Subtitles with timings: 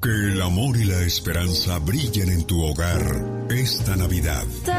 [0.00, 3.02] Que el amor y la esperanza brillen en tu hogar
[3.50, 4.44] esta Navidad.
[4.64, 4.70] Te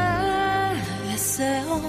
[1.10, 1.82] deseo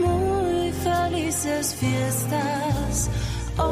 [0.00, 3.08] muy felices fiestas
[3.58, 3.68] hoy.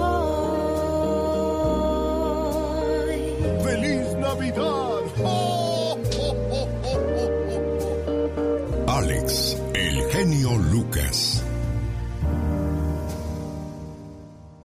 [3.64, 5.02] ¡Feliz Navidad!
[5.24, 6.36] ¡Oh, oh,
[8.86, 11.42] oh, Alex, el genio Lucas.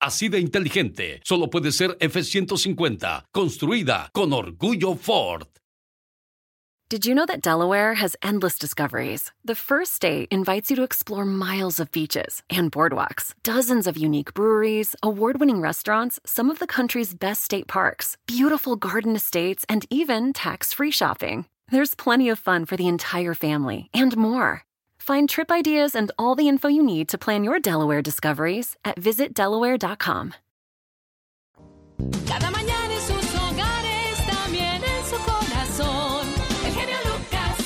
[0.00, 1.20] así de inteligente.
[1.24, 5.46] Solo puede ser F-150, construida con orgullo Ford.
[6.90, 9.30] Did you know that Delaware has endless discoveries?
[9.44, 14.34] The first state invites you to explore miles of beaches and boardwalks, dozens of unique
[14.34, 19.86] breweries, award winning restaurants, some of the country's best state parks, beautiful garden estates, and
[19.88, 21.46] even tax free shopping.
[21.70, 24.64] There's plenty of fun for the entire family and more.
[25.00, 29.00] Find trip ideas and all the info you need to plan your Delaware discoveries at
[29.00, 30.34] visitdelaware.com.
[32.26, 36.26] Cada mañana en sus hogares, también en su corazón.
[36.64, 37.56] El genio Lucas.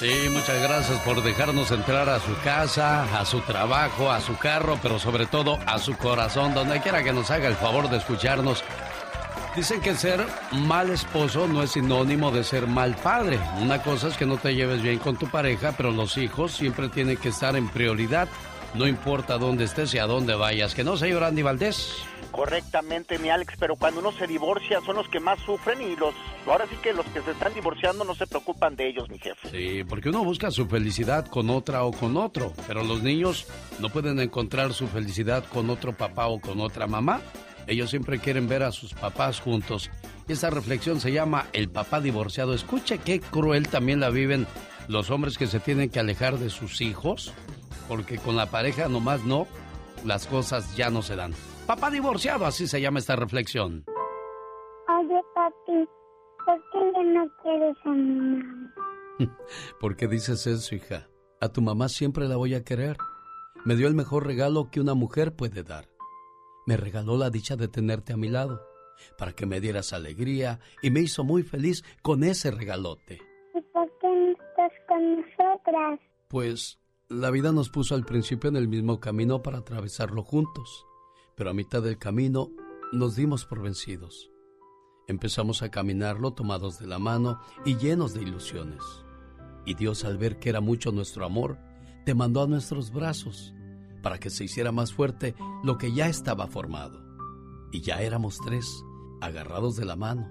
[0.00, 4.78] Sí, muchas gracias por dejarnos entrar a su casa, a su trabajo, a su carro,
[4.82, 8.62] pero sobre todo a su corazón, donde quiera que nos haga el favor de escucharnos.
[9.56, 10.20] Dicen que ser
[10.50, 13.38] mal esposo no es sinónimo de ser mal padre.
[13.62, 16.88] Una cosa es que no te lleves bien con tu pareja, pero los hijos siempre
[16.88, 18.28] tienen que estar en prioridad.
[18.74, 20.74] No importa dónde estés y a dónde vayas.
[20.74, 21.94] ¿Que no, señor Andy Valdés?
[22.32, 26.12] Correctamente, mi Alex, pero cuando uno se divorcia son los que más sufren y los
[26.48, 29.50] ahora sí que los que se están divorciando no se preocupan de ellos, mi jefe.
[29.50, 33.46] Sí, porque uno busca su felicidad con otra o con otro, pero los niños
[33.78, 37.20] no pueden encontrar su felicidad con otro papá o con otra mamá.
[37.66, 39.90] Ellos siempre quieren ver a sus papás juntos.
[40.28, 42.54] Y esa reflexión se llama El papá divorciado.
[42.54, 44.46] Escuche qué cruel también la viven
[44.88, 47.32] los hombres que se tienen que alejar de sus hijos,
[47.88, 49.46] porque con la pareja nomás no,
[50.04, 51.32] las cosas ya no se dan.
[51.66, 53.84] Papá divorciado, así se llama esta reflexión.
[54.88, 55.88] Oye, papi,
[56.44, 58.74] ¿por qué ya no quieres a mi mamá?
[59.80, 61.08] ¿Por qué dices eso, hija?
[61.40, 62.96] A tu mamá siempre la voy a querer.
[63.64, 65.93] Me dio el mejor regalo que una mujer puede dar.
[66.66, 68.62] Me regaló la dicha de tenerte a mi lado,
[69.18, 73.20] para que me dieras alegría y me hizo muy feliz con ese regalote.
[73.54, 76.00] ¿Y por qué no estás con nosotras?
[76.28, 80.86] Pues la vida nos puso al principio en el mismo camino para atravesarlo juntos,
[81.36, 82.50] pero a mitad del camino
[82.92, 84.30] nos dimos por vencidos.
[85.06, 88.82] Empezamos a caminarlo tomados de la mano y llenos de ilusiones.
[89.66, 91.58] Y Dios al ver que era mucho nuestro amor,
[92.06, 93.54] te mandó a nuestros brazos
[94.04, 95.34] para que se hiciera más fuerte
[95.64, 97.02] lo que ya estaba formado.
[97.72, 98.84] Y ya éramos tres,
[99.22, 100.28] agarrados de la mano,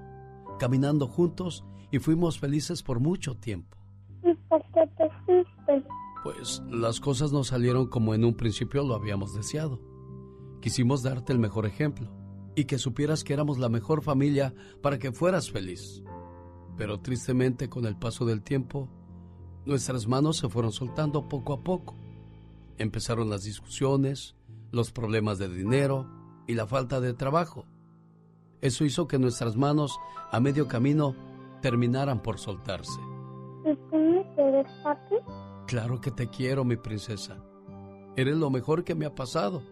[0.60, 3.76] caminando juntos y fuimos felices por mucho tiempo.
[4.24, 5.88] ¿Y por qué te fuiste?
[6.24, 9.82] Pues las cosas no salieron como en un principio lo habíamos deseado.
[10.62, 12.10] Quisimos darte el mejor ejemplo
[12.56, 14.54] y que supieras que éramos la mejor familia
[14.84, 16.04] para que fueras feliz.
[16.78, 18.88] Pero tristemente con el paso del tiempo,
[19.66, 22.03] nuestras manos se fueron soltando poco a poco.
[22.78, 24.36] Empezaron las discusiones,
[24.72, 26.08] los problemas de dinero
[26.48, 27.66] y la falta de trabajo.
[28.62, 30.00] Eso hizo que nuestras manos
[30.32, 31.16] a medio camino
[31.62, 33.00] terminaran por soltarse.
[33.66, 35.16] ¿Y tú me quieres, papi?
[35.68, 37.38] Claro que te quiero, mi princesa.
[38.16, 39.64] Eres lo mejor que me ha pasado.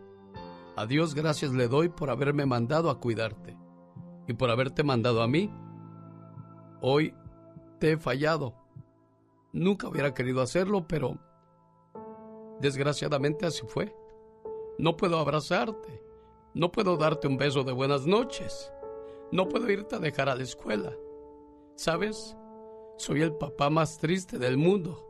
[0.75, 3.57] A Dios gracias le doy por haberme mandado a cuidarte
[4.27, 5.51] y por haberte mandado a mí.
[6.81, 7.13] Hoy
[7.79, 8.55] te he fallado.
[9.53, 11.17] Nunca hubiera querido hacerlo, pero
[12.61, 13.95] desgraciadamente así fue.
[14.77, 16.01] No puedo abrazarte.
[16.53, 18.71] No puedo darte un beso de buenas noches.
[19.31, 20.93] No puedo irte a dejar a la escuela.
[21.75, 22.35] ¿Sabes?
[22.97, 25.07] Soy el papá más triste del mundo,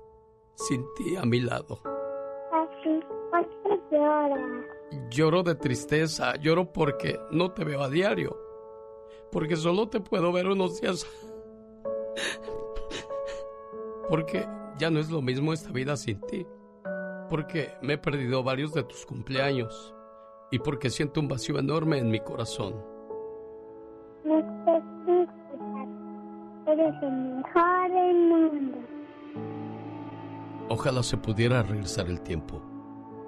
[0.55, 1.81] sin ti a mi lado.
[1.83, 2.99] Papi,
[3.31, 4.65] ¿por qué lloras?
[5.09, 8.37] Lloro de tristeza, lloro porque no te veo a diario.
[9.31, 11.05] Porque solo te puedo ver unos días.
[14.09, 14.45] Porque
[14.77, 16.45] ya no es lo mismo esta vida sin ti.
[17.31, 19.95] Porque me he perdido varios de tus cumpleaños.
[20.51, 22.75] Y porque siento un vacío enorme en mi corazón.
[26.67, 28.77] Eres el mejor del mundo.
[30.67, 32.61] Ojalá se pudiera regresar el tiempo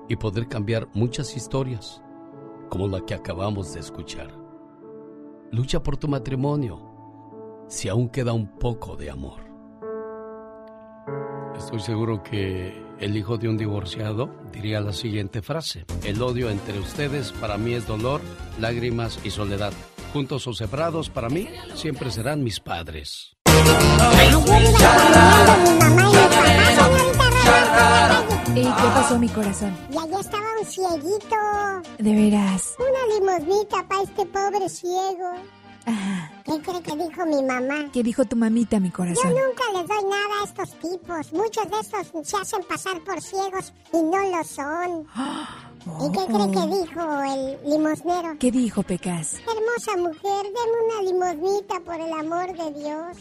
[0.10, 2.04] y poder cambiar muchas historias,
[2.70, 4.28] como la que acabamos de escuchar.
[5.50, 6.78] Lucha por tu matrimonio,
[7.70, 9.40] si aún queda un poco de amor.
[11.56, 15.86] Estoy seguro que el hijo de un divorciado diría la siguiente frase.
[16.04, 18.22] El odio entre ustedes para mí es dolor,
[18.60, 19.74] lágrimas y soledad.
[20.14, 23.36] Juntos o separados, para mí siempre serán mis padres.
[28.56, 29.76] ¿Y qué pasó, mi corazón?
[29.92, 31.36] Y allá estaba un cieguito.
[31.98, 32.76] De veras.
[32.80, 35.34] Una limosnita para este pobre ciego.
[35.86, 36.23] Ajá.
[36.54, 37.90] ¿Qué cree que dijo mi mamá?
[37.92, 39.30] ¿Qué dijo tu mamita, mi Yo corazón?
[39.34, 41.34] nunca les doy nada a estos tipos.
[41.34, 45.08] Muchos de estos se hacen pasar por ciegos y no lo son.
[46.06, 48.38] ¿Y qué cree que dijo el limosnero?
[48.40, 49.38] ¿Qué dijo, Pecas?
[49.40, 53.18] Hermosa mujer, deme una limosnita por el amor de Dios.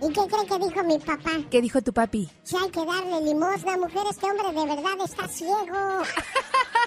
[0.00, 1.30] ¿Y qué cree que dijo mi papá?
[1.50, 2.28] ¿Qué dijo tu papi?
[2.42, 5.56] Si hay que darle limosna, mujer, este hombre de verdad está ciego.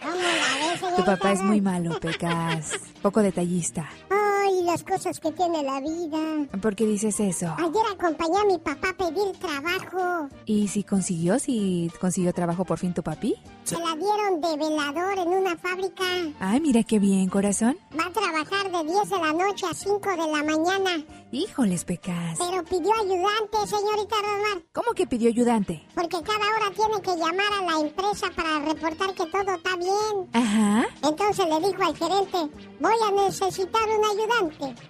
[0.00, 2.72] ¿Cómo la ve, Tu papá es muy malo, Pecas.
[3.00, 3.88] Poco detallista.
[4.10, 6.46] Ay, las cosas que tiene la vida.
[6.60, 7.54] ¿Por qué dices eso?
[7.58, 10.28] Ayer acompañé a mi papá a pedir trabajo.
[10.46, 11.38] ¿Y si consiguió?
[11.38, 13.34] ¿Si consiguió trabajo por fin tu papi?
[13.64, 16.04] Se la dieron de velador en una fábrica.
[16.40, 17.76] Ay, mira qué bien, corazón.
[17.98, 21.04] Va a trabajar de 10 de la noche a 5 de la mañana.
[21.30, 22.38] Híjoles, Pecas.
[22.38, 24.62] Pero pidió ayudante, señorita Rosmar.
[24.72, 25.86] ¿Cómo que pidió ayudante?
[25.94, 30.28] Porque cada hora tiene que llamar a la empresa para reportar que todo está bien.
[30.32, 30.86] Ajá.
[31.02, 32.38] Entonces le dijo al gerente,
[32.80, 34.82] voy a necesitar un ayudante.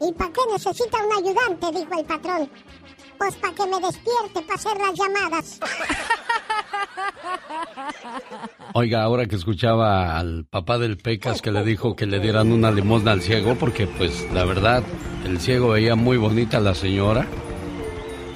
[0.00, 1.78] ¿Y para qué necesita un ayudante?
[1.78, 2.50] Dijo el patrón.
[3.18, 5.60] Pues para que me despierte para hacer las llamadas.
[8.74, 12.70] Oiga, ahora que escuchaba al papá del Pecas que le dijo que le dieran una
[12.70, 14.82] limosna al ciego, porque pues la verdad,
[15.24, 17.26] el ciego veía muy bonita a la señora.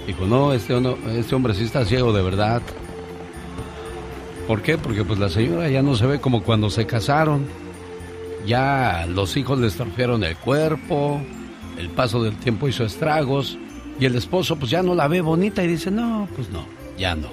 [0.07, 2.63] Dijo, no, este, no, este hombre sí está ciego de verdad.
[4.51, 4.77] ¿Por qué?
[4.77, 7.47] Porque pues la señora ya no se ve como cuando se casaron.
[8.45, 11.21] Ya los hijos le estropearon el cuerpo,
[11.79, 13.57] el paso del tiempo hizo estragos,
[14.01, 16.65] y el esposo pues ya no la ve bonita y dice, no, pues no,
[16.99, 17.29] ya no.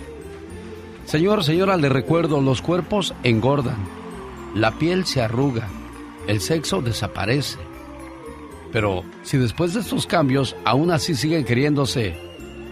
[1.05, 3.77] Señor, señora, le recuerdo, los cuerpos engordan,
[4.53, 5.67] la piel se arruga,
[6.27, 7.57] el sexo desaparece.
[8.71, 12.15] Pero si después de estos cambios aún así siguen queriéndose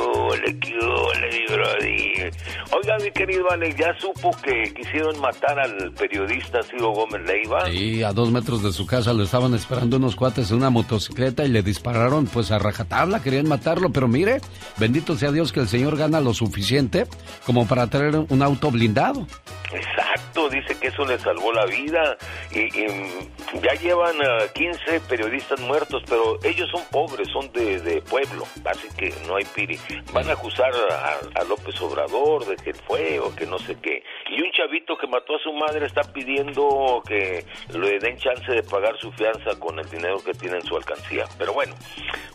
[0.59, 2.31] qué?
[2.75, 7.65] Oiga, mi querido Alex, ¿ya supo que quisieron matar al periodista Ciro Gómez Leiva?
[7.71, 11.45] Sí, a dos metros de su casa lo estaban esperando unos cuates en una motocicleta
[11.45, 14.41] y le dispararon pues a rajatabla, querían matarlo, pero mire,
[14.77, 17.07] bendito sea Dios que el señor gana lo suficiente
[17.45, 19.25] como para traer un auto blindado.
[19.71, 20.49] Exacto.
[20.49, 22.17] dice que eso le salvó la vida
[22.51, 28.01] y, y ya llevan a 15 periodistas muertos, pero ellos son pobres, son de, de
[28.01, 29.79] pueblo, así que no hay piri.
[30.13, 34.03] Van a acusar a, López Obrador de que fue o que no sé qué.
[34.29, 38.63] Y un chavito que mató a su madre está pidiendo que le den chance de
[38.63, 41.25] pagar su fianza con el dinero que tiene en su alcancía.
[41.37, 41.73] Pero bueno,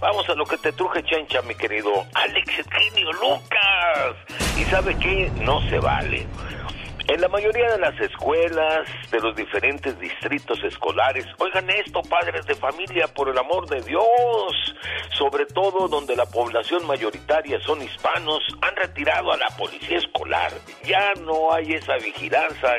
[0.00, 4.16] vamos a lo que te truje, chencha, mi querido Alex Eugenio Lucas.
[4.58, 5.30] ¿Y sabe qué?
[5.42, 6.26] No se vale.
[7.09, 12.54] En la mayoría de las escuelas de los diferentes distritos escolares, oigan esto, padres de
[12.54, 14.75] familia, por el amor de Dios,
[15.18, 20.52] sobre todo donde la población mayoritaria son hispanos, han retirado a la policía escolar.
[20.85, 22.71] Ya no hay esa vigilancia,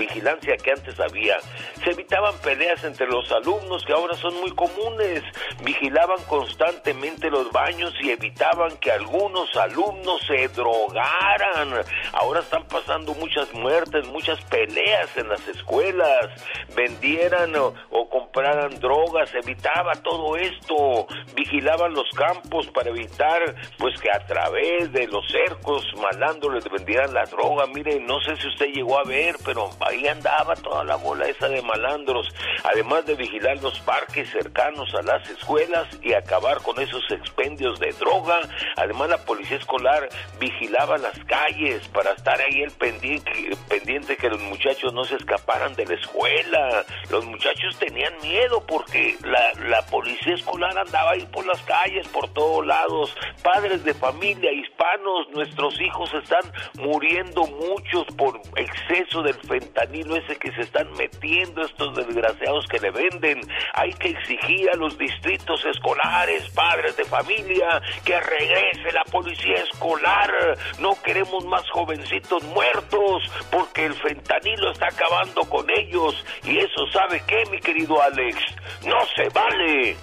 [0.00, 1.36] vigilancia que antes había.
[1.84, 5.22] Se evitaban peleas entre los alumnos que ahora son muy comunes.
[5.62, 11.84] Vigilaban constantemente los baños y evitaban que algunos alumnos se drogaran.
[12.12, 16.28] Ahora están pasando muchas muertes, muchas peleas en las escuelas,
[16.74, 17.74] vendieran o,
[18.08, 25.06] compraran drogas, evitaba todo esto, vigilaban los campos para evitar pues que a través de
[25.06, 29.70] los cercos malandros vendieran la droga, mire, no sé si usted llegó a ver, pero
[29.90, 32.28] ahí andaba toda la bola esa de malandros,
[32.64, 37.92] además de vigilar los parques cercanos a las escuelas y acabar con esos expendios de
[37.92, 38.40] droga,
[38.76, 43.30] además la policía escolar vigilaba las calles para estar ahí el pendiente
[43.68, 46.84] pendiente que los muchachos no se escaparan de la escuela.
[47.10, 52.66] Los muchachos tenían miedo porque la, policía escolar andaba ahí por las calles, por todos
[52.66, 53.14] lados.
[53.42, 56.42] Padres de familia, hispanos, nuestros hijos están
[56.78, 62.90] muriendo muchos por exceso del fentanilo ese que se están metiendo estos desgraciados que le
[62.90, 63.40] venden.
[63.74, 70.30] Hay que exigir a los distritos escolares, padres de familia, que regrese la policía escolar.
[70.78, 77.22] No queremos más jovencitos muertos porque el fentanilo está acabando con ellos y eso sabe
[77.26, 78.36] qué, mi querido Alex,
[78.84, 79.96] no se vale.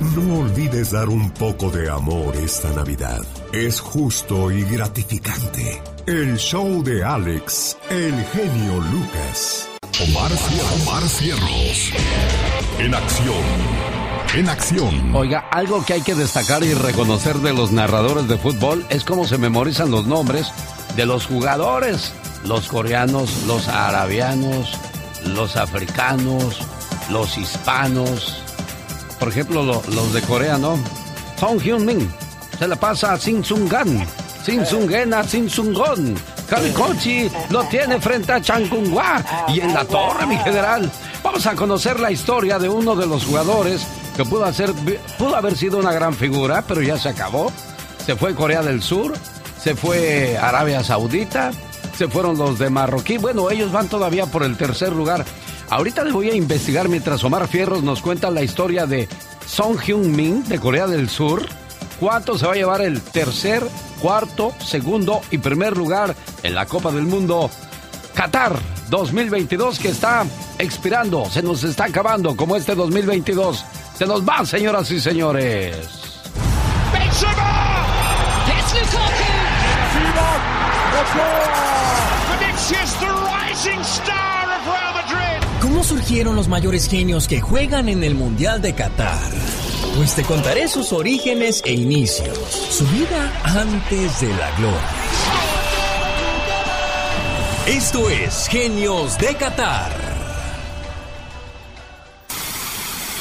[0.00, 3.20] No olvides dar un poco de amor esta Navidad.
[3.52, 5.82] Es justo y gratificante.
[6.04, 9.66] El show de Alex, el genio Lucas.
[10.06, 10.30] Omar,
[10.82, 11.90] Omar Cierros.
[12.78, 13.42] En acción.
[14.34, 15.16] En acción.
[15.16, 19.26] Oiga, algo que hay que destacar y reconocer de los narradores de fútbol es cómo
[19.26, 20.52] se memorizan los nombres
[20.94, 22.12] de los jugadores.
[22.44, 24.78] Los coreanos, los arabianos,
[25.24, 26.58] los africanos,
[27.10, 28.42] los hispanos.
[29.18, 30.78] Por ejemplo, lo, los de Corea, ¿no?
[31.38, 32.10] Song Hyun Min
[32.58, 34.06] se la pasa a Sin Sung Gan.
[34.44, 36.14] Sin Sung Gen a Sin Sung Gon.
[36.48, 40.90] Kalikochi lo tiene frente a Changkunghua y en la torre, mi general.
[41.22, 43.86] Vamos a conocer la historia de uno de los jugadores
[44.16, 44.72] que pudo, hacer,
[45.18, 47.52] pudo haber sido una gran figura, pero ya se acabó.
[48.04, 49.12] Se fue Corea del Sur,
[49.62, 51.50] se fue Arabia Saudita,
[51.96, 53.18] se fueron los de Marroquí.
[53.18, 55.24] Bueno, ellos van todavía por el tercer lugar.
[55.68, 59.06] Ahorita les voy a investigar mientras Omar Fierros nos cuenta la historia de
[59.46, 61.46] Song Hyun Min de Corea del Sur.
[62.00, 63.62] ¿Cuánto se va a llevar el tercer,
[64.00, 67.50] cuarto, segundo y primer lugar en la Copa del Mundo
[68.14, 68.58] Qatar
[68.90, 70.24] 2022 que está
[70.58, 73.64] expirando, se nos está acabando como este 2022.
[73.96, 75.76] Se nos va, señoras y señores.
[85.60, 89.67] ¿Cómo surgieron los mayores genios que juegan en el Mundial de Qatar?
[89.98, 94.78] Pues te contaré sus orígenes e inicios, su vida antes de la gloria.
[97.66, 99.90] Esto es Genios de Qatar.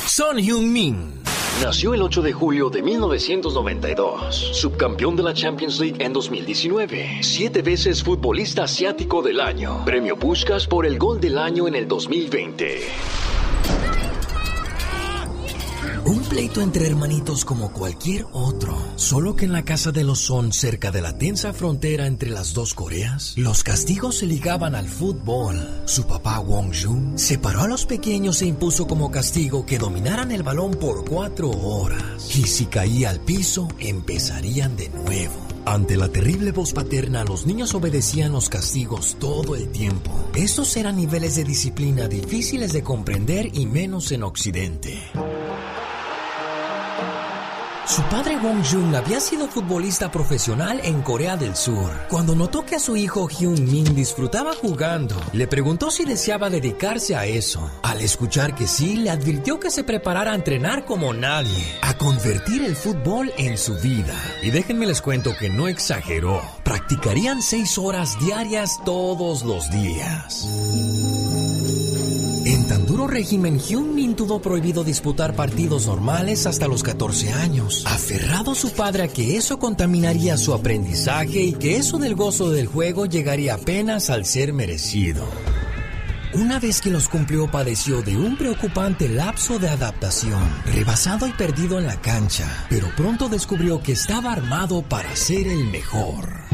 [0.06, 1.24] Son Heung-min.
[1.64, 7.64] Nació el 8 de julio de 1992, subcampeón de la Champions League en 2019, siete
[7.64, 12.82] veces futbolista asiático del año, premio Puskas por el gol del año en el 2020.
[16.30, 20.92] Pleito entre hermanitos como cualquier otro, solo que en la casa de los Son, cerca
[20.92, 25.58] de la tensa frontera entre las dos Coreas, los castigos se ligaban al fútbol.
[25.86, 30.44] Su papá Wong Jun separó a los pequeños e impuso como castigo que dominaran el
[30.44, 32.36] balón por cuatro horas.
[32.36, 35.48] Y si caía al piso, empezarían de nuevo.
[35.66, 40.12] Ante la terrible voz paterna, los niños obedecían los castigos todo el tiempo.
[40.36, 45.04] Estos eran niveles de disciplina difíciles de comprender y menos en Occidente.
[47.88, 51.89] Su padre Wong Jung había sido futbolista profesional en Corea del Sur.
[52.10, 57.15] Cuando notó que a su hijo Hyun Min disfrutaba jugando, le preguntó si deseaba dedicarse
[57.15, 57.72] a eso.
[57.84, 62.62] Al escuchar que sí, le advirtió que se preparara a entrenar como nadie, a convertir
[62.62, 64.15] el fútbol en su vida.
[64.44, 66.41] Y déjenme les cuento que no exageró.
[66.65, 70.46] Practicarían seis horas diarias todos los días.
[73.18, 79.02] Régimen, Hyun Min tuvo prohibido disputar partidos normales hasta los 14 años, aferrado su padre
[79.02, 84.12] a que eso contaminaría su aprendizaje y que eso del gozo del juego llegaría apenas
[84.12, 85.26] al ser merecido.
[86.36, 91.80] Una vez que los cumplió padeció de un preocupante lapso de adaptación, rebasado y perdido
[91.80, 96.47] en la cancha, pero pronto descubrió que estaba armado para ser el mejor.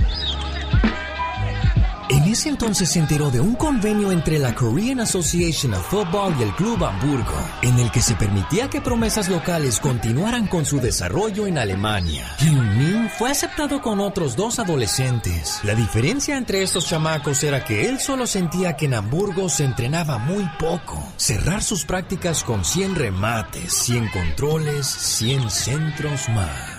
[2.34, 6.56] Ese entonces se enteró de un convenio entre la Korean Association of Football y el
[6.56, 11.60] Club Hamburgo, en el que se permitía que promesas locales continuaran con su desarrollo en
[11.60, 12.26] Alemania.
[12.40, 15.60] Hyun Min fue aceptado con otros dos adolescentes.
[15.62, 20.18] La diferencia entre estos chamacos era que él solo sentía que en Hamburgo se entrenaba
[20.18, 21.08] muy poco.
[21.18, 26.74] Cerrar sus prácticas con 100 remates, 100 controles, 100 centros más.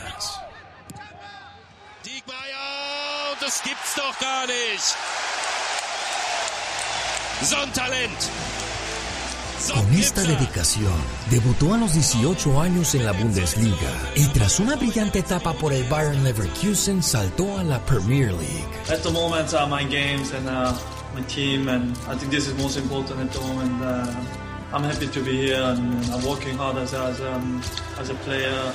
[3.41, 5.14] Das gibt's doch gar nicht.
[7.43, 8.31] So ein Talent.
[9.73, 10.93] Con esta dedicación,
[11.31, 15.85] debutó a los 18 años en la Bundesliga y tras una brillante etapa por el
[15.85, 18.69] Bayern Leverkusen saltó a la Premier League.
[18.91, 20.73] At the moment, uh, my games and uh,
[21.15, 23.83] my team, and I think this is most important at the moment.
[23.83, 24.07] Uh,
[24.75, 27.63] I'm happy to be here and I'm working hard as, as, um,
[27.99, 28.73] as a player.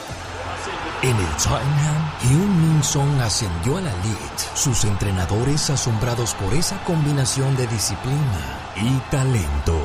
[1.01, 4.43] En el Tottenham, Hyun Min Song ascendió a la elite.
[4.53, 9.79] Sus entrenadores asombrados por esa combinación de disciplina y talento.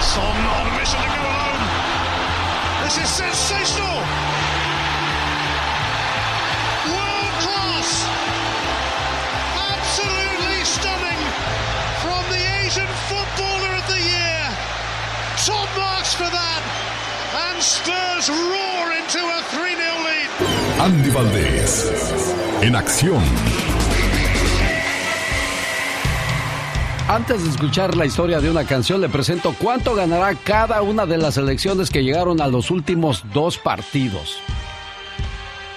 [0.00, 0.46] Son
[18.28, 20.80] Roar into a 3 0 lead.
[20.80, 21.92] Andy Valdés,
[22.60, 23.22] en acción.
[27.08, 31.18] Antes de escuchar la historia de una canción, le presento cuánto ganará cada una de
[31.18, 34.38] las selecciones que llegaron a los últimos dos partidos.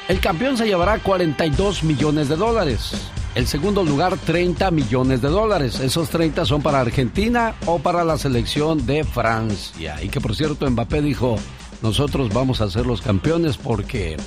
[0.08, 2.94] El campeón se llevará 42 millones de dólares.
[3.36, 5.80] El segundo lugar, 30 millones de dólares.
[5.80, 10.02] Esos 30 son para Argentina o para la selección de Francia.
[10.02, 11.38] Y que por cierto, Mbappé dijo,
[11.82, 14.18] nosotros vamos a ser los campeones porque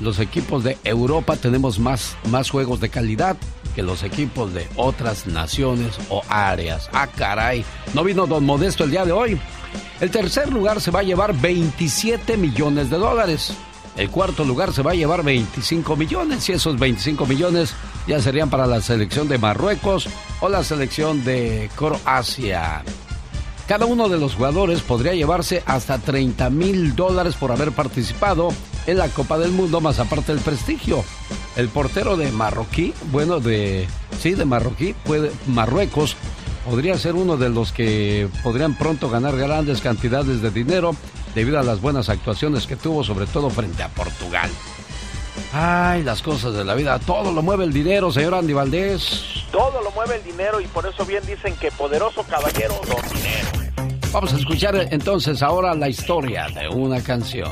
[0.00, 3.36] los equipos de Europa tenemos más, más juegos de calidad
[3.74, 6.88] que los equipos de otras naciones o áreas.
[6.92, 7.64] Ah, caray.
[7.92, 9.38] No vino Don Modesto el día de hoy.
[10.00, 13.54] El tercer lugar se va a llevar 27 millones de dólares.
[13.96, 17.74] El cuarto lugar se va a llevar 25 millones y esos 25 millones
[18.06, 20.08] ya serían para la selección de Marruecos
[20.40, 22.82] o la selección de Croacia.
[23.66, 28.50] Cada uno de los jugadores podría llevarse hasta 30 mil dólares por haber participado
[28.86, 31.02] en la Copa del Mundo, más aparte del prestigio.
[31.56, 33.88] El portero de Marroquí, bueno, de
[34.20, 36.14] sí, de Marroquí, puede, Marruecos,
[36.68, 40.94] podría ser uno de los que podrían pronto ganar grandes cantidades de dinero
[41.34, 44.50] debido a las buenas actuaciones que tuvo, sobre todo frente a Portugal.
[45.52, 49.24] Ay, las cosas de la vida, todo lo mueve el dinero, señor Andy Valdés.
[49.50, 53.48] Todo lo mueve el dinero y por eso bien dicen que poderoso caballero don dinero.
[54.12, 57.50] Vamos a escuchar entonces ahora la historia de una canción.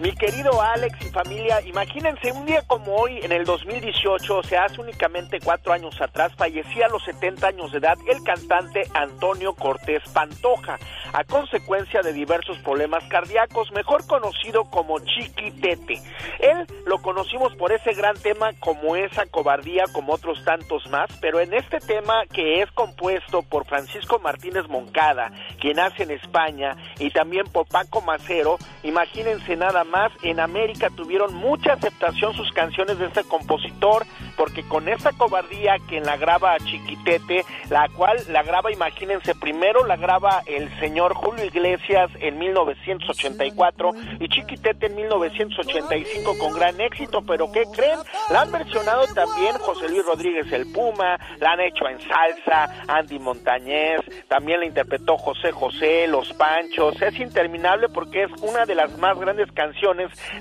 [0.00, 4.64] Mi querido Alex y familia, imagínense un día como hoy, en el 2018, o sea,
[4.64, 9.54] hace únicamente cuatro años atrás, fallecía a los 70 años de edad el cantante Antonio
[9.54, 10.78] Cortés Pantoja,
[11.12, 16.02] a consecuencia de diversos problemas cardíacos, mejor conocido como Chiquitete.
[16.40, 21.38] Él lo conocimos por ese gran tema como esa cobardía, como otros tantos más, pero
[21.38, 25.30] en este tema que es compuesto por Francisco Martínez Moncada,
[25.60, 31.34] quien nace en España, y también por Paco Macero, imagínense nada más, en América tuvieron
[31.34, 36.58] mucha aceptación sus canciones de este compositor, porque con esta cobardía quien la graba a
[36.58, 43.90] Chiquitete, la cual la graba, imagínense, primero la graba el señor Julio Iglesias en 1984
[44.20, 47.98] y Chiquitete en 1985 con gran éxito, pero ¿qué creen?
[48.30, 53.18] La han versionado también José Luis Rodríguez el Puma, la han hecho en salsa, Andy
[53.18, 58.96] Montañez, también la interpretó José José, Los Panchos, es interminable porque es una de las
[58.98, 59.73] más grandes canciones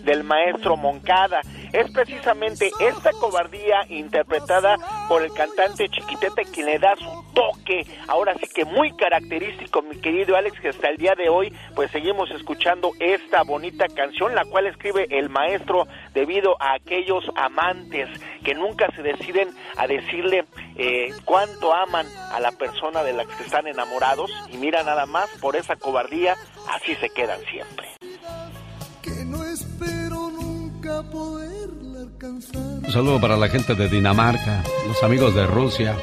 [0.03, 1.41] del maestro Moncada.
[1.71, 4.77] Es precisamente esta cobardía interpretada
[5.09, 9.99] por el cantante Chiquitete quien le da su toque, ahora sí que muy característico, mi
[9.99, 14.45] querido Alex, que hasta el día de hoy pues seguimos escuchando esta bonita canción, la
[14.45, 18.07] cual escribe el maestro debido a aquellos amantes
[18.43, 20.45] que nunca se deciden a decirle
[20.77, 25.29] eh, cuánto aman a la persona de la que están enamorados y mira nada más
[25.41, 26.35] por esa cobardía,
[26.69, 27.87] así se quedan siempre.
[29.33, 32.61] No espero nunca poderla alcanzar.
[32.85, 35.95] Un saludo para la gente de Dinamarca, los amigos de Rusia,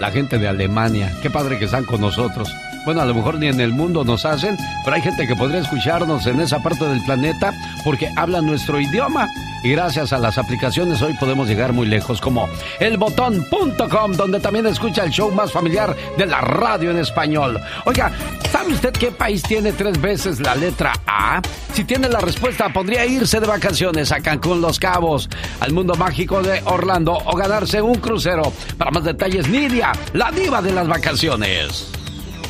[0.00, 1.14] la gente de Alemania.
[1.20, 2.50] Qué padre que están con nosotros.
[2.84, 5.60] Bueno, a lo mejor ni en el mundo nos hacen, pero hay gente que podría
[5.60, 7.52] escucharnos en esa parte del planeta
[7.84, 9.28] porque habla nuestro idioma.
[9.62, 15.04] Y gracias a las aplicaciones hoy podemos llegar muy lejos, como elbotón.com, donde también escucha
[15.04, 17.60] el show más familiar de la radio en español.
[17.84, 18.12] Oiga,
[18.52, 21.42] ¿sabe usted qué país tiene tres veces la letra A?
[21.74, 25.28] Si tiene la respuesta, podría irse de vacaciones a Cancún, Los Cabos,
[25.60, 28.52] al mundo mágico de Orlando o ganarse un crucero.
[28.76, 31.97] Para más detalles, Nidia, la diva de las vacaciones.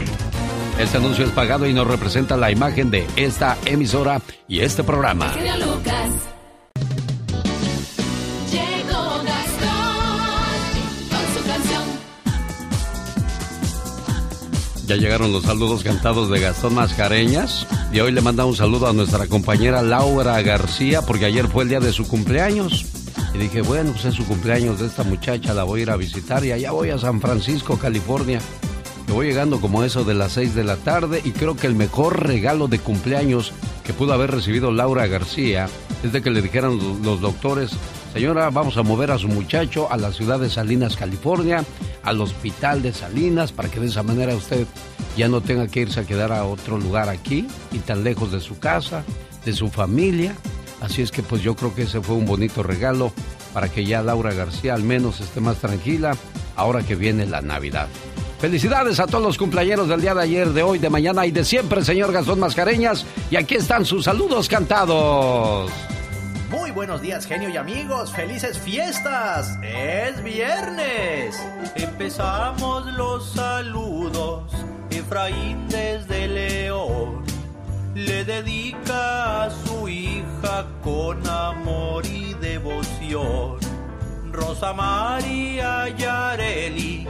[0.79, 5.29] Este anuncio es pagado y no representa la imagen de esta emisora y este programa.
[5.31, 6.11] Genio Lucas.
[8.51, 10.01] Llegó Gastón
[11.11, 11.83] con su canción.
[14.87, 18.93] Ya llegaron los saludos cantados de Gastón Mascareñas y hoy le manda un saludo a
[18.93, 22.87] nuestra compañera Laura García porque ayer fue el día de su cumpleaños.
[23.35, 25.97] Y dije, bueno, pues es su cumpleaños de esta muchacha, la voy a ir a
[25.97, 28.41] visitar y allá voy a San Francisco, California.
[29.07, 31.75] Me voy llegando como eso de las 6 de la tarde y creo que el
[31.75, 33.53] mejor regalo de cumpleaños
[33.85, 35.69] que pudo haber recibido Laura García
[36.03, 37.71] es de que le dijeran los doctores,
[38.13, 41.65] señora, vamos a mover a su muchacho a la ciudad de Salinas, California,
[42.03, 44.67] al hospital de Salinas, para que de esa manera usted
[45.17, 48.41] ya no tenga que irse a quedar a otro lugar aquí y tan lejos de
[48.41, 49.05] su casa,
[49.45, 50.35] de su familia.
[50.81, 53.13] Así es que pues yo creo que ese fue un bonito regalo
[53.53, 56.17] para que ya Laura García al menos esté más tranquila
[56.57, 57.89] ahora que viene la Navidad.
[58.43, 61.45] Felicidades a todos los cumpleaños del día de ayer, de hoy, de mañana y de
[61.45, 63.07] siempre, señor Gastón Mascareñas.
[63.31, 65.71] Y aquí están sus saludos cantados.
[66.51, 68.13] Muy buenos días, genio y amigos.
[68.13, 69.57] Felices fiestas.
[69.63, 71.41] Es viernes.
[71.77, 74.53] Empezamos los saludos.
[74.91, 77.23] Efraín desde León
[77.95, 83.59] le dedica a su hija con amor y devoción.
[84.33, 87.07] Rosa María Yareli,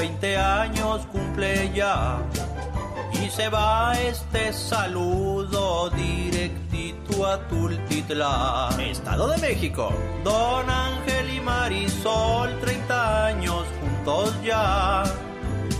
[0.00, 2.22] 20 años cumple ya.
[3.22, 9.92] Y se va este saludo directito a Tultitlán, Estado de México.
[10.24, 15.02] Don Ángel y Marisol, 30 años juntos ya.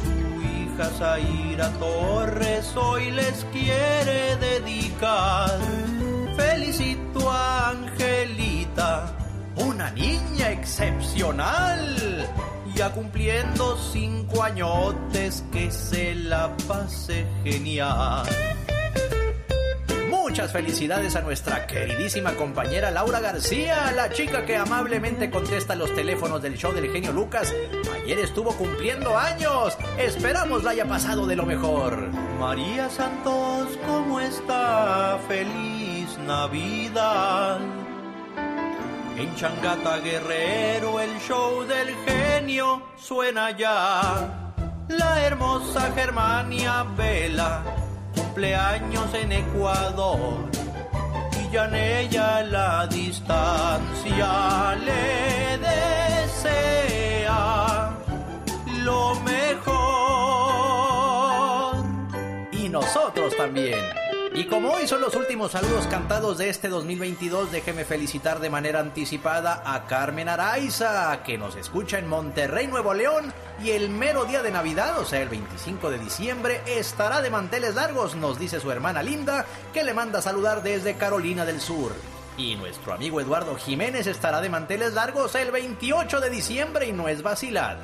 [0.04, 5.58] Su hija Zaira Torres hoy les quiere dedicar.
[6.36, 9.16] Felicito a Angelita,
[9.56, 12.28] una niña excepcional.
[12.74, 18.26] Ya cumpliendo cinco añotes que se la pase genial.
[20.08, 26.40] Muchas felicidades a nuestra queridísima compañera Laura García, la chica que amablemente contesta los teléfonos
[26.40, 27.52] del show del genio Lucas.
[27.94, 29.76] Ayer estuvo cumpliendo años.
[29.98, 32.08] Esperamos la haya pasado de lo mejor.
[32.38, 35.18] María Santos, ¿cómo está?
[35.26, 37.58] Feliz Navidad.
[39.20, 44.54] En Changata Guerrero el show del genio suena ya.
[44.88, 47.62] La hermosa Germania Vela,
[48.14, 50.48] cumpleaños en Ecuador.
[51.38, 57.90] Y ya en ella la distancia le desea
[58.82, 59.74] lo mejor.
[62.52, 63.99] Y nosotros también.
[64.32, 68.78] Y como hoy son los últimos saludos cantados de este 2022, déjeme felicitar de manera
[68.78, 74.44] anticipada a Carmen Araiza, que nos escucha en Monterrey, Nuevo León, y el mero día
[74.44, 78.70] de Navidad, o sea, el 25 de diciembre, estará de manteles largos, nos dice su
[78.70, 81.92] hermana Linda, que le manda saludar desde Carolina del Sur.
[82.36, 87.08] Y nuestro amigo Eduardo Jiménez estará de manteles largos el 28 de diciembre y no
[87.08, 87.78] es vacilar.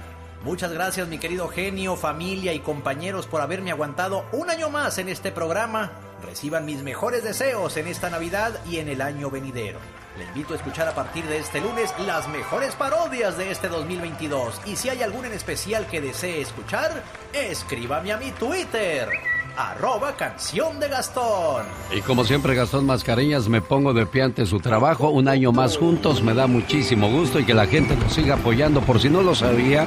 [0.44, 5.09] Muchas gracias mi querido genio, familia y compañeros por haberme aguantado un año más en
[5.09, 6.06] este programa.
[6.26, 9.78] Reciban mis mejores deseos en esta Navidad y en el año venidero.
[10.18, 14.60] Le invito a escuchar a partir de este lunes las mejores parodias de este 2022
[14.66, 19.08] y si hay alguna en especial que desee escuchar, escríbame a mi Twitter
[19.56, 21.64] arroba canción de Gastón.
[21.90, 25.08] Y como siempre, Gastón Mascareñas, me pongo de pie ante su trabajo.
[25.08, 28.82] Un año más juntos, me da muchísimo gusto y que la gente nos siga apoyando.
[28.82, 29.86] Por si no lo sabía,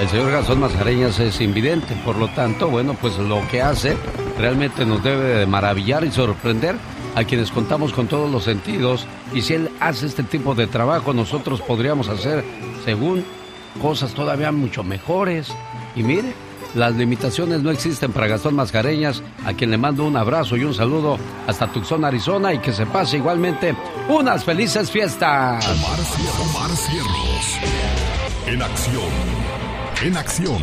[0.00, 1.94] el señor Gastón Mascareñas es invidente.
[2.04, 3.96] Por lo tanto, bueno, pues lo que hace
[4.38, 6.76] realmente nos debe de maravillar y sorprender
[7.14, 9.06] a quienes contamos con todos los sentidos.
[9.32, 12.44] Y si él hace este tipo de trabajo, nosotros podríamos hacer,
[12.84, 13.24] según,
[13.80, 15.52] cosas todavía mucho mejores.
[15.94, 16.32] Y mire,
[16.74, 20.74] las limitaciones no existen para Gastón Mascareñas, a quien le mando un abrazo y un
[20.74, 23.76] saludo hasta Tucson, Arizona, y que se pase igualmente
[24.08, 25.66] unas felices fiestas.
[25.66, 25.98] Omar,
[26.40, 27.58] Omar Cierros.
[28.46, 29.61] En acción.
[30.04, 30.58] En acción.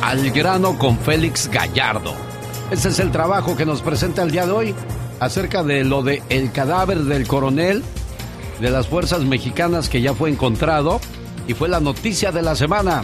[0.00, 2.14] Al grano con Félix Gallardo.
[2.70, 4.74] Ese es el trabajo que nos presenta el día de hoy
[5.20, 7.84] acerca de lo de el cadáver del coronel
[8.58, 10.98] de las fuerzas mexicanas que ya fue encontrado
[11.46, 13.02] y fue la noticia de la semana.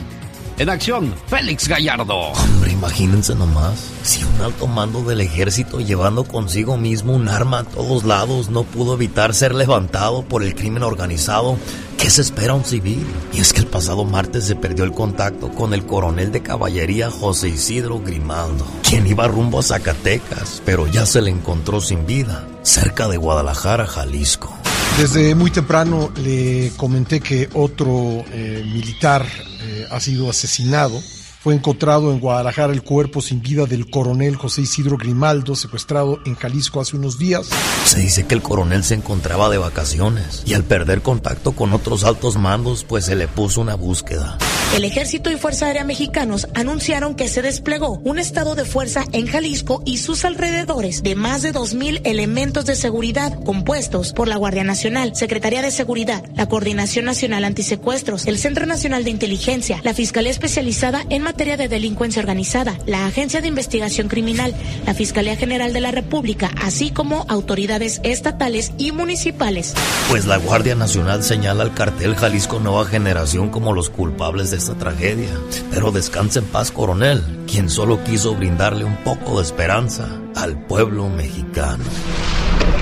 [0.57, 2.15] En acción, Félix Gallardo.
[2.15, 3.91] Hombre, imagínense nomás.
[4.05, 8.63] Si un alto mando del ejército llevando consigo mismo un arma a todos lados no
[8.63, 11.59] pudo evitar ser levantado por el crimen organizado,
[11.99, 13.05] ¿qué se espera un civil?
[13.33, 17.11] Y es que el pasado martes se perdió el contacto con el coronel de caballería
[17.11, 22.47] José Isidro Grimaldo, quien iba rumbo a Zacatecas, pero ya se le encontró sin vida,
[22.63, 24.57] cerca de Guadalajara, Jalisco.
[24.99, 29.27] Desde muy temprano le comenté que otro eh, militar
[29.61, 31.03] eh, ha sido asesinado.
[31.45, 36.37] Fue encontrado en Guadalajara el cuerpo sin vida del coronel José Isidro Grimaldo, secuestrado en
[36.37, 37.51] Jalisco hace unos días.
[37.85, 42.05] Se dice que el coronel se encontraba de vacaciones y al perder contacto con otros
[42.05, 44.39] altos mandos, pues se le puso una búsqueda.
[44.75, 49.27] El Ejército y Fuerza Aérea Mexicanos anunciaron que se desplegó un estado de fuerza en
[49.27, 54.65] Jalisco y sus alrededores de más de 2.000 elementos de seguridad compuestos por la Guardia
[54.65, 60.31] Nacional, Secretaría de Seguridad, la Coordinación Nacional Antisecuestros, el Centro Nacional de Inteligencia, la Fiscalía
[60.33, 64.55] Especializada en Materia de Delincuencia Organizada, la Agencia de Investigación Criminal,
[64.87, 69.75] la Fiscalía General de la República, así como autoridades estatales y municipales.
[70.09, 74.75] Pues la Guardia Nacional señala al cartel Jalisco Nueva Generación como los culpables de esta
[74.75, 75.29] tragedia.
[75.73, 77.21] Pero descanse en paz, coronel,
[77.51, 81.83] quien solo quiso brindarle un poco de esperanza al pueblo mexicano.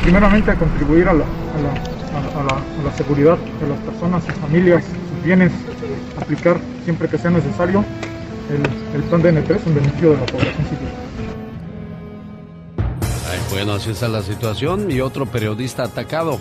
[0.03, 4.23] Primeramente a contribuir a la, a la, a la, a la seguridad de las personas,
[4.25, 5.53] sus familias, sus bienes,
[6.21, 7.85] aplicar siempre que sea necesario
[8.53, 10.89] el, el plan DN3 en beneficio de la población civil.
[13.53, 16.39] Bueno, así está la situación y otro periodista atacado.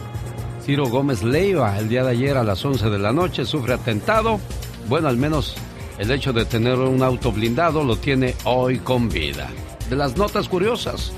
[0.63, 4.39] Ciro Gómez Leiva, el día de ayer a las 11 de la noche, sufre atentado.
[4.87, 5.55] Bueno, al menos
[5.97, 9.49] el hecho de tener un auto blindado lo tiene hoy con vida.
[9.89, 11.11] De las notas curiosas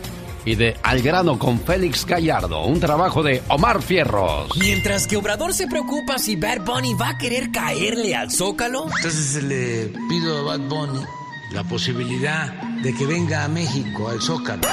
[0.45, 4.49] y de Al grano con Félix Gallardo, un trabajo de Omar Fierros.
[4.58, 8.88] Mientras que Obrador se preocupa si Bad Bunny va a querer caerle al Zócalo.
[8.97, 11.03] Entonces le pido a Bad Bunny
[11.51, 12.51] la posibilidad
[12.82, 14.63] de que venga a México al Zócalo.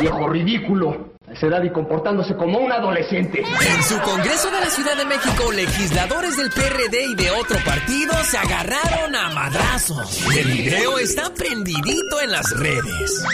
[0.00, 1.13] Viejo ridículo.
[1.26, 3.40] A esa edad y comportándose como un adolescente.
[3.40, 8.12] En su Congreso de la Ciudad de México, legisladores del PRD y de otro partido
[8.24, 10.22] se agarraron a madrazos.
[10.36, 13.24] El video está prendidito en las redes.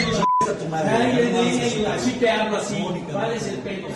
[0.69, 2.81] Nadie así te hablo así.
[3.11, 3.87] ¿Cuál es el pelo?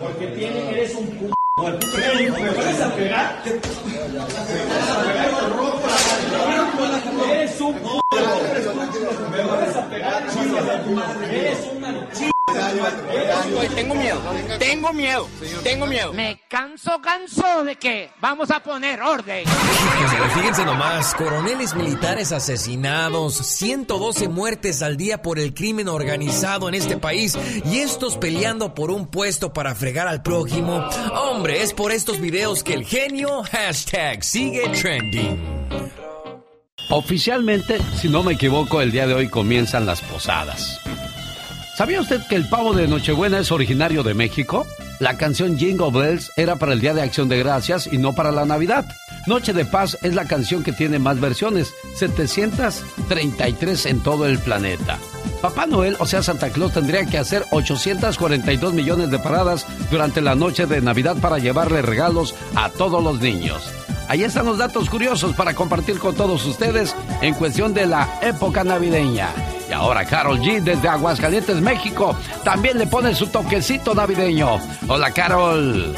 [0.00, 1.30] Porque tiene, eres un p.
[1.56, 3.42] ¿Me vas a pegar?
[3.44, 5.88] ¿Me vas a pegar con ropa?
[7.30, 7.80] Eres un p.
[9.30, 10.26] ¿Me vas a pegar?
[11.30, 12.33] Eres una
[13.74, 14.20] Tengo miedo,
[14.58, 15.28] tengo miedo,
[15.62, 16.12] tengo miedo.
[16.12, 19.44] Me canso, canso de que vamos a poner orden.
[20.34, 26.98] Fíjense nomás, coroneles militares asesinados, 112 muertes al día por el crimen organizado en este
[26.98, 30.86] país y estos peleando por un puesto para fregar al prójimo.
[31.14, 35.40] Hombre, es por estos videos que el genio hashtag sigue trending.
[36.90, 40.78] Oficialmente, si no me equivoco, el día de hoy comienzan las posadas.
[41.74, 44.64] ¿Sabía usted que el pavo de Nochebuena es originario de México?
[45.00, 48.30] La canción Jingle Bells era para el Día de Acción de Gracias y no para
[48.30, 48.84] la Navidad.
[49.26, 55.00] Noche de Paz es la canción que tiene más versiones, 733 en todo el planeta.
[55.42, 60.36] Papá Noel, o sea Santa Claus, tendría que hacer 842 millones de paradas durante la
[60.36, 63.68] noche de Navidad para llevarle regalos a todos los niños.
[64.06, 68.62] Ahí están los datos curiosos para compartir con todos ustedes en cuestión de la época
[68.62, 69.30] navideña.
[69.68, 74.58] Y ahora Carol G desde Aguascalientes, México, también le pone su toquecito navideño.
[74.88, 75.96] Hola Carol.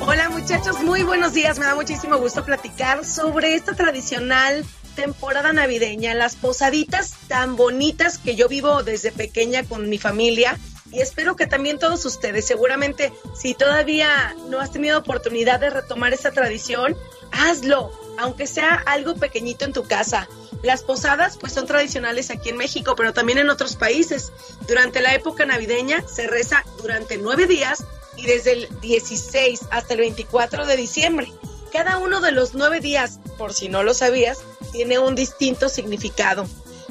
[0.00, 1.58] Hola muchachos, muy buenos días.
[1.58, 8.36] Me da muchísimo gusto platicar sobre esta tradicional temporada navideña, las posaditas tan bonitas que
[8.36, 10.58] yo vivo desde pequeña con mi familia
[10.92, 16.12] y espero que también todos ustedes, seguramente si todavía no has tenido oportunidad de retomar
[16.12, 16.94] esa tradición,
[17.30, 20.28] hazlo, aunque sea algo pequeñito en tu casa.
[20.62, 24.32] Las posadas pues son tradicionales aquí en México, pero también en otros países.
[24.68, 27.84] Durante la época navideña se reza durante nueve días
[28.16, 31.32] y desde el 16 hasta el 24 de diciembre.
[31.72, 34.40] Cada uno de los nueve días, por si no lo sabías,
[34.72, 36.46] tiene un distinto significado.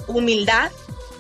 [0.08, 0.72] Humildad,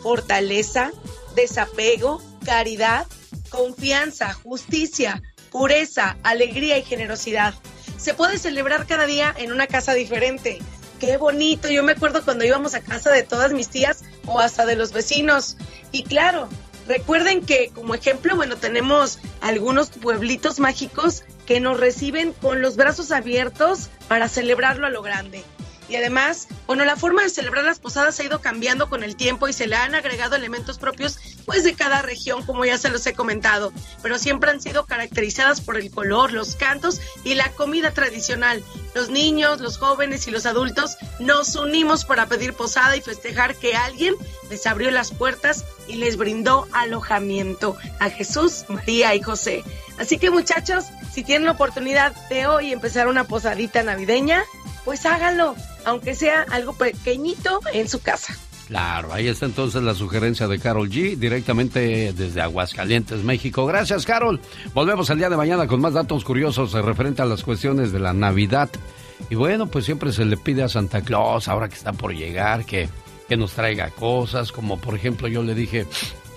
[0.02, 0.92] fortaleza,
[1.36, 3.06] desapego, caridad,
[3.50, 7.54] confianza, justicia, pureza, alegría y generosidad.
[8.02, 10.58] Se puede celebrar cada día en una casa diferente.
[11.00, 11.70] Qué bonito.
[11.70, 14.92] Yo me acuerdo cuando íbamos a casa de todas mis tías o hasta de los
[14.92, 15.56] vecinos.
[15.92, 16.50] Y claro,
[16.88, 23.12] recuerden que como ejemplo, bueno, tenemos algunos pueblitos mágicos que nos reciben con los brazos
[23.12, 25.44] abiertos para celebrarlo a lo grande.
[25.88, 29.48] Y además, bueno, la forma de celebrar las posadas ha ido cambiando con el tiempo
[29.48, 33.06] y se le han agregado elementos propios pues de cada región, como ya se los
[33.06, 37.91] he comentado, pero siempre han sido caracterizadas por el color, los cantos y la comida
[37.91, 38.63] tradicional.
[38.93, 43.75] Los niños, los jóvenes y los adultos nos unimos para pedir posada y festejar que
[43.75, 44.15] alguien
[44.49, 49.63] les abrió las puertas y les brindó alojamiento a Jesús, María y José.
[49.97, 54.43] Así que muchachos, si tienen la oportunidad de hoy empezar una posadita navideña,
[54.84, 58.36] pues háganlo, aunque sea algo pequeñito en su casa.
[58.72, 63.66] Claro, ahí está entonces la sugerencia de Carol G, directamente desde Aguascalientes, México.
[63.66, 64.40] Gracias, Carol.
[64.74, 68.14] Volvemos el día de mañana con más datos curiosos referente a las cuestiones de la
[68.14, 68.70] Navidad.
[69.30, 72.64] Y bueno, pues siempre se le pide a Santa Claus, ahora que está por llegar,
[72.64, 72.88] que,
[73.28, 75.86] que nos traiga cosas, como por ejemplo yo le dije,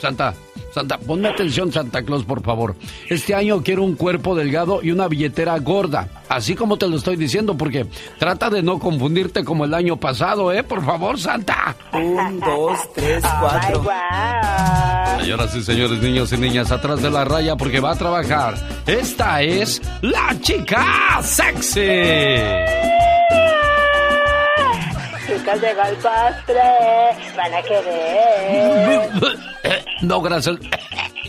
[0.04, 0.34] Santa,
[0.74, 2.76] Santa, ponme atención, Santa Claus, por favor.
[3.08, 6.08] Este año quiero un cuerpo delgado y una billetera gorda.
[6.28, 7.86] Así como te lo estoy diciendo, porque
[8.18, 10.62] trata de no confundirte como el año pasado, ¿eh?
[10.62, 11.74] Por favor, Santa.
[11.94, 13.82] Un, dos, tres, cuatro.
[15.20, 18.82] Señoras y señores, niños y niñas, atrás de la raya porque va a trabajar.
[18.86, 21.80] Esta es la chica sexy
[25.44, 27.36] chicas, llegó el postre.
[27.36, 29.10] Van a querer.
[30.02, 30.56] No, gracias.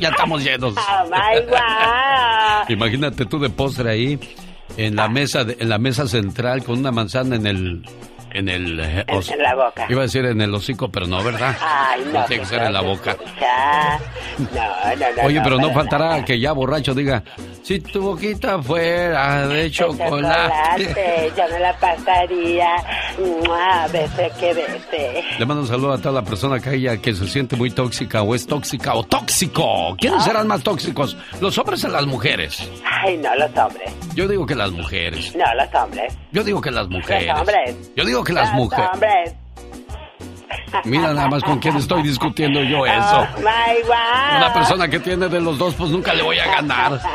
[0.02, 0.76] Ya estamos llenos.
[0.76, 2.70] Oh my God.
[2.70, 4.20] Imagínate tú de postre ahí
[4.76, 7.86] en la mesa en la mesa central con una manzana en el
[8.36, 9.86] en el eh, en, la boca.
[9.90, 11.56] Iba a decir en el hocico, pero no, ¿verdad?
[11.62, 12.26] Ay, no.
[12.26, 13.16] tiene que ser en la boca.
[14.38, 15.24] No, no, no.
[15.24, 17.24] Oye, pero no faltará que ya borracho diga,
[17.64, 21.32] si tu boquita fuera de chocolate.
[21.38, 22.76] yo no la pasaría.
[23.50, 25.24] A veces que vete.
[25.40, 28.22] Le mando un saludo a toda la persona que haya que se siente muy tóxica
[28.22, 29.96] o es tóxica o tóxico.
[29.98, 30.26] ¿Quiénes Ah.
[30.26, 31.16] serán más tóxicos?
[31.40, 32.70] ¿Los hombres o las mujeres?
[32.86, 33.94] Ay, no, los hombres.
[34.16, 35.34] Yo digo que las mujeres.
[35.36, 36.14] No, los hombres.
[36.32, 37.28] Yo digo que las mujeres.
[37.28, 37.76] Los hombres.
[37.96, 39.36] Yo digo que las mujeres.
[40.86, 43.20] Mira nada más con quién estoy discutiendo yo eso.
[43.22, 44.38] Oh, my God.
[44.38, 47.00] Una persona que tiene de los dos, pues nunca le voy a ganar.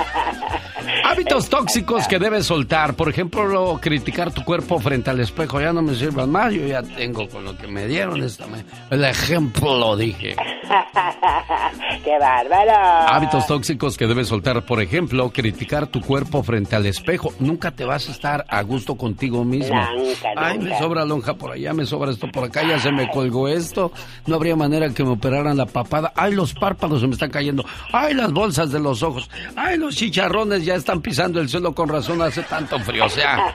[1.05, 2.95] Hábitos tóxicos que debes soltar.
[2.95, 5.61] Por ejemplo, criticar tu cuerpo frente al espejo.
[5.61, 6.53] Ya no me sirvan más.
[6.53, 8.23] Yo ya tengo con lo que me dieron.
[8.23, 8.45] Esta
[8.91, 10.37] El ejemplo lo dije.
[12.05, 13.09] ¡Qué bárbaro!
[13.09, 14.63] Hábitos tóxicos que debes soltar.
[14.65, 17.33] Por ejemplo, criticar tu cuerpo frente al espejo.
[17.41, 19.81] Nunca te vas a estar a gusto contigo mismo.
[19.97, 20.79] Nunca, Ay, me nunca.
[20.79, 23.93] sobra lonja por allá, me sobra esto por acá, ya se me colgó esto.
[24.27, 26.13] No habría manera que me operaran la papada.
[26.17, 27.65] Ay, los párpados se me están cayendo.
[27.93, 29.29] Ay, las bolsas de los ojos.
[29.57, 33.05] Ay, los chicharrones ya están pisando el suelo con razón, hace tanto frío.
[33.05, 33.55] O sea,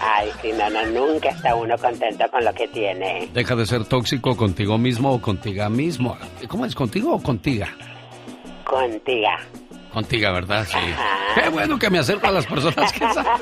[0.00, 3.28] Ay, sí, no, no, nunca está uno contento con lo que tiene.
[3.32, 6.16] deja de ser tóxico contigo mismo o contigo mismo.
[6.48, 6.74] ¿Cómo es?
[6.74, 7.68] ¿Contigo o contiga?
[8.64, 9.28] Contigo.
[9.94, 10.66] Contigo, ¿verdad?
[10.68, 10.76] Sí.
[11.40, 13.32] Qué bueno que me acerco a las personas que saben.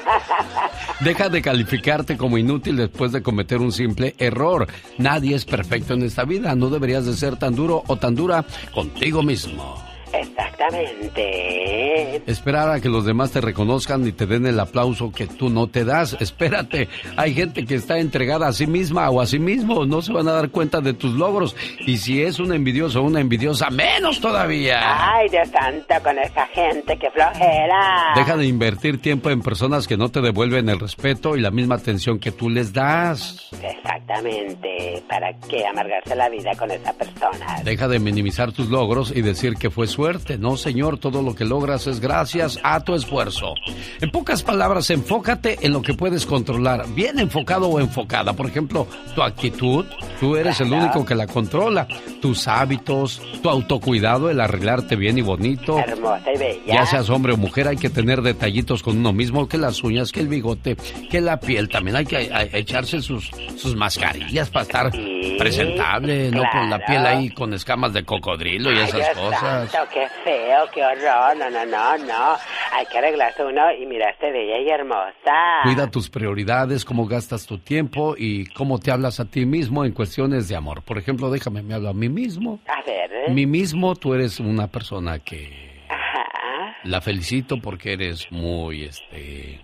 [1.01, 4.67] Deja de calificarte como inútil después de cometer un simple error.
[4.99, 6.55] Nadie es perfecto en esta vida.
[6.55, 9.92] No deberías de ser tan duro o tan dura contigo mismo.
[10.13, 12.23] Exactamente.
[12.31, 15.67] Esperar a que los demás te reconozcan y te den el aplauso que tú no
[15.67, 16.17] te das.
[16.21, 20.13] Espérate, hay gente que está entregada a sí misma o a sí mismo, no se
[20.13, 21.57] van a dar cuenta de tus logros.
[21.81, 25.15] Y si es un envidioso o una envidiosa, menos todavía.
[25.15, 28.13] Ay, Dios santo, con esa gente, qué flojera.
[28.15, 31.77] Deja de invertir tiempo en personas que no te devuelven el respeto y la misma
[31.77, 33.51] atención que tú les das.
[33.63, 35.03] Exactamente.
[35.09, 37.63] ¿Para qué amargarse la vida con esa persona?
[37.65, 40.37] Deja de minimizar tus logros y decir que fue suerte.
[40.37, 43.55] No, señor, todo lo que logras es gracias a tu esfuerzo.
[44.01, 46.87] En pocas palabras, enfócate en lo que puedes controlar.
[46.93, 48.33] Bien enfocado o enfocada.
[48.33, 49.85] Por ejemplo, tu actitud,
[50.19, 51.87] tú eres el único que la controla.
[52.21, 55.79] Tus hábitos, tu autocuidado, el arreglarte bien y bonito.
[55.79, 56.63] Hermosa y bella.
[56.75, 60.11] Ya seas hombre o mujer, hay que tener detallitos con uno mismo, que las uñas,
[60.11, 60.77] que el bigote,
[61.11, 61.69] que la piel.
[61.69, 64.91] También hay que a- a- echarse sus, sus mascarillas para estar
[65.39, 69.71] presentable, no con la piel ahí con escamas de cocodrilo y Ay, esas Dios cosas.
[69.71, 71.37] santo, qué feo, qué horror.
[71.37, 72.37] No, no, no, no.
[72.73, 75.61] Hay que arreglarse uno y mirarse bella y hermosa.
[75.65, 79.93] Cuida tus prioridades, cómo gastas tu tiempo y cómo te hablas a ti mismo en
[79.93, 80.83] cuestiones de amor.
[80.83, 82.61] Por ejemplo, déjame, me hablo a mí mismo.
[82.67, 83.11] A ver.
[83.13, 83.31] ¿eh?
[83.31, 86.77] Mí mismo, tú eres una persona que Ajá.
[86.85, 89.61] la felicito porque eres muy, este...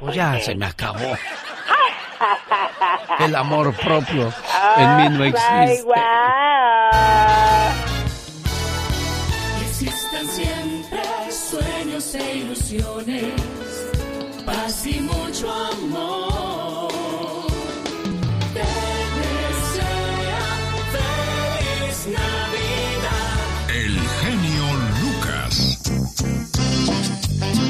[0.00, 0.98] Pues ya se me acabó.
[3.20, 4.32] El amor propio
[4.76, 5.92] en mí no Ay, existe.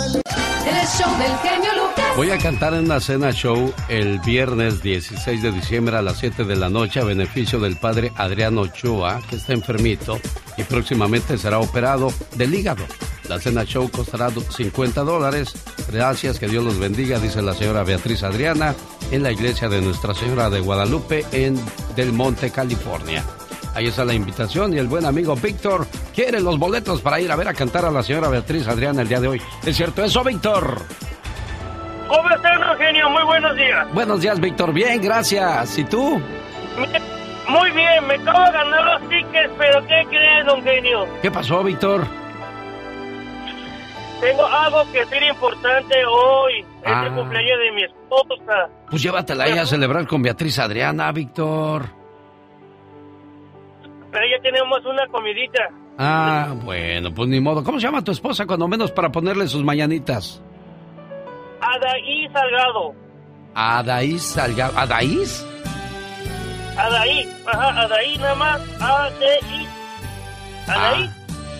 [0.89, 2.02] show del genio Lucas.
[2.15, 6.45] Voy a cantar en una cena show el viernes 16 de diciembre a las 7
[6.45, 10.21] de la noche a beneficio del padre Adriano Ochoa, que está enfermito
[10.59, 12.85] y próximamente será operado del hígado.
[13.29, 15.55] La cena show costará 50 dólares.
[15.91, 18.75] Gracias, que Dios los bendiga, dice la señora Beatriz Adriana,
[19.11, 21.59] en la iglesia de Nuestra Señora de Guadalupe en
[21.97, 23.25] Del Monte, California.
[23.75, 27.37] Ahí está la invitación y el buen amigo Víctor quiere los boletos para ir a
[27.37, 29.43] ver a cantar a la señora Beatriz Adriana el día de hoy.
[29.65, 30.83] ¿Es cierto eso, Víctor?
[32.09, 33.09] ¿Cómo estás, Eugenio?
[33.11, 33.93] Muy buenos días.
[33.95, 34.73] Buenos días, Víctor.
[34.73, 35.79] Bien, gracias.
[35.79, 36.21] ¿Y tú?
[37.49, 41.07] Muy bien, me acabo de ganar los tickets, pero ¿qué crees, don Genio?
[41.21, 42.07] ¿Qué pasó, Víctor?
[44.21, 46.61] Tengo algo que decir importante hoy.
[46.61, 47.05] Es Ah.
[47.07, 48.69] el cumpleaños de mi esposa.
[48.89, 51.87] Pues llévatela ahí a celebrar con Beatriz Adriana, Víctor.
[54.13, 55.69] Pero ya tenemos una comidita.
[55.99, 57.65] Ah, bueno, pues ni modo.
[57.65, 60.41] ¿Cómo se llama tu esposa, cuando menos para ponerle sus mañanitas?
[61.63, 62.95] Adaí Salgado.
[63.55, 64.79] Adaís Salgado.
[64.79, 65.47] ¿Adaís?
[66.77, 67.29] Adaí.
[67.47, 68.61] Ajá, Adaí nada más.
[68.81, 69.67] A-D-I.
[70.69, 71.11] Adaí.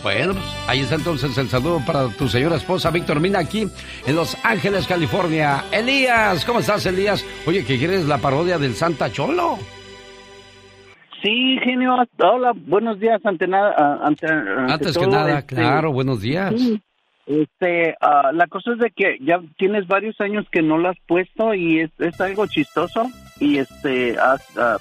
[0.03, 3.69] Bueno, pues ahí está entonces el saludo para tu señora esposa, Víctor Mina, aquí
[4.05, 5.63] en Los Ángeles, California.
[5.71, 7.25] Elías, ¿cómo estás, Elías?
[7.47, 9.59] Oye, ¿que quieres la parodia del Santa Cholo?
[11.23, 11.95] Sí, genio.
[12.19, 13.21] Hola, buenos días.
[13.25, 16.53] Ante nada, ah, ante, ante Antes que nada, este, claro, buenos días.
[16.57, 16.83] sí,
[17.33, 20.99] Este, ah, la cosa es de que ya tienes varios años que no la has
[21.07, 23.11] puesto y es, algo chistoso
[23.41, 24.37] y este, ah,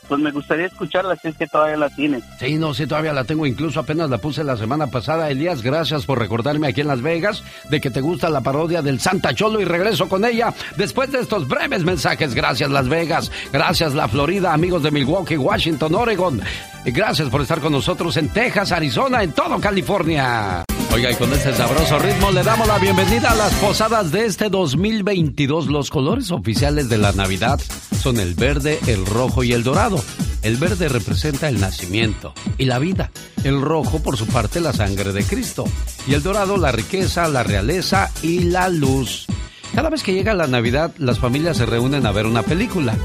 [0.09, 2.23] pues me gustaría escucharla si es que todavía la tienes.
[2.39, 5.29] Sí, no, sí, todavía la tengo, incluso apenas la puse la semana pasada.
[5.29, 8.99] Elías, gracias por recordarme aquí en Las Vegas de que te gusta la parodia del
[8.99, 12.35] Santa Cholo y regreso con ella después de estos breves mensajes.
[12.35, 16.41] Gracias Las Vegas, gracias la Florida, amigos de Milwaukee, Washington, Oregon.
[16.83, 20.65] Gracias por estar con nosotros en Texas, Arizona, en todo California.
[20.93, 24.49] Oiga, y con este sabroso ritmo le damos la bienvenida a las posadas de este
[24.49, 25.67] 2022.
[25.67, 27.61] Los colores oficiales de la Navidad
[28.01, 30.03] son el verde, el rojo y el dorado.
[30.41, 33.09] El verde representa el nacimiento y la vida.
[33.45, 35.63] El rojo, por su parte, la sangre de Cristo.
[36.07, 39.27] Y el dorado, la riqueza, la realeza y la luz.
[39.73, 42.95] Cada vez que llega la Navidad, las familias se reúnen a ver una película.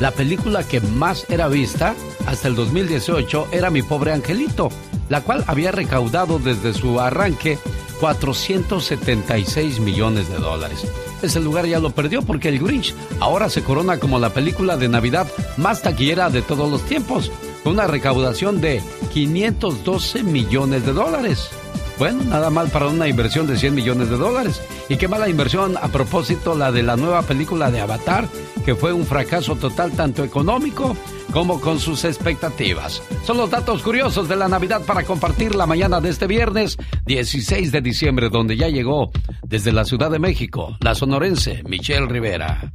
[0.00, 1.94] La película que más era vista
[2.26, 4.70] hasta el 2018 era Mi pobre angelito,
[5.08, 7.58] la cual había recaudado desde su arranque
[8.00, 10.86] 476 millones de dólares.
[11.22, 14.88] Ese lugar ya lo perdió porque el Grinch ahora se corona como la película de
[14.88, 15.26] Navidad
[15.56, 17.30] más taquillera de todos los tiempos,
[17.64, 18.82] con una recaudación de
[19.12, 21.50] 512 millones de dólares.
[21.98, 24.60] Bueno, nada mal para una inversión de 100 millones de dólares.
[24.88, 28.28] Y qué mala inversión a propósito la de la nueva película de Avatar,
[28.64, 30.94] que fue un fracaso total tanto económico
[31.32, 33.02] como con sus expectativas.
[33.24, 36.76] Son los datos curiosos de la Navidad para compartir la mañana de este viernes
[37.06, 39.10] 16 de diciembre, donde ya llegó
[39.46, 42.72] desde la Ciudad de México, la sonorense Michelle Rivera.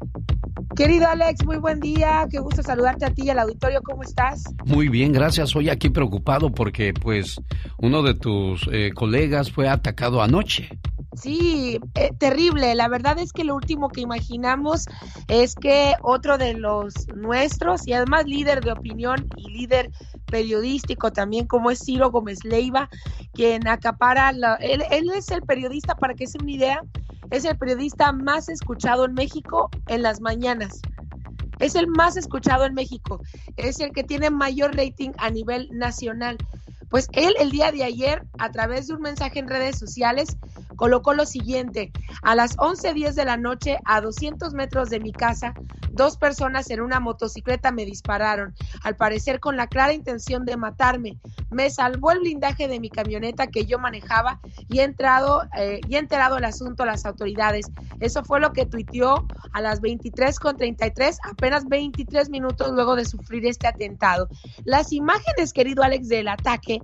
[0.76, 2.26] Querido Alex, muy buen día.
[2.30, 3.82] Qué gusto saludarte a ti y al auditorio.
[3.84, 4.44] ¿Cómo estás?
[4.66, 5.56] Muy bien, gracias.
[5.56, 7.36] Hoy aquí preocupado porque, pues,
[7.78, 10.70] uno de tus eh, colegas fue atacado anoche.
[11.14, 12.74] Sí, eh, terrible.
[12.74, 14.86] La verdad es que lo último que imaginamos
[15.28, 19.92] es que otro de los nuestros, y además líder de opinión y líder
[20.32, 22.90] periodístico también, como es Ciro Gómez Leiva,
[23.34, 26.82] quien acapara, él es el periodista, para que se una idea,
[27.30, 30.82] es el periodista más escuchado en México en las mañanas.
[31.60, 33.22] Es el más escuchado en México.
[33.56, 36.38] Es el que tiene mayor rating a nivel nacional.
[36.90, 40.38] Pues él el día de ayer, a través de un mensaje en redes sociales,
[40.76, 41.92] colocó lo siguiente.
[42.24, 45.54] A las 11.10 de la noche, a 200 metros de mi casa,
[45.94, 51.18] dos personas en una motocicleta me dispararon, al parecer con la clara intención de matarme.
[51.50, 54.40] Me salvó el blindaje de mi camioneta que yo manejaba
[54.70, 57.68] y he entrado eh, y he enterado el asunto a las autoridades.
[58.00, 63.68] Eso fue lo que tuiteó a las 23.33, apenas 23 minutos luego de sufrir este
[63.68, 64.28] atentado.
[64.64, 66.80] Las imágenes, querido Alex, del ataque,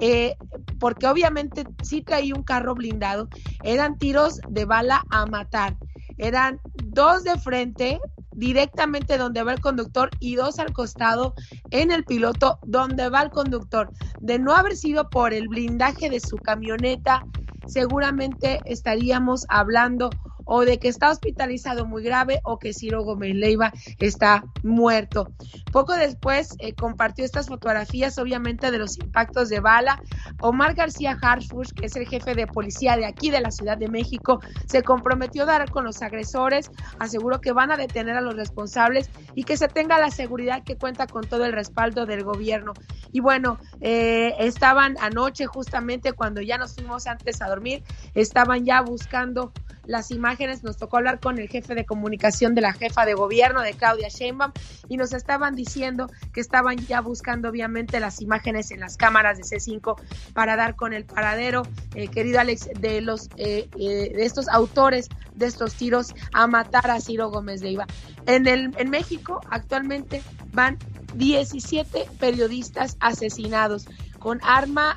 [0.00, 0.36] eh,
[0.78, 3.28] porque obviamente sí traía un carro blindado,
[3.62, 5.76] eran tiros de bala a matar.
[6.18, 8.00] Eran dos de frente,
[8.32, 11.34] directamente donde va el conductor, y dos al costado
[11.70, 13.90] en el piloto, donde va el conductor.
[14.20, 17.24] De no haber sido por el blindaje de su camioneta,
[17.66, 20.10] seguramente estaríamos hablando
[20.44, 25.32] o de que está hospitalizado muy grave o que Ciro Gómez Leiva está muerto.
[25.72, 30.02] Poco después eh, compartió estas fotografías, obviamente, de los impactos de bala.
[30.40, 33.88] Omar García Harfush, que es el jefe de policía de aquí de la Ciudad de
[33.88, 38.34] México, se comprometió a dar con los agresores, aseguró que van a detener a los
[38.34, 42.72] responsables y que se tenga la seguridad que cuenta con todo el respaldo del gobierno.
[43.12, 47.82] Y bueno, eh, estaban anoche justamente cuando ya nos fuimos antes a dormir,
[48.14, 49.52] estaban ya buscando
[49.86, 53.62] las imágenes, nos tocó hablar con el jefe de comunicación de la jefa de gobierno
[53.62, 54.52] de Claudia Sheinbaum
[54.88, 59.44] y nos estaban diciendo que estaban ya buscando obviamente las imágenes en las cámaras de
[59.44, 59.96] C5
[60.32, 61.62] para dar con el paradero,
[61.94, 66.90] eh, querido Alex, de los eh, eh, de estos autores de estos tiros a matar
[66.90, 67.86] a Ciro Gómez Leiva.
[68.26, 70.22] En el en México actualmente
[70.52, 70.78] van
[71.14, 73.86] 17 periodistas asesinados
[74.18, 74.96] con arma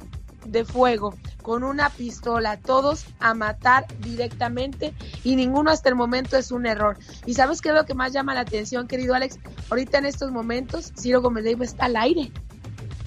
[0.51, 4.93] de fuego con una pistola, todos a matar directamente
[5.23, 6.97] y ninguno hasta el momento es un error.
[7.25, 9.39] ¿Y sabes qué es lo que más llama la atención, querido Alex?
[9.69, 12.31] Ahorita en estos momentos, Ciro Gómez Leiva está al aire,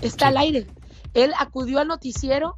[0.00, 0.66] está al aire.
[1.14, 2.54] Él acudió al noticiero,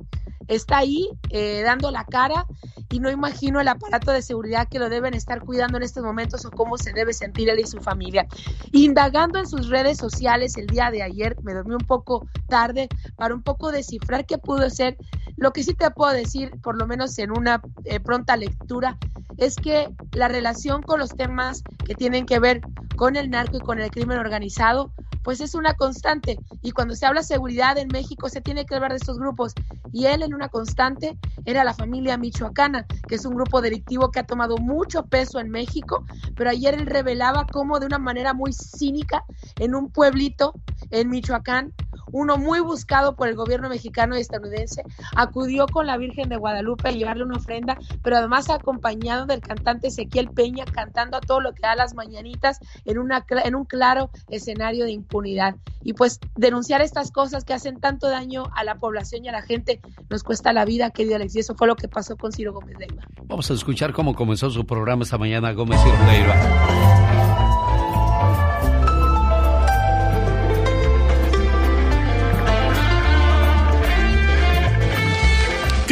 [0.49, 2.47] está ahí eh, dando la cara
[2.90, 6.45] y no imagino el aparato de seguridad que lo deben estar cuidando en estos momentos
[6.45, 8.26] o cómo se debe sentir él y su familia.
[8.72, 13.34] Indagando en sus redes sociales el día de ayer, me dormí un poco tarde para
[13.34, 14.97] un poco descifrar qué pudo ser.
[15.36, 18.99] Lo que sí te puedo decir, por lo menos en una eh, pronta lectura,
[19.38, 22.61] es que la relación con los temas que tienen que ver
[22.97, 26.38] con el narco y con el crimen organizado pues es una constante.
[26.62, 29.53] Y cuando se habla seguridad en México, se tiene que hablar de estos grupos.
[29.93, 34.24] Y él una constante era la familia michoacana, que es un grupo delictivo que ha
[34.24, 36.04] tomado mucho peso en México,
[36.36, 39.24] pero ayer él revelaba cómo de una manera muy cínica,
[39.58, 40.54] en un pueblito
[40.90, 41.72] en Michoacán,
[42.12, 44.82] uno muy buscado por el gobierno mexicano y estadounidense,
[45.16, 49.88] acudió con la Virgen de Guadalupe a llevarle una ofrenda, pero además acompañado del cantante
[49.88, 54.10] Ezequiel Peña cantando a todo lo que da las mañanitas en, una, en un claro
[54.28, 55.56] escenario de impunidad.
[55.82, 59.42] Y pues denunciar estas cosas que hacen tanto daño a la población y a la
[59.42, 59.80] gente
[60.10, 62.76] nos cuesta la vida, querido Alex, y eso fue lo que pasó con Ciro Gómez
[62.78, 63.02] Leiva.
[63.24, 67.02] Vamos a escuchar cómo comenzó su programa esta mañana Gómez Ciro Leiva.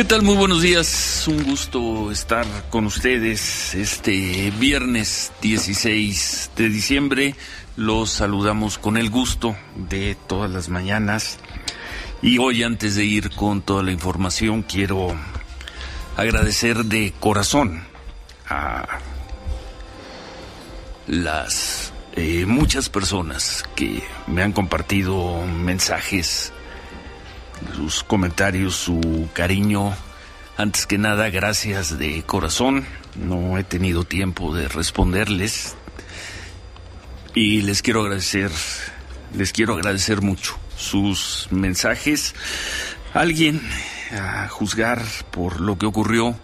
[0.01, 0.23] ¿Qué tal?
[0.23, 1.29] Muy buenos días.
[1.29, 7.35] Un gusto estar con ustedes este viernes 16 de diciembre.
[7.77, 9.55] Los saludamos con el gusto
[9.91, 11.39] de todas las mañanas.
[12.23, 15.17] Y hoy antes de ir con toda la información quiero
[16.19, 17.83] agradecer de corazón
[18.47, 18.99] a
[21.07, 26.53] las eh, muchas personas que me han compartido mensajes
[27.75, 29.95] sus comentarios, su cariño.
[30.59, 32.85] Antes que nada, gracias de corazón.
[33.15, 35.75] No he tenido tiempo de responderles.
[37.35, 38.51] Y les quiero agradecer,
[39.35, 42.35] les quiero agradecer mucho sus mensajes.
[43.15, 43.61] Alguien
[44.13, 46.37] a juzgar por lo que ocurrió,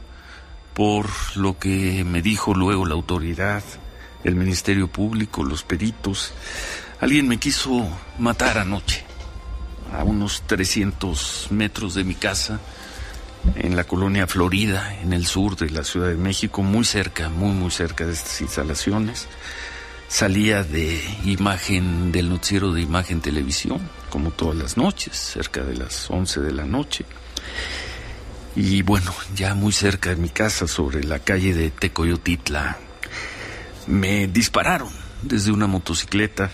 [0.74, 3.64] por lo que me dijo luego la autoridad,
[4.24, 6.34] el Ministerio Público, los peritos.
[7.00, 9.04] Alguien me quiso matar anoche,
[9.92, 12.60] a unos 300 metros de mi casa,
[13.54, 17.52] en la colonia Florida, en el sur de la Ciudad de México, muy cerca, muy,
[17.52, 19.28] muy cerca de estas instalaciones.
[20.08, 23.80] Salía de imagen, del noticiero de imagen televisión,
[24.16, 27.04] como todas las noches, cerca de las 11 de la noche.
[28.56, 32.78] Y bueno, ya muy cerca de mi casa, sobre la calle de Tecoyotitla,
[33.88, 34.88] me dispararon
[35.20, 36.50] desde una motocicleta,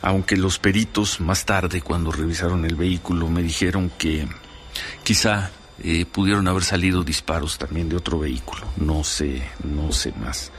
[0.00, 4.28] aunque los peritos más tarde, cuando revisaron el vehículo, me dijeron que
[5.02, 5.50] quizá
[5.82, 8.64] eh, pudieron haber salido disparos también de otro vehículo.
[8.76, 10.52] No sé, no sé más.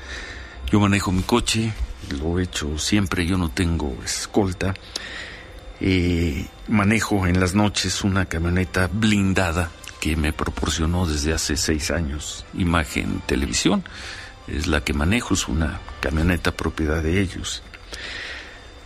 [0.70, 1.72] Yo manejo mi coche,
[2.20, 4.74] lo he hecho siempre, yo no tengo escolta.
[5.84, 12.46] Eh, manejo en las noches una camioneta blindada que me proporcionó desde hace seis años
[12.54, 13.84] imagen televisión.
[14.48, 17.64] Es la que manejo, es una camioneta propiedad de ellos.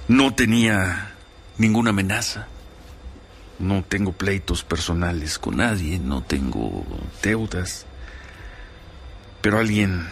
[0.07, 1.11] No tenía
[1.57, 2.47] ninguna amenaza,
[3.59, 6.85] no tengo pleitos personales con nadie, no tengo
[7.21, 7.85] deudas,
[9.41, 10.07] pero alguien,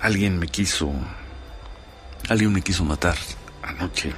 [0.00, 0.92] alguien me quiso,
[2.28, 3.16] alguien me quiso matar
[3.62, 4.12] anoche,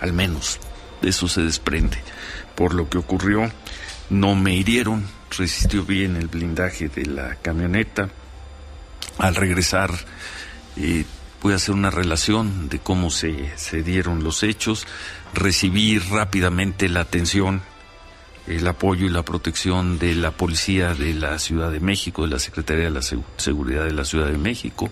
[0.00, 0.58] al menos,
[1.02, 1.98] eso se desprende.
[2.54, 3.50] Por lo que ocurrió,
[4.10, 8.10] no me hirieron, resistió bien el blindaje de la camioneta.
[9.18, 9.90] Al regresar
[10.76, 11.04] eh,
[11.40, 14.86] pude hacer una relación de cómo se, se dieron los hechos,
[15.34, 17.62] recibí rápidamente la atención,
[18.46, 22.38] el apoyo y la protección de la policía de la Ciudad de México, de la
[22.38, 24.90] Secretaría de la Seguridad de la Ciudad de México,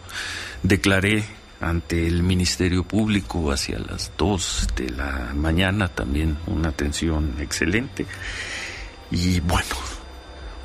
[0.63, 1.25] declaré
[1.61, 8.07] ante el Ministerio Público hacia las dos de la mañana también una atención excelente.
[9.11, 9.75] Y bueno,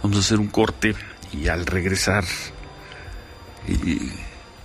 [0.01, 0.95] vamos a hacer un corte
[1.33, 2.23] y al regresar
[3.67, 4.09] y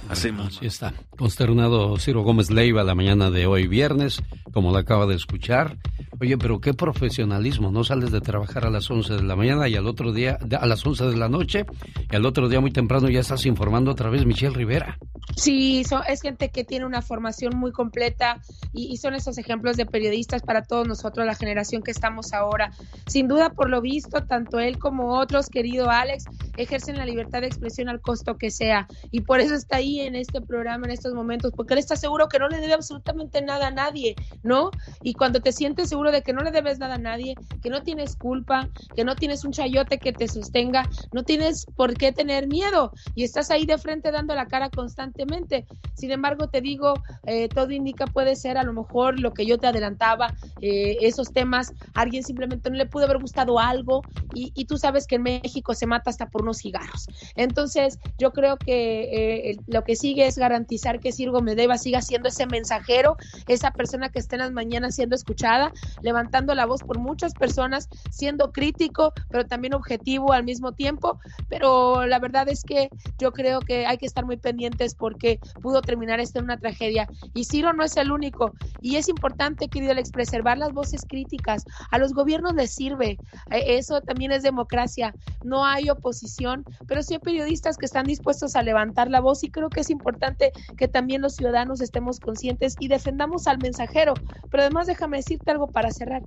[0.08, 0.56] hacemos.
[0.56, 0.92] Así está.
[1.20, 4.22] Consternado Ciro Gómez Leiva la mañana de hoy, viernes,
[4.54, 5.76] como lo acaba de escuchar.
[6.18, 7.84] Oye, pero qué profesionalismo, ¿no?
[7.84, 10.86] Sales de trabajar a las 11 de la mañana y al otro día, a las
[10.86, 11.66] 11 de la noche,
[12.10, 14.98] y al otro día muy temprano ya estás informando otra vez Michelle Rivera.
[15.36, 18.40] Sí, es gente que tiene una formación muy completa
[18.72, 22.72] y, y, son esos ejemplos de periodistas para todos nosotros, la generación que estamos ahora.
[23.06, 26.24] Sin duda, por lo visto, tanto él como otros, querido Alex,
[26.56, 28.88] ejercen la libertad de expresión al costo que sea.
[29.10, 32.28] Y por eso está ahí en este programa, en estos momentos, porque él está seguro
[32.28, 34.70] que no le debe absolutamente nada a nadie, ¿no?
[35.02, 37.82] Y cuando te sientes seguro de que no le debes nada a nadie, que no
[37.82, 42.46] tienes culpa, que no tienes un chayote que te sostenga, no tienes por qué tener
[42.46, 45.66] miedo y estás ahí de frente dando la cara constantemente.
[45.94, 46.94] Sin embargo, te digo,
[47.26, 51.32] eh, todo indica puede ser a lo mejor lo que yo te adelantaba, eh, esos
[51.32, 54.02] temas, alguien simplemente no le pudo haber gustado algo
[54.32, 57.06] y, tú sabes que en México se mata hasta por unos cigarros.
[57.34, 62.28] Entonces, yo creo que eh, lo que sigue es garantizar que Sirgo Medeva siga siendo
[62.28, 63.16] ese mensajero,
[63.48, 65.72] esa persona que esté en las mañanas siendo escuchada,
[66.02, 71.18] levantando la voz por muchas personas, siendo crítico, pero también objetivo al mismo tiempo.
[71.48, 72.88] Pero la verdad es que
[73.18, 77.08] yo creo que hay que estar muy pendientes porque pudo terminar esto en una tragedia.
[77.34, 78.52] Y Ciro no es el único.
[78.80, 81.64] Y es importante, querido Alex, preservar las voces críticas.
[81.90, 83.18] A los gobiernos les sirve.
[83.50, 85.14] E, eso también es democracia.
[85.44, 89.50] No hay oposición, pero sí hay periodistas que están dispuestos a levantar la voz y
[89.50, 94.14] creo que es importante que también los ciudadanos estemos conscientes y defendamos al mensajero.
[94.50, 96.22] Pero además déjame decirte algo para cerrar.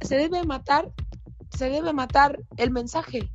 [0.00, 0.90] Se debe matar,
[1.56, 3.30] se debe matar el mensaje,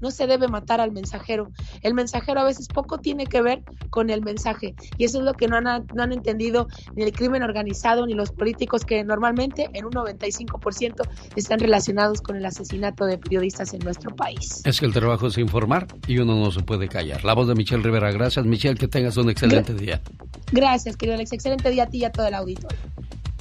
[0.00, 1.50] no se debe matar al mensajero.
[1.82, 5.34] El mensajero a veces poco tiene que ver con el mensaje y eso es lo
[5.34, 9.68] que no han, no han entendido ni el crimen organizado ni los políticos que normalmente
[9.72, 14.62] en un 95% están relacionados con el asesinato de periodistas en nuestro país.
[14.64, 17.24] Es que el trabajo es informar y uno no se puede callar.
[17.24, 18.10] La voz de Michelle Rivera.
[18.12, 20.00] Gracias Michelle, que tengas un excelente día.
[20.52, 21.32] Gracias, querido Alex.
[21.32, 22.78] Excelente día a ti y a todo el auditorio.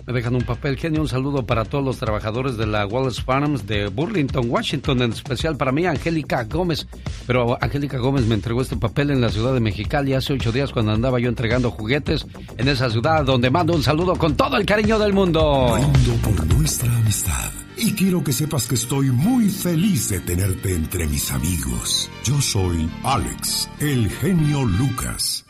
[0.10, 1.02] Me dejan un papel, genio.
[1.02, 5.56] Un saludo para todos los trabajadores de la Wallace Farms de Burlington, Washington, en especial
[5.56, 6.88] para mí, Angélica Gómez.
[7.28, 10.72] Pero Angélica Gómez me entregó este papel en la ciudad de Mexicali hace ocho días
[10.72, 12.26] cuando andaba yo entregando juguetes
[12.58, 15.78] en esa ciudad donde mando un saludo con todo el cariño del mundo.
[16.24, 17.52] Por nuestra amistad.
[17.78, 22.10] Y quiero que sepas que estoy muy feliz de tenerte entre mis amigos.
[22.24, 25.46] Yo soy Alex, el genio Lucas.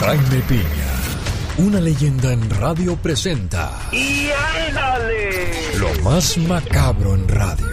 [0.00, 3.70] Jaime Piña una leyenda en radio presenta.
[3.92, 4.28] ¡Y
[4.68, 5.52] ándale!
[5.78, 7.66] Lo más macabro en radio.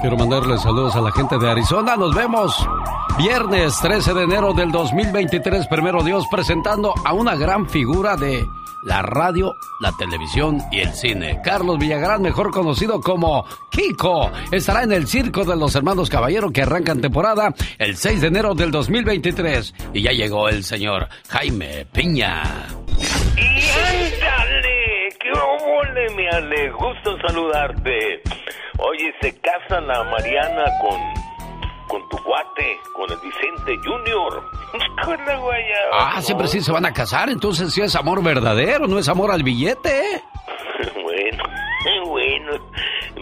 [0.00, 1.96] Quiero mandarles saludos a la gente de Arizona.
[1.96, 2.54] Nos vemos
[3.18, 5.66] viernes 13 de enero del 2023.
[5.68, 8.48] Primero Dios presentando a una gran figura de
[8.86, 11.40] la radio, la televisión y el cine.
[11.44, 16.62] Carlos Villagrán, mejor conocido como Kiko, estará en el Circo de los Hermanos Caballero que
[16.62, 19.74] arrancan temporada el 6 de enero del 2023.
[19.92, 22.42] Y ya llegó el señor Jaime Piña.
[23.36, 25.08] ¡Y ándale!
[25.20, 26.70] ¡Qué ole, mi Ale!
[26.70, 28.22] Gusto saludarte.
[28.78, 31.25] Oye, se casa la Mariana con,
[31.88, 34.42] con tu guate, con el Vicente Junior.
[35.04, 36.16] Con la guayaba.
[36.16, 39.30] Ah, siempre sí se van a casar, entonces sí es amor verdadero, no es amor
[39.30, 40.22] al billete.
[41.02, 41.44] Bueno,
[42.06, 42.52] bueno.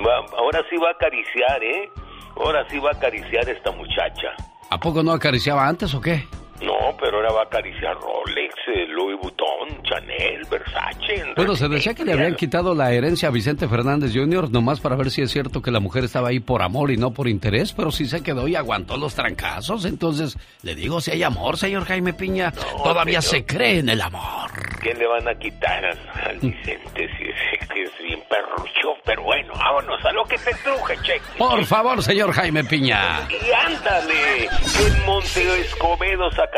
[0.05, 1.91] Va- ahora sí va a acariciar, ¿eh?
[2.37, 4.29] Ahora sí va a acariciar esta muchacha.
[4.71, 6.27] ¿A poco no acariciaba antes o qué?
[6.63, 11.33] No, pero ahora va a acariciar Rolex, eh, Louis Vuitton, Chanel, Versace.
[11.37, 14.51] Bueno, se decía que le habían quitado la herencia a Vicente Fernández Jr.
[14.51, 17.13] nomás para ver si es cierto que la mujer estaba ahí por amor y no
[17.13, 19.85] por interés, pero sí se quedó y aguantó los trancazos.
[19.85, 22.53] Entonces, le digo, si hay amor, señor Jaime Piña,
[22.83, 23.47] todavía señor.
[23.47, 24.51] se cree en el amor.
[24.83, 25.99] ¿Qué le van a quitar al,
[26.31, 28.95] al Vicente si es, que es bien perrucho?
[29.05, 31.21] Pero bueno, vámonos a lo que te truje, cheque.
[31.39, 33.27] Por favor, señor Jaime Piña.
[33.31, 36.54] Y ándale, en Monte Escobedo, Zacatecas.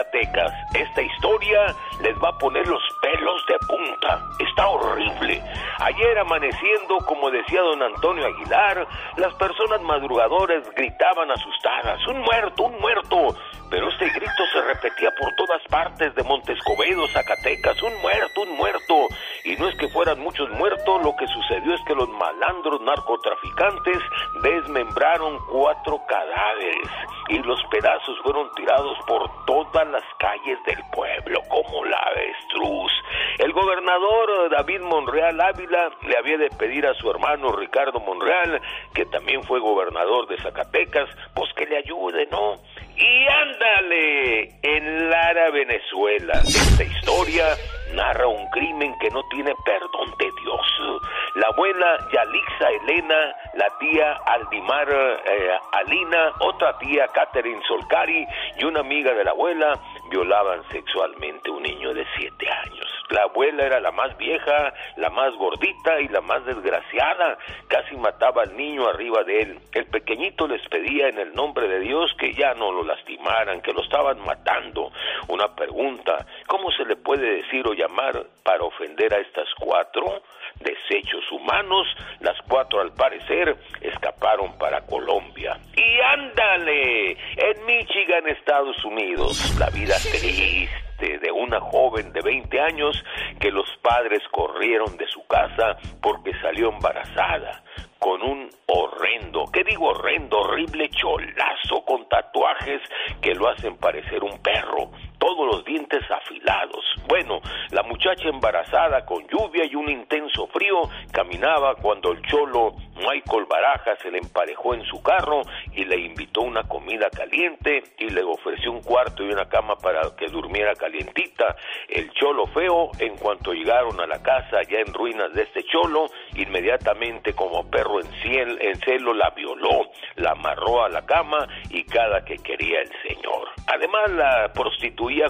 [0.75, 4.29] Esta historia les va a poner los pelos de punta.
[4.39, 5.43] Está horrible.
[5.81, 8.87] Ayer amaneciendo, como decía don Antonio Aguilar,
[9.17, 13.37] las personas madrugadoras gritaban asustadas, un muerto, un muerto.
[13.69, 18.57] Pero este grito se repetía por todas partes de Monte Escobedo, Zacatecas, un muerto, un
[18.57, 19.09] muerto.
[19.45, 23.99] Y no es que fueran muchos muertos, lo que sucedió es que los malandros narcotraficantes
[24.43, 26.89] desmembraron cuatro cadáveres
[27.29, 32.93] y los pedazos fueron tirados por todas las calles del pueblo como la avestruz.
[33.39, 38.61] El gobernador David Monreal Ávila le había de pedir a su hermano Ricardo Monreal,
[38.95, 42.55] que también fue gobernador de Zacatecas, pues que le ayude, ¿no?
[42.97, 47.45] Y ándale, en Lara, Venezuela, esta historia
[47.93, 51.01] narra un crimen que no tiene perdón de Dios.
[51.35, 58.27] La abuela Yalixa Elena, la tía Aldimar eh, Alina, otra tía Catherine Solcari
[58.59, 59.79] y una amiga de la abuela
[60.11, 62.87] violaban sexualmente a un niño de siete años.
[63.11, 67.39] La abuela era la más vieja, la más gordita y la más desgraciada.
[67.69, 69.59] Casi mataba al niño arriba de él.
[69.73, 73.73] El pequeñito les pedía en el nombre de Dios que ya no lo lastimaran, que
[73.73, 74.91] lo estaban matando.
[75.29, 80.23] Una pregunta, ¿cómo se le puede decir o llamar para ofender a estas cuatro?
[80.61, 81.87] Desechos humanos,
[82.21, 85.59] las cuatro al parecer escaparon para Colombia.
[85.77, 93.05] Y ándale, en Michigan, Estados Unidos, la vida triste de una joven de 20 años
[93.39, 97.63] que los padres corrieron de su casa porque salió embarazada
[97.99, 100.39] con un horrendo, ¿qué digo horrendo?
[100.39, 102.81] Horrible cholazo con tatuajes
[103.21, 106.85] que lo hacen parecer un perro, todos los dientes afilados.
[107.09, 107.41] Bueno,
[107.71, 113.97] la muchacha embarazada con lluvia y un intenso frío caminaba cuando el cholo Michael Baraja
[114.03, 115.43] se le emparejó en su carro
[115.73, 120.17] y le invitó una comida caliente y le ofreció un cuarto y una cama para
[120.17, 121.57] que durmiera calientita.
[121.89, 126.07] El cholo feo, en cuanto llegaron a la casa ya en ruinas de este cholo,
[126.35, 131.85] inmediatamente como perro en, ciel, en celo la violó, la amarró a la cama y
[131.85, 133.49] cada que quería el señor.
[133.67, 134.53] Además la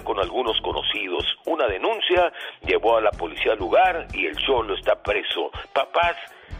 [0.03, 1.23] con algunos conocidos.
[1.45, 2.31] Una denuncia
[2.65, 5.51] llevó a la policía al lugar y el cholo está preso.
[5.73, 6.15] Papás,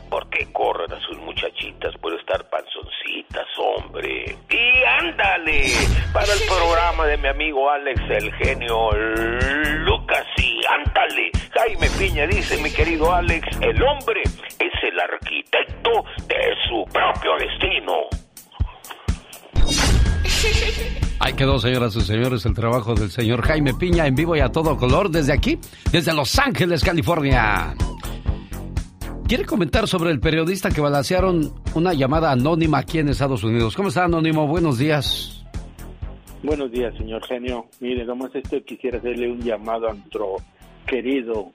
[0.09, 4.37] ¿Por qué corren a sus muchachitas por estar panzoncitas, hombre?
[4.49, 5.65] Y ándale,
[6.13, 11.29] para el programa de mi amigo Alex, el genio Lucas, y ándale.
[11.53, 18.07] Jaime Piña dice, mi querido Alex, el hombre es el arquitecto de su propio destino.
[21.19, 24.49] Ahí quedó, señoras y señores, el trabajo del señor Jaime Piña en vivo y a
[24.49, 25.57] todo color desde aquí,
[25.91, 27.75] desde Los Ángeles, California.
[29.27, 33.75] ¿Quiere comentar sobre el periodista que balancearon una llamada anónima aquí en Estados Unidos?
[33.75, 34.47] ¿Cómo está, Anónimo?
[34.47, 35.43] Buenos días.
[36.43, 37.65] Buenos días, señor genio.
[37.81, 40.37] Mire, nomás esto quisiera hacerle un llamado a nuestro
[40.85, 41.51] querido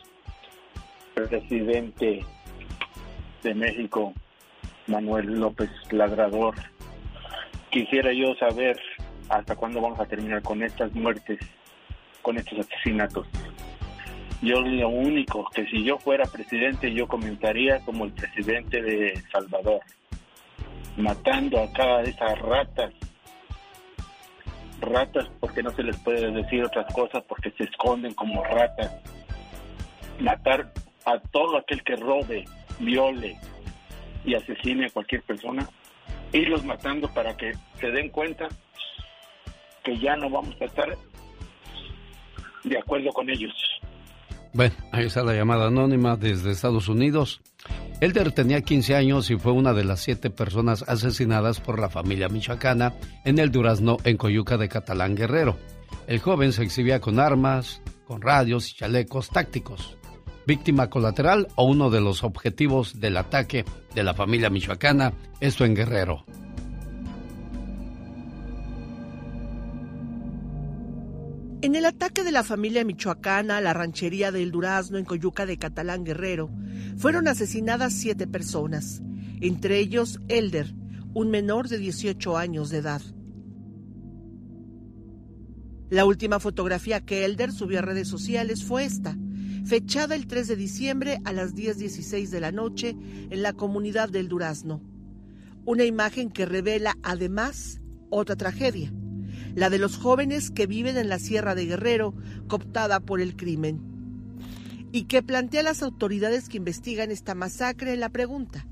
[1.14, 2.24] presidente
[3.42, 4.12] de México,
[4.86, 6.54] Manuel López Labrador.
[7.70, 8.78] Quisiera yo saber
[9.32, 11.38] hasta cuándo vamos a terminar con estas muertes,
[12.20, 13.26] con estos asesinatos.
[14.42, 19.80] Yo lo único que si yo fuera presidente yo comenzaría como el presidente de Salvador,
[20.96, 22.92] matando a cada de esas ratas
[24.80, 28.92] ratas porque no se les puede decir otras cosas porque se esconden como ratas.
[30.18, 30.72] Matar
[31.06, 32.44] a todo aquel que robe,
[32.80, 33.38] viole
[34.24, 35.68] y asesine a cualquier persona,
[36.32, 38.48] irlos matando para que se den cuenta
[39.84, 40.96] que ya no vamos a estar
[42.64, 43.52] de acuerdo con ellos.
[44.54, 47.40] Bueno, ahí está la llamada anónima desde Estados Unidos.
[48.00, 52.28] Elder tenía 15 años y fue una de las siete personas asesinadas por la familia
[52.28, 55.56] michoacana en el Durazno, en Coyuca de Catalán Guerrero.
[56.06, 59.96] El joven se exhibía con armas, con radios y chalecos tácticos.
[60.46, 63.64] Víctima colateral o uno de los objetivos del ataque
[63.94, 66.26] de la familia michoacana, esto en Guerrero.
[71.62, 75.58] En el ataque de la familia michoacana a la ranchería del Durazno en Coyuca de
[75.58, 76.50] Catalán Guerrero,
[76.96, 79.00] fueron asesinadas siete personas,
[79.40, 80.74] entre ellos Elder,
[81.14, 83.00] un menor de 18 años de edad.
[85.88, 89.16] La última fotografía que Elder subió a redes sociales fue esta,
[89.64, 92.96] fechada el 3 de diciembre a las 10.16 de la noche
[93.30, 94.82] en la comunidad del Durazno.
[95.64, 98.92] Una imagen que revela además otra tragedia
[99.54, 102.14] la de los jóvenes que viven en la Sierra de Guerrero,
[102.48, 103.80] cooptada por el crimen,
[104.92, 108.66] y que plantea a las autoridades que investigan esta masacre la pregunta,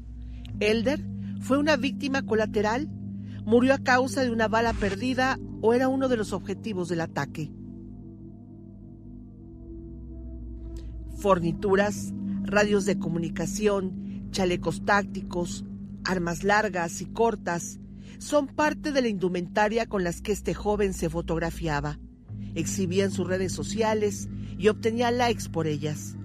[0.60, 1.00] ¿Elder
[1.40, 2.88] fue una víctima colateral?
[3.44, 7.50] ¿Murió a causa de una bala perdida o era uno de los objetivos del ataque?
[11.16, 12.12] Fornituras,
[12.42, 15.64] radios de comunicación, chalecos tácticos,
[16.04, 17.79] armas largas y cortas,
[18.20, 21.98] son parte de la indumentaria con las que este joven se fotografiaba.
[22.54, 26.16] Exhibía en sus redes sociales y obtenía likes por ellas.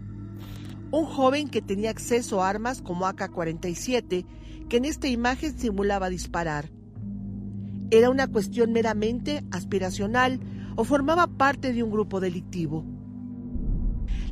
[0.91, 4.25] Un joven que tenía acceso a armas como AK-47
[4.67, 6.69] que en esta imagen simulaba disparar.
[7.91, 10.41] ¿Era una cuestión meramente aspiracional
[10.75, 12.83] o formaba parte de un grupo delictivo?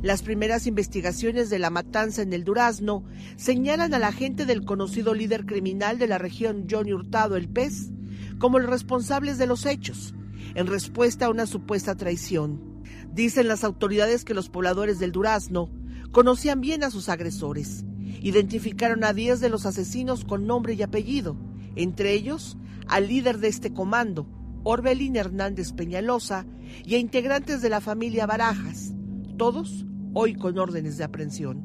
[0.02, 3.04] Las primeras investigaciones de la matanza en el Durazno
[3.36, 7.90] señalan a la gente del conocido líder criminal de la región Johnny Hurtado el Pez
[8.38, 10.14] como los responsables de los hechos,
[10.54, 12.82] en respuesta a una supuesta traición.
[13.12, 15.70] Dicen las autoridades que los pobladores del Durazno
[16.12, 17.84] conocían bien a sus agresores.
[18.20, 21.36] Identificaron a 10 de los asesinos con nombre y apellido,
[21.76, 22.56] entre ellos
[22.86, 24.26] al líder de este comando,
[24.62, 26.46] Orbelín Hernández Peñalosa,
[26.84, 28.93] y a integrantes de la familia Barajas,
[29.36, 31.62] todos hoy con órdenes de aprehensión.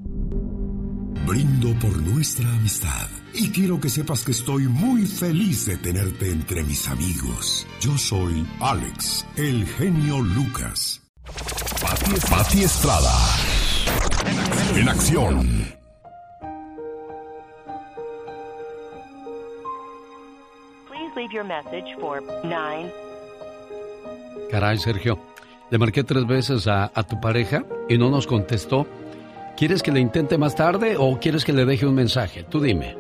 [1.28, 6.64] Brindo por nuestra amistad y quiero que sepas que estoy muy feliz de tenerte entre
[6.64, 7.68] mis amigos.
[7.80, 11.02] Yo soy Alex, el genio Lucas.
[12.30, 13.14] Pati, Estrada.
[14.76, 15.48] En acción.
[20.88, 22.92] Please leave your message for 9.
[24.50, 25.20] Caray, Sergio.
[25.70, 28.88] Le marqué tres veces a, tu pareja y no nos contestó.
[29.56, 32.44] ¿Quieres que le intente más tarde o quieres que le deje un mensaje?
[32.44, 32.96] Tú dime.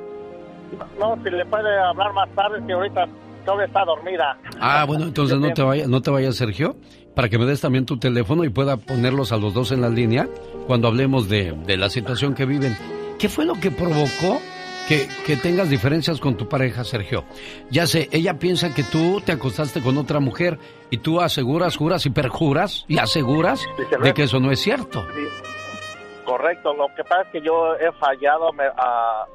[0.99, 3.07] No, si le puede hablar más tarde, que ahorita
[3.45, 4.37] todavía está dormida.
[4.59, 6.75] Ah, bueno, entonces no te vayas, no te vayas, Sergio,
[7.15, 9.89] para que me des también tu teléfono y pueda ponerlos a los dos en la
[9.89, 10.27] línea
[10.67, 12.77] cuando hablemos de, de la situación que viven.
[13.17, 14.39] ¿Qué fue lo que provocó
[14.89, 17.23] que, tengas diferencias con tu pareja, Sergio.
[17.69, 20.57] Ya sé, ella piensa que tú te acostaste con otra mujer
[20.89, 23.63] y tú aseguras, juras y perjuras y aseguras
[24.01, 25.05] de que eso no es cierto.
[26.25, 29.25] Correcto, lo que pasa es que yo he fallado, me, ah,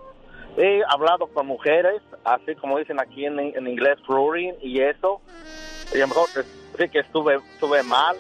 [0.57, 5.21] he hablado con mujeres, así como dicen aquí en, inglés, flooring y eso,
[5.93, 8.17] y a lo mejor sí que estuve, estuve mal,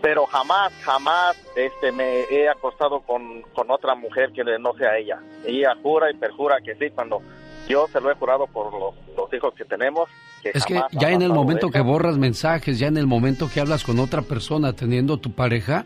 [0.00, 5.20] pero jamás, jamás este, me he acostado con, otra mujer que no sea ella.
[5.44, 7.22] Ella jura y perjura que sí, cuando
[7.68, 8.94] yo se lo he jurado por los,
[9.32, 10.08] hijos que tenemos.
[10.44, 13.84] es que ya en el momento que borras mensajes, ya en el momento que hablas
[13.84, 15.84] con otra persona teniendo tu pareja,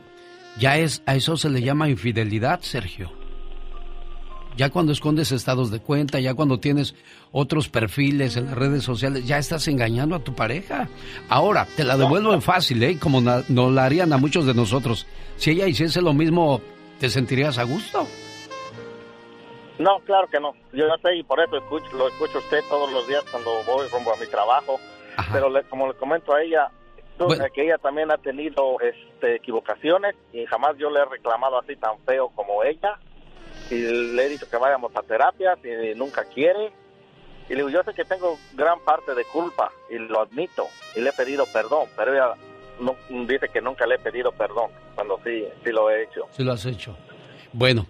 [0.58, 3.19] ya es a eso se le llama infidelidad, Sergio
[4.56, 6.94] ya cuando escondes estados de cuenta, ya cuando tienes
[7.32, 10.88] otros perfiles en las redes sociales, ya estás engañando a tu pareja.
[11.28, 12.98] Ahora, te la devuelvo en fácil, ¿eh?
[12.98, 15.06] Como nos la harían a muchos de nosotros.
[15.36, 16.60] Si ella hiciese lo mismo,
[16.98, 18.06] ¿te sentirías a gusto?
[19.78, 20.54] No, claro que no.
[20.72, 23.88] Yo no sé y por eso escucho, lo escucho usted todos los días cuando voy
[23.88, 24.78] rumbo a mi trabajo.
[25.32, 26.70] Pero como le comento a ella,
[27.54, 31.98] que ella también ha tenido este, equivocaciones y jamás yo le he reclamado así tan
[32.06, 32.98] feo como ella
[33.70, 36.72] y le he dicho que vayamos a terapia y nunca quiere.
[37.48, 41.00] Y le digo, yo sé que tengo gran parte de culpa y lo admito y
[41.00, 42.34] le he pedido perdón, pero ella
[42.80, 42.96] no,
[43.26, 46.26] dice que nunca le he pedido perdón cuando sí, sí lo he hecho.
[46.30, 46.96] Sí lo has hecho.
[47.52, 47.86] Bueno,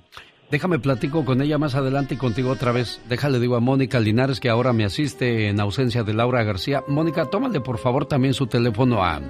[0.51, 3.03] déjame platico con ella más adelante y contigo otra vez.
[3.09, 6.83] Déjale, digo a Mónica Linares que ahora me asiste en ausencia de Laura García.
[6.89, 9.21] Mónica, tómale por favor también su teléfono a,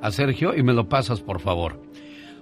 [0.00, 1.89] a Sergio y me lo pasas por favor.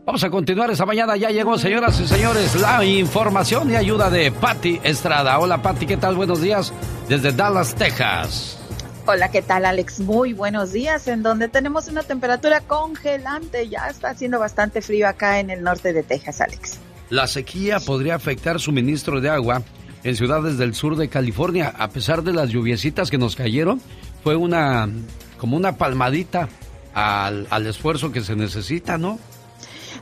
[0.08, 1.18] Vamos a continuar esta mañana.
[1.18, 5.38] Ya llegó, señoras y señores, la información y ayuda de Patti Estrada.
[5.38, 6.16] Hola, Patti, ¿qué tal?
[6.16, 6.72] Buenos días
[7.10, 8.58] desde Dallas, Texas.
[9.04, 10.00] Hola, ¿qué tal Alex?
[10.00, 13.68] Muy buenos días, en donde tenemos una temperatura congelante.
[13.68, 16.78] Ya está haciendo bastante frío acá en el norte de Texas, Alex.
[17.10, 19.60] La sequía podría afectar suministro de agua
[20.04, 21.74] en ciudades del sur de California.
[21.78, 23.78] A pesar de las lluviecitas que nos cayeron,
[24.24, 24.88] fue una
[25.36, 26.48] como una palmadita
[26.94, 29.18] al, al esfuerzo que se necesita, ¿no?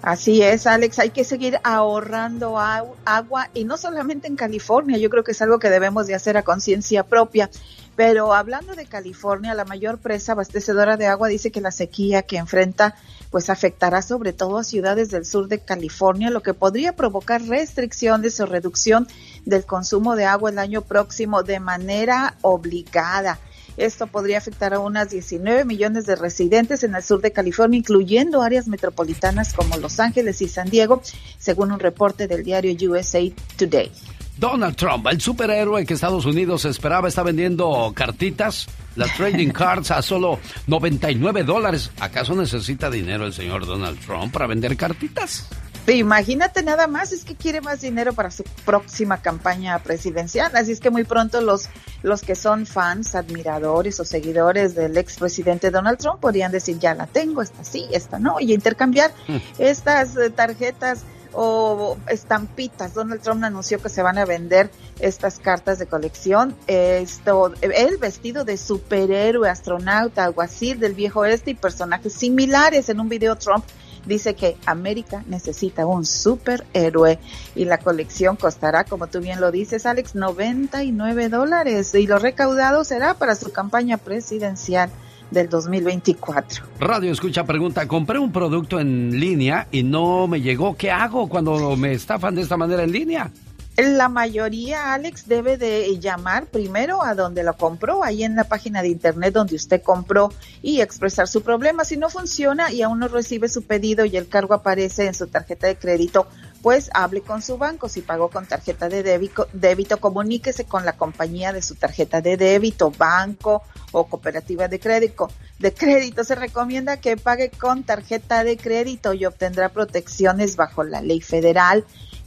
[0.03, 5.24] Así es, Alex, hay que seguir ahorrando agua y no solamente en California, yo creo
[5.24, 7.51] que es algo que debemos de hacer a conciencia propia.
[7.97, 12.37] Pero hablando de California, la mayor presa abastecedora de agua dice que la sequía que
[12.37, 12.95] enfrenta
[13.30, 18.39] pues afectará sobre todo a ciudades del sur de California, lo que podría provocar restricciones
[18.41, 19.09] o reducción
[19.47, 23.39] del consumo de agua el año próximo de manera obligada.
[23.76, 28.42] Esto podría afectar a unas 19 millones de residentes en el sur de California, incluyendo
[28.42, 31.02] áreas metropolitanas como Los Ángeles y San Diego,
[31.38, 33.20] según un reporte del diario USA
[33.56, 33.90] Today.
[34.38, 40.02] Donald Trump, el superhéroe que Estados Unidos esperaba, está vendiendo cartitas, las trading cards, a
[40.02, 41.90] solo 99 dólares.
[42.00, 45.48] ¿Acaso necesita dinero el señor Donald Trump para vender cartitas?
[45.87, 50.80] Imagínate nada más, es que quiere más dinero para su próxima campaña presidencial, así es
[50.80, 51.68] que muy pronto los,
[52.03, 57.07] los que son fans, admiradores o seguidores del expresidente Donald Trump podrían decir, ya la
[57.07, 59.37] tengo, esta sí, esta no, y intercambiar hmm.
[59.59, 61.05] estas eh, tarjetas
[61.37, 62.95] o estampitas.
[62.95, 64.70] Donald Trump anunció que se van a vender
[65.01, 66.57] estas cartas de colección.
[66.66, 73.09] Esto, el vestido de superhéroe, astronauta, alguacil del viejo oeste y personajes similares en un
[73.11, 73.64] video Trump
[74.07, 77.18] dice que América necesita un superhéroe
[77.54, 82.84] y la colección costará, como tú bien lo dices, Alex, 99 dólares y lo recaudado
[82.84, 84.90] será para su campaña presidencial
[85.30, 86.64] del 2024.
[86.78, 91.76] Radio Escucha pregunta, compré un producto en línea y no me llegó, ¿qué hago cuando
[91.76, 93.30] me estafan de esta manera en línea?
[93.76, 98.80] La mayoría, Alex, debe de llamar primero a donde lo compró, ahí en la página
[98.80, 101.84] de internet donde usted compró y expresar su problema.
[101.84, 105.26] Si no funciona y aún no recibe su pedido y el cargo aparece en su
[105.26, 106.26] tarjeta de crédito,
[106.62, 107.90] pues hable con su banco.
[107.90, 112.38] Si pagó con tarjeta de débito, débito, comuníquese con la compañía de su tarjeta de
[112.38, 113.62] débito, banco
[113.92, 115.30] o cooperativa de crédito.
[115.58, 121.02] De crédito se recomienda que pague con tarjeta de crédito y obtendrá protecciones bajo la
[121.02, 121.84] ley federal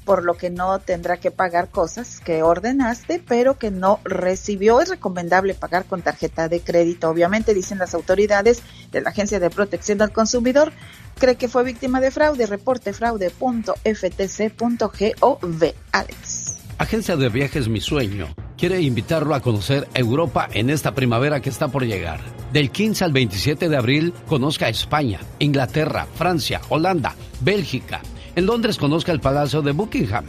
[0.09, 4.81] por lo que no tendrá que pagar cosas que ordenaste, pero que no recibió.
[4.81, 9.51] Es recomendable pagar con tarjeta de crédito, obviamente, dicen las autoridades de la Agencia de
[9.51, 10.73] Protección del Consumidor.
[11.19, 12.47] Cree que fue víctima de fraude.
[12.47, 15.73] Reporte fraude.ftc.gov.
[15.91, 16.55] Alex.
[16.79, 21.67] Agencia de Viajes Mi Sueño quiere invitarlo a conocer Europa en esta primavera que está
[21.67, 22.19] por llegar.
[22.51, 28.01] Del 15 al 27 de abril conozca España, Inglaterra, Francia, Holanda, Bélgica.
[28.39, 30.23] En Londres conozca el Palacio de Buckingham.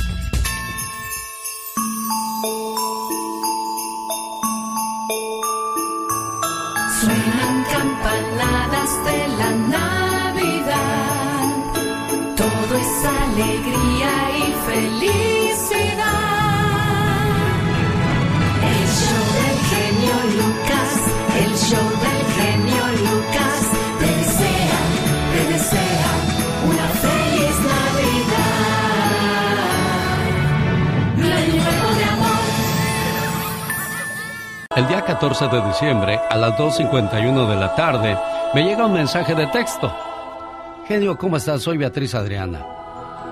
[7.06, 11.45] Suenan campanadas de la Navidad.
[12.36, 15.26] Todo es alegría y feliz.
[21.38, 22.05] el show del genio
[34.76, 38.18] El día 14 de diciembre, a las 2.51 de la tarde,
[38.54, 39.94] me llega un mensaje de texto.
[40.88, 41.62] Genio, ¿cómo estás?
[41.62, 42.66] Soy Beatriz Adriana.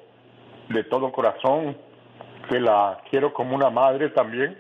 [0.71, 1.77] de todo corazón,
[2.49, 4.57] que la quiero como una madre también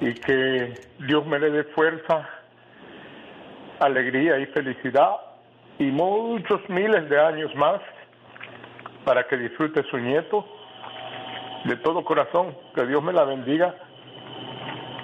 [0.00, 0.72] y que
[1.06, 2.26] Dios me le dé fuerza,
[3.78, 5.16] alegría y felicidad
[5.78, 7.82] y muchos miles de años más
[9.04, 10.46] para que disfrute su nieto
[11.66, 13.74] de todo corazón, que Dios me la bendiga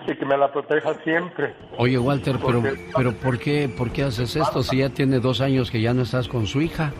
[0.06, 1.54] y que me la proteja siempre.
[1.76, 2.62] Oye, Walter, pero,
[2.96, 6.02] pero ¿por, qué, ¿por qué haces esto si ya tiene dos años que ya no
[6.02, 6.92] estás con su hija?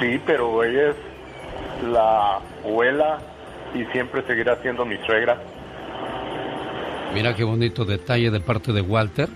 [0.00, 0.96] Sí, pero ella es
[1.90, 3.18] la abuela
[3.74, 5.40] y siempre seguirá siendo mi suegra.
[7.14, 9.28] Mira qué bonito detalle de parte de Walter,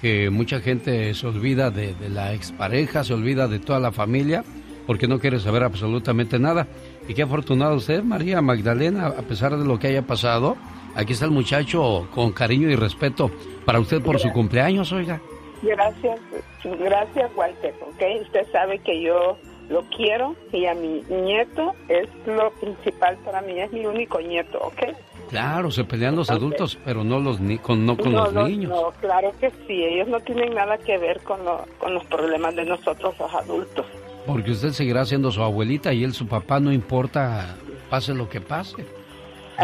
[0.00, 4.44] que mucha gente se olvida de, de la expareja, se olvida de toda la familia,
[4.86, 6.66] porque no quiere saber absolutamente nada.
[7.08, 10.56] Y qué afortunado usted, María Magdalena, a pesar de lo que haya pasado.
[10.98, 13.30] Aquí está el muchacho con cariño y respeto
[13.64, 15.20] para usted por su cumpleaños, oiga.
[15.62, 16.18] Gracias,
[16.64, 18.22] gracias Walter, ¿ok?
[18.22, 19.38] Usted sabe que yo
[19.68, 24.58] lo quiero y a mi nieto es lo principal para mí, es mi único nieto,
[24.60, 24.94] ¿ok?
[25.30, 28.48] Claro, se pelean los adultos, pero no los ni con no con no, los no,
[28.48, 28.70] niños.
[28.70, 32.56] no, claro que sí, ellos no tienen nada que ver con, lo- con los problemas
[32.56, 33.86] de nosotros los adultos.
[34.26, 37.56] Porque usted seguirá siendo su abuelita y él su papá, no importa,
[37.88, 38.84] pase lo que pase.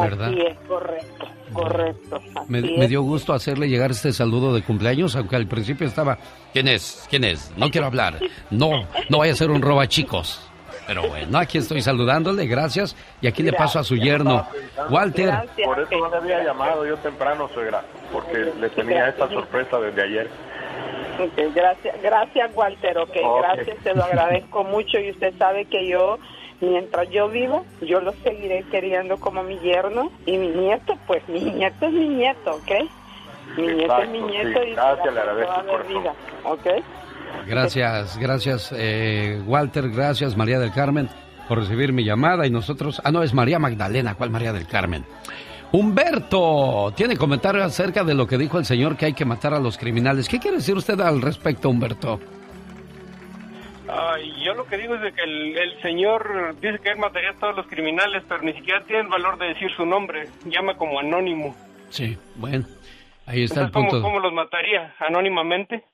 [0.01, 0.29] ¿Verdad?
[0.29, 2.21] Así es, correcto, correcto.
[2.49, 2.79] Me, es.
[2.79, 6.19] me dio gusto hacerle llegar este saludo de cumpleaños, aunque al principio estaba,
[6.53, 7.07] ¿quién es?
[7.11, 7.53] ¿Quién es?
[7.57, 8.19] No quiero hablar.
[8.51, 8.71] No,
[9.09, 10.51] no vaya a ser un roba chicos.
[10.87, 12.95] Pero bueno, aquí estoy saludándole, gracias.
[13.23, 14.47] Y aquí le paso a su yerno,
[14.91, 15.33] Walter.
[15.65, 17.83] Por eso no le había llamado yo temprano, suegra,
[18.13, 20.31] porque le tenía esta sorpresa desde ayer.
[21.19, 23.43] Ok, gracias, gracias Walter, ok, Ok.
[23.43, 26.19] gracias, se lo agradezco mucho y usted sabe que yo,
[26.65, 31.41] mientras yo viva, yo lo seguiré queriendo como mi yerno y mi nieto, pues mi
[31.41, 32.71] nieto es mi nieto, ¿ok?
[33.57, 36.03] Mi nieto es mi nieto sí, y gracias, será le agradezco toda corazón.
[36.03, 36.67] vida, ¿ok?
[37.47, 41.09] Gracias, gracias, eh, Walter, gracias, María del Carmen,
[41.49, 42.47] por recibir mi llamada.
[42.47, 45.05] Y nosotros, ah, no, es María Magdalena, ¿cuál María del Carmen?
[45.73, 49.59] Humberto, tiene comentarios acerca de lo que dijo el señor que hay que matar a
[49.59, 50.29] los criminales.
[50.29, 52.21] ¿Qué quiere decir usted al respecto, Humberto?
[53.97, 57.31] Ay, yo lo que digo es de que el, el señor dice que él mataría
[57.31, 60.29] a todos los criminales, pero ni siquiera tiene el valor de decir su nombre.
[60.47, 61.55] Llama como anónimo.
[61.91, 62.65] Sí, bueno,
[63.27, 64.03] ahí está el Entonces, ¿cómo, punto.
[64.03, 64.95] cómo los mataría?
[64.99, 65.85] ¿Anónimamente?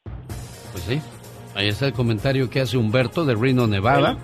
[0.72, 1.02] Pues sí,
[1.54, 4.16] ahí está el comentario que hace Humberto de Reno, Nevada.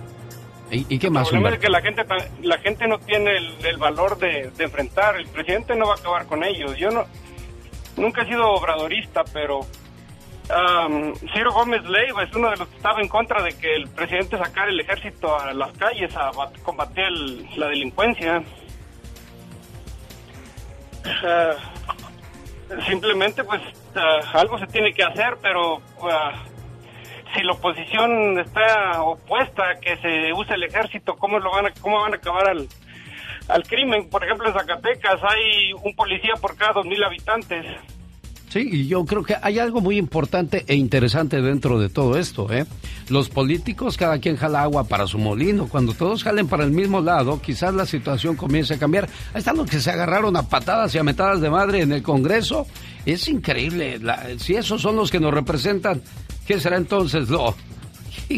[0.71, 2.03] ¿Y, y qué más, el problema es que la gente,
[2.41, 5.15] la gente no tiene el, el valor de, de enfrentar.
[5.17, 6.75] El presidente no va a acabar con ellos.
[6.77, 7.05] Yo no,
[7.95, 9.61] nunca he sido obradorista, pero
[10.49, 13.87] am, Ciro Gómez Leiva es uno de los que estaba en contra de que el
[13.89, 17.09] presidente sacara el ejército a las calles a bat- combatir
[17.57, 18.43] la delincuencia.
[21.23, 21.53] Ah,
[22.87, 23.61] simplemente, pues,
[23.95, 26.33] ah, algo se tiene que hacer, pero ah,
[27.35, 31.73] si la oposición está opuesta a que se use el ejército, ¿cómo lo van a,
[31.81, 32.67] cómo van a acabar al,
[33.49, 34.09] al crimen?
[34.09, 37.65] Por ejemplo, en Zacatecas hay un policía por cada dos mil habitantes.
[38.49, 42.51] Sí, y yo creo que hay algo muy importante e interesante dentro de todo esto,
[42.53, 42.65] ¿eh?
[43.09, 45.67] Los políticos, cada quien jala agua para su molino.
[45.67, 49.09] Cuando todos jalen para el mismo lado, quizás la situación comience a cambiar.
[49.33, 52.01] Ahí están los que se agarraron a patadas y a metadas de madre en el
[52.03, 52.65] Congreso.
[53.05, 53.99] Es increíble.
[53.99, 56.01] La- si esos son los que nos representan,
[56.47, 57.53] ¿qué será entonces lo...?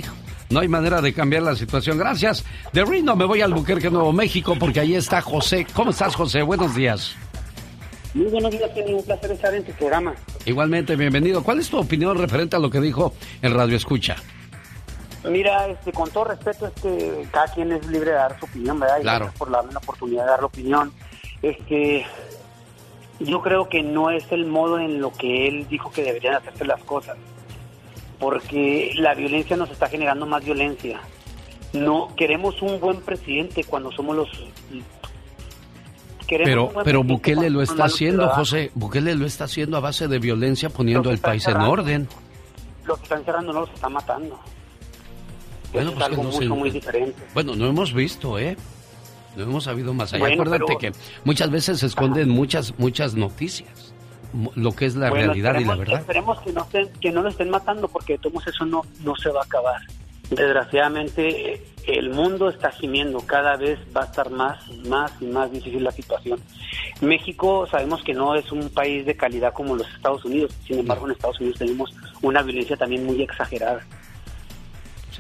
[0.51, 1.99] No hay manera de cambiar la situación.
[1.99, 2.43] Gracias.
[2.73, 5.67] De Reno me voy al Buquerque, Nuevo México, porque ahí está José.
[5.75, 6.41] ¿Cómo estás, José?
[6.41, 7.15] Buenos días.
[8.13, 8.93] Muy buenos días, Kenny.
[8.93, 10.15] Un placer estar en tu programa.
[10.45, 11.43] Igualmente, bienvenido.
[11.43, 14.15] ¿Cuál es tu opinión referente a lo que dijo el Radio Escucha?
[15.25, 18.97] Mira, este, con todo respeto, este, cada quien es libre de dar su opinión, ¿verdad?
[18.99, 19.25] Y Claro.
[19.25, 20.93] gracias por darme la oportunidad de dar la opinión.
[21.41, 22.05] Este,
[23.19, 26.65] yo creo que no es el modo en lo que él dijo que deberían hacerse
[26.65, 27.17] las cosas,
[28.17, 30.99] porque la violencia nos está generando más violencia.
[31.73, 34.29] No queremos un buen presidente cuando somos los
[36.29, 38.49] Pero, pero Bukele lo está haciendo, ciudadanos.
[38.49, 38.71] José.
[38.75, 42.07] Bukele lo está haciendo a base de violencia, poniendo el país en orden.
[42.85, 44.39] Los que están cerrando no los está matando.
[45.73, 47.21] Bueno, es pues que algo no mucho, se- muy diferente.
[47.33, 48.57] Bueno, no hemos visto, ¿eh?
[49.35, 50.21] No hemos sabido más allá.
[50.21, 50.91] Bueno, Acuérdate pero- que
[51.23, 53.93] muchas veces se esconden muchas, muchas noticias.
[54.53, 55.99] lo que es la Bueno, realidad y la verdad.
[56.01, 59.29] Esperemos que no, estén, que no lo estén matando porque de eso no, no se
[59.31, 59.81] va a acabar.
[60.29, 61.63] Desgraciadamente
[61.97, 65.91] el mundo está gimiendo, cada vez va a estar más, más y más difícil la
[65.91, 66.39] situación.
[67.01, 71.05] México sabemos que no es un país de calidad como los Estados Unidos, sin embargo
[71.05, 73.85] en Estados Unidos tenemos una violencia también muy exagerada.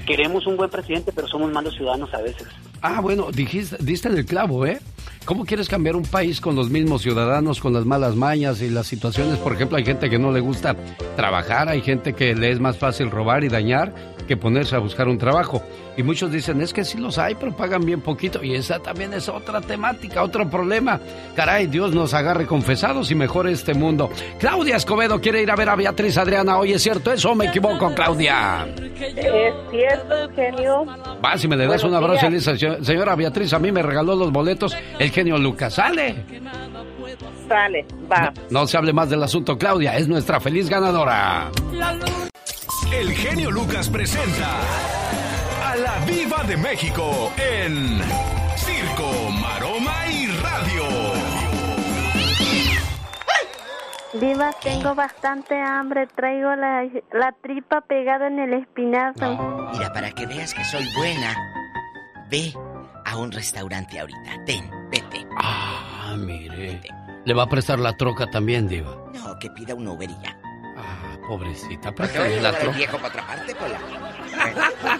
[0.05, 2.47] Queremos un buen presidente, pero somos malos ciudadanos a veces.
[2.81, 4.79] Ah, bueno, dijiste, diste en el clavo, ¿eh?
[5.25, 8.87] ¿Cómo quieres cambiar un país con los mismos ciudadanos, con las malas mañas y las
[8.87, 9.37] situaciones?
[9.37, 10.75] Por ejemplo, hay gente que no le gusta
[11.15, 13.93] trabajar, hay gente que le es más fácil robar y dañar
[14.29, 15.63] que ponerse a buscar un trabajo.
[15.97, 18.43] Y muchos dicen, es que sí los hay, pero pagan bien poquito.
[18.43, 20.99] Y esa también es otra temática, otro problema.
[21.35, 24.09] Caray, Dios nos agarre confesados y mejore este mundo.
[24.39, 27.47] Claudia Escobedo quiere ir a ver a Beatriz Adriana hoy, ¿es cierto eso o me
[27.47, 28.67] equivoco, Claudia?
[28.99, 30.85] Es cierto, genio.
[31.25, 32.45] Va, si me le das un abrazo y le días.
[32.45, 35.73] dices, señora Beatriz, a mí me regaló los boletos el genio Lucas.
[35.75, 36.25] ¡Sale!
[37.47, 38.31] Sale, va.
[38.49, 41.49] No se hable más del asunto, Claudia, es nuestra feliz ganadora.
[42.93, 44.49] El genio Lucas presenta
[45.65, 47.99] a la Viva de México en
[48.55, 50.83] Circo, Maroma y Radio.
[54.13, 56.07] Diva, tengo bastante hambre.
[56.07, 56.83] Traigo la,
[57.13, 59.69] la tripa pegada en el espinazo.
[59.71, 61.35] Mira, para que veas que soy buena,
[62.29, 62.53] ve
[63.05, 64.43] a un restaurante ahorita.
[64.45, 65.25] Ten, vete.
[65.37, 66.81] Ah, mire.
[67.25, 68.95] Le va a prestar la troca también, Diva.
[69.13, 70.39] No, que pida un Uber y ya.
[70.77, 72.77] Ah, pobrecita, ¿Para a la troca.
[72.77, 73.79] viejo para otra parte, Pola?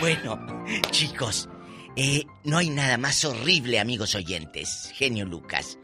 [0.00, 0.38] Bueno,
[0.90, 1.48] chicos,
[1.96, 5.78] eh, no hay nada más horrible, amigos oyentes, genio Lucas,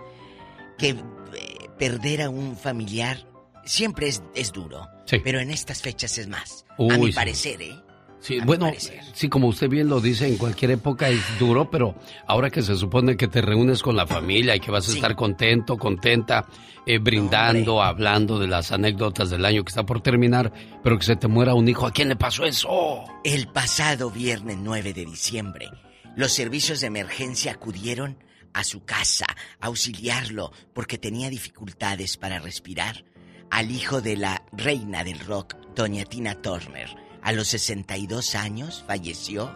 [0.77, 3.27] que eh, perder a un familiar
[3.65, 4.89] siempre es, es duro.
[5.07, 5.21] Sí.
[5.23, 6.67] Pero en estas fechas es más.
[6.71, 7.13] a Uy, mi sí.
[7.13, 7.81] parecer, ¿eh?
[8.21, 9.01] Sí, bueno, parecer.
[9.15, 11.95] sí, como usted bien lo dice, en cualquier época es duro, pero
[12.27, 14.97] ahora que se supone que te reúnes con la familia y que vas a Sí.
[14.99, 16.47] estar contento, contenta,
[16.87, 20.53] eh, brindando, hablando de las anécdotas del año que está por terminar,
[20.83, 23.05] pero que se te muera un hijo, ¿a quién le pasó eso?
[23.25, 25.71] El pasado viernes 9 de diciembre,
[26.17, 28.19] los servicios de emergencia acudieron
[28.53, 29.27] a su casa
[29.61, 33.05] a auxiliarlo porque tenía dificultades para respirar
[33.51, 36.89] al hijo de la reina del rock, doña Tina Turner.
[37.23, 39.55] A los 62 años falleció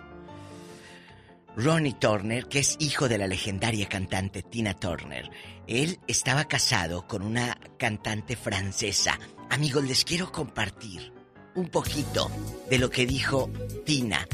[1.56, 5.30] Ronnie Turner, que es hijo de la legendaria cantante Tina Turner.
[5.66, 9.18] Él estaba casado con una cantante francesa.
[9.50, 11.12] Amigos, les quiero compartir
[11.54, 12.30] un poquito
[12.68, 13.50] de lo que dijo
[13.84, 14.26] Tina.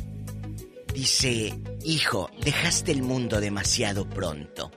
[0.94, 4.70] Dice, hijo, dejaste el mundo demasiado pronto.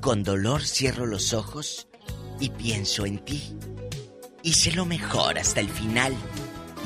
[0.00, 1.88] Con dolor cierro los ojos
[2.38, 3.56] y pienso en ti.
[4.42, 6.14] Hice lo mejor hasta el final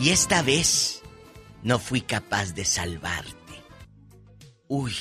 [0.00, 0.99] y esta vez
[1.62, 3.34] no fui capaz de salvarte.
[4.68, 4.94] Uy.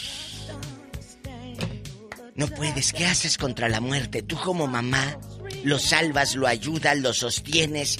[2.36, 4.23] No puedes, ¿qué haces contra la muerte?
[4.23, 5.19] Tú como mamá
[5.64, 7.98] lo salvas, lo ayudas, lo sostienes.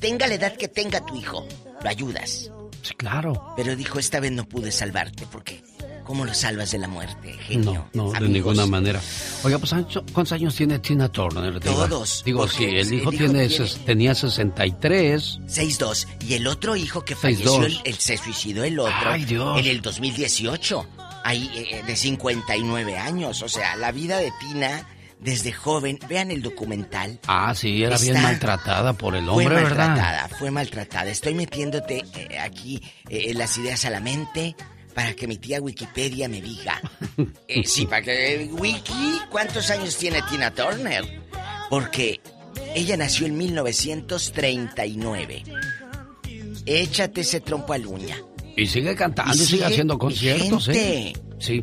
[0.00, 1.46] Tenga la edad que tenga tu hijo,
[1.82, 2.50] lo ayudas.
[2.82, 3.54] Sí, claro.
[3.56, 5.64] Pero dijo, esta vez no pude salvarte, porque
[6.06, 7.88] ¿cómo lo salvas de la muerte, genio?
[7.92, 9.00] No, no, de ninguna manera.
[9.42, 9.74] Oiga, pues,
[10.12, 11.60] ¿cuántos años tiene Tina Turner?
[11.60, 15.40] Todos, Digo, sí, el el hijo, hijo tiene, tiene- ses- tenía 63.
[15.48, 16.06] 6-2.
[16.26, 17.20] Y el otro hijo que 6'2".
[17.20, 18.94] falleció, el, el- se suicidó el otro.
[19.10, 19.58] Ay, Dios.
[19.58, 20.86] En el 2018.
[21.24, 23.42] Ahí, eh, de 59 años.
[23.42, 24.86] O sea, la vida de Tina
[25.18, 25.98] desde joven.
[26.08, 27.18] Vean el documental.
[27.26, 29.88] Ah, sí, era bien maltratada por el Fue hombre, ¿verdad?
[29.88, 31.10] maltratada, fue maltratada.
[31.10, 34.54] Estoy metiéndote eh, aquí eh, las ideas a la mente
[34.96, 36.80] para que mi tía Wikipedia me diga.
[37.48, 41.04] Eh, sí, para que Wiki, ¿cuántos años tiene Tina Turner?
[41.68, 42.18] Porque
[42.74, 45.44] ella nació en 1939.
[46.64, 48.16] Échate ese trompo a la uña.
[48.56, 51.12] Y sigue cantando y, sigue, sigue haciendo conciertos, ¿eh?
[51.38, 51.62] Sí.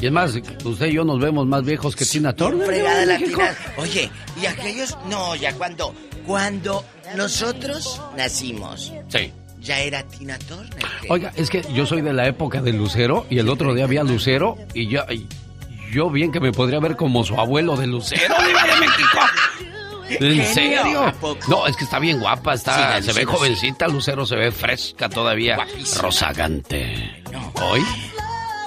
[0.00, 2.82] Y es más, usted y yo nos vemos más viejos que Tina Turner.
[3.06, 3.18] La.
[3.18, 3.56] Tina.
[3.76, 4.10] Oye,
[4.42, 5.94] y aquellos, no, ya cuando,
[6.26, 6.84] cuando
[7.16, 9.32] nosotros nacimos, Sí.
[9.60, 10.84] Ya era Tina Turner.
[11.08, 14.02] Oiga, es que yo soy de la época de Lucero y el otro día había
[14.04, 15.26] Lucero y yo, y
[15.92, 19.18] yo bien que me podría ver como su abuelo de Lucero, Diva de México.
[20.10, 21.12] ¿En serio?
[21.48, 25.08] No, es que está bien guapa, está, Sí, se ve jovencita, Lucero se ve fresca
[25.10, 26.02] todavía, Guapísima.
[26.02, 27.22] rozagante.
[27.62, 27.82] ¿Hoy?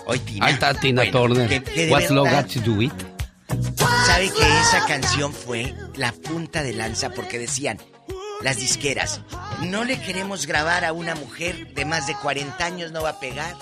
[0.05, 0.45] Hoy Tina.
[0.45, 1.49] Ahí está Tina Bueno, Turner.
[1.49, 2.93] que- que de What's Love verdad- Got to Do It?
[4.05, 7.09] ¿Sabe que esa canción fue la punta de lanza?
[7.09, 7.77] Porque decían
[8.43, 9.21] las disqueras,
[9.61, 13.19] no le queremos grabar a una mujer de más de 40 años, no va a
[13.19, 13.55] pegar.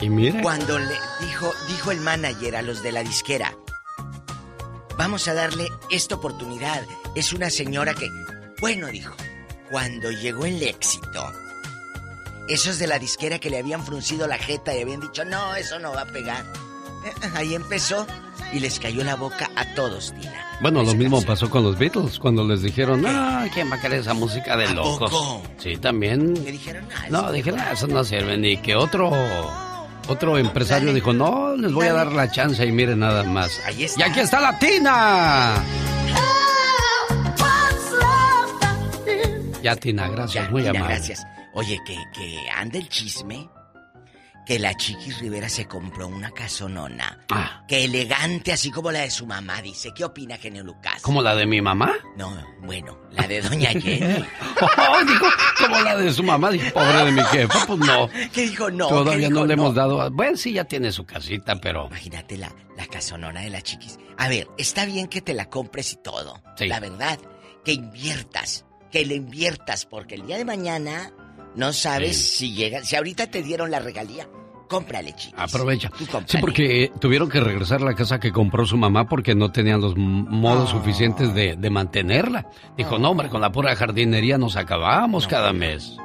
[0.00, 0.40] Y mire.
[0.42, 3.56] Cuando le dijo, dijo el manager a los de la disquera,
[4.96, 6.82] vamos a darle esta oportunidad.
[7.14, 8.08] Es una señora que,
[8.60, 9.14] bueno, dijo,
[9.70, 11.32] cuando llegó el éxito,
[12.48, 15.78] esos de la disquera que le habían fruncido la jeta y habían dicho, no, eso
[15.78, 16.44] no va a pegar.
[17.04, 18.06] Eh, Ahí empezó
[18.52, 20.32] y les cayó la boca a todos, Tina.
[20.60, 24.00] Bueno, lo mismo pasó con los Beatles cuando les dijeron, no, ¿quién va a querer
[24.00, 25.12] esa música de locos?
[25.58, 26.34] Sí, también.
[26.44, 26.84] ¿Qué dijeron?
[26.96, 28.36] Ah, No, dijeron, "Ah, eso no sirve.
[28.36, 29.10] Ni que otro
[30.08, 33.50] otro empresario dijo, no, les voy a dar la chance y miren nada más.
[33.66, 34.00] Ahí está.
[34.00, 35.62] Y aquí está la Tina.
[39.62, 40.94] Ya, Tina, gracias, Ya, muy Tina, amable.
[40.94, 41.26] gracias.
[41.52, 43.48] Oye, que, que anda el chisme
[44.48, 47.26] que la Chiquis Rivera se compró una casonona.
[47.30, 47.62] Ah.
[47.68, 49.92] Que elegante, así como la de su mamá, dice.
[49.94, 51.02] ¿Qué opina, genio Lucas?
[51.02, 51.92] ¿Como la de mi mamá?
[52.16, 54.00] No, bueno, la de Doña Jenny.
[54.60, 55.26] Oh, dijo,
[55.60, 58.08] como la de su mamá, dijo, pobre de mi jefa, pues no.
[58.32, 58.88] ¿Qué dijo no?
[58.88, 60.10] Todavía ¿Qué no le hemos dado.
[60.12, 61.86] Bueno, sí, ya tiene su casita, pero.
[61.88, 63.98] Imagínate la, la casonona de la Chiquis.
[64.16, 66.42] A ver, está bien que te la compres y todo.
[66.56, 66.68] Sí.
[66.68, 67.18] La verdad,
[67.66, 68.64] que inviertas.
[68.90, 71.12] Que le inviertas, porque el día de mañana
[71.54, 72.82] no sabes si llega.
[72.82, 74.28] Si ahorita te dieron la regalía,
[74.68, 75.34] cómprale, Chiquis.
[75.36, 75.90] Aprovecha.
[75.90, 76.26] Cómprale.
[76.28, 79.80] Sí, porque tuvieron que regresar a la casa que compró su mamá porque no tenían
[79.80, 82.46] los modos suficientes de, de mantenerla.
[82.76, 85.96] Dijo, no, hombre, con la pura jardinería nos acabamos cada mes.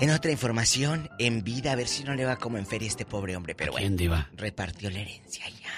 [0.00, 3.04] En otra información, en vida, a ver si no le va como en feria este
[3.04, 4.26] pobre hombre, pero bueno.
[4.36, 5.70] Repartió la herencia ya.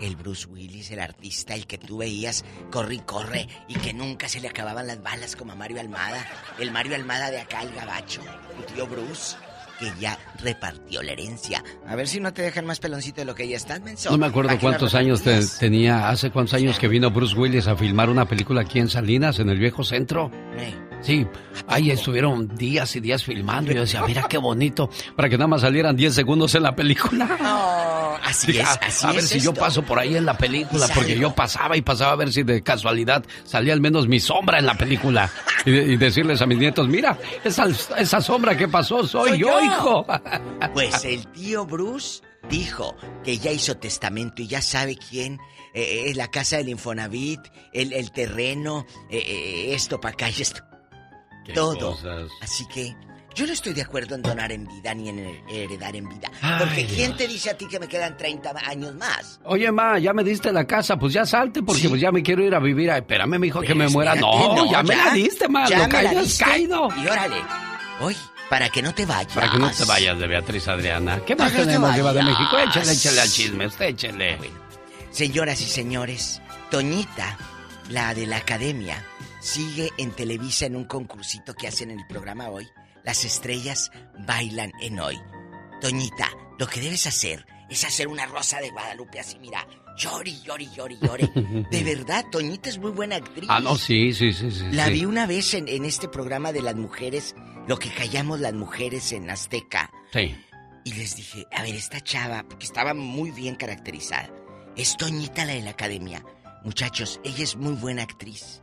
[0.00, 4.28] El Bruce Willis, el artista, el que tú veías, corre y corre, y que nunca
[4.28, 6.26] se le acababan las balas como a Mario Almada.
[6.58, 8.22] El Mario Almada de acá, el gabacho,
[8.56, 9.36] tu tío Bruce,
[9.80, 11.64] que ya repartió la herencia.
[11.86, 14.10] A ver si no te dejan más peloncito de lo que ya estás, menso.
[14.10, 17.10] No me acuerdo ¿Para qué la cuántos años te- tenía, hace cuántos años que vino
[17.10, 20.30] Bruce Willis a filmar una película aquí en Salinas, en el viejo centro.
[20.56, 21.26] Eh, Sí,
[21.66, 23.72] ahí estuvieron días y días filmando.
[23.72, 26.74] y Yo decía, mira qué bonito, para que nada más salieran 10 segundos en la
[26.76, 27.26] película.
[27.40, 30.36] No, así es, "Ah, así a ver es si yo paso por ahí en la
[30.36, 34.08] película, Y porque yo pasaba y pasaba a ver si de casualidad salía al menos
[34.08, 35.30] mi sombra en la película.
[35.64, 37.66] Y, de- y decirles a mis nietos, mira, esa,
[37.98, 39.64] esa sombra que pasó soy, Soy yo, yo".
[39.64, 40.06] hijo.
[40.74, 42.20] Pues el tío Bruce
[42.50, 42.94] dijo
[43.24, 45.38] que ya hizo testamento y ya sabe quién,
[45.74, 47.40] eh, eh, la casa del Infonavit,
[47.72, 50.62] el, el terreno, eh, eh, esto para acá y esto.
[51.44, 51.92] Qué Todo.
[51.92, 52.30] cosas.
[52.40, 52.94] Así que
[53.34, 56.28] yo no estoy de acuerdo en donar en vida ni en heredar en vida.
[56.42, 57.16] Ay, Porque ¿quién Dios.
[57.16, 59.40] te dice a ti que me quedan 30 años más?
[59.44, 61.88] Oye, ma, ya me diste la casa, pues ya salte, porque Sí.
[61.88, 62.90] pues ya me quiero ir a vivir.
[62.90, 64.14] Ay, espérame, mi hijo, que Pero me muera.
[64.16, 66.44] No, ya, me la diste, ma, ya lo me la caído es diste.
[66.44, 66.88] caído.
[66.96, 67.36] Y órale,
[68.00, 68.16] oye,
[68.48, 69.32] para que no te vayas.
[69.32, 71.20] Para que no te vayas de Beatriz Adriana.
[71.24, 72.24] ¿Qué más Para tenemos, de vayas.
[72.24, 72.58] México?
[72.58, 74.38] Échale, échale al chisme, usted échele.
[75.12, 77.36] Señoras y señores, Toñita,
[77.90, 79.04] la de la academia,
[79.40, 82.68] sigue en Televisa en un concursito que hacen en el programa hoy.
[83.04, 83.90] Las estrellas
[84.26, 85.18] bailan en hoy.
[85.80, 89.66] Toñita, lo que debes hacer es hacer una rosa de Guadalupe así, mira.
[89.96, 91.30] Llori, llori, llori, llori.
[91.70, 93.48] De verdad, Toñita es muy buena actriz.
[93.50, 94.64] Ah, no, sí, sí, sí, sí.
[94.72, 94.92] La sí.
[94.92, 97.34] vi una vez en, en este programa de las mujeres,
[97.66, 99.90] lo que callamos las mujeres en Azteca.
[100.12, 100.36] Sí.
[100.84, 104.30] Y les dije, a ver, esta chava, porque estaba muy bien caracterizada,
[104.76, 106.24] es Toñita la de la academia.
[106.64, 108.62] Muchachos, ella es muy buena actriz.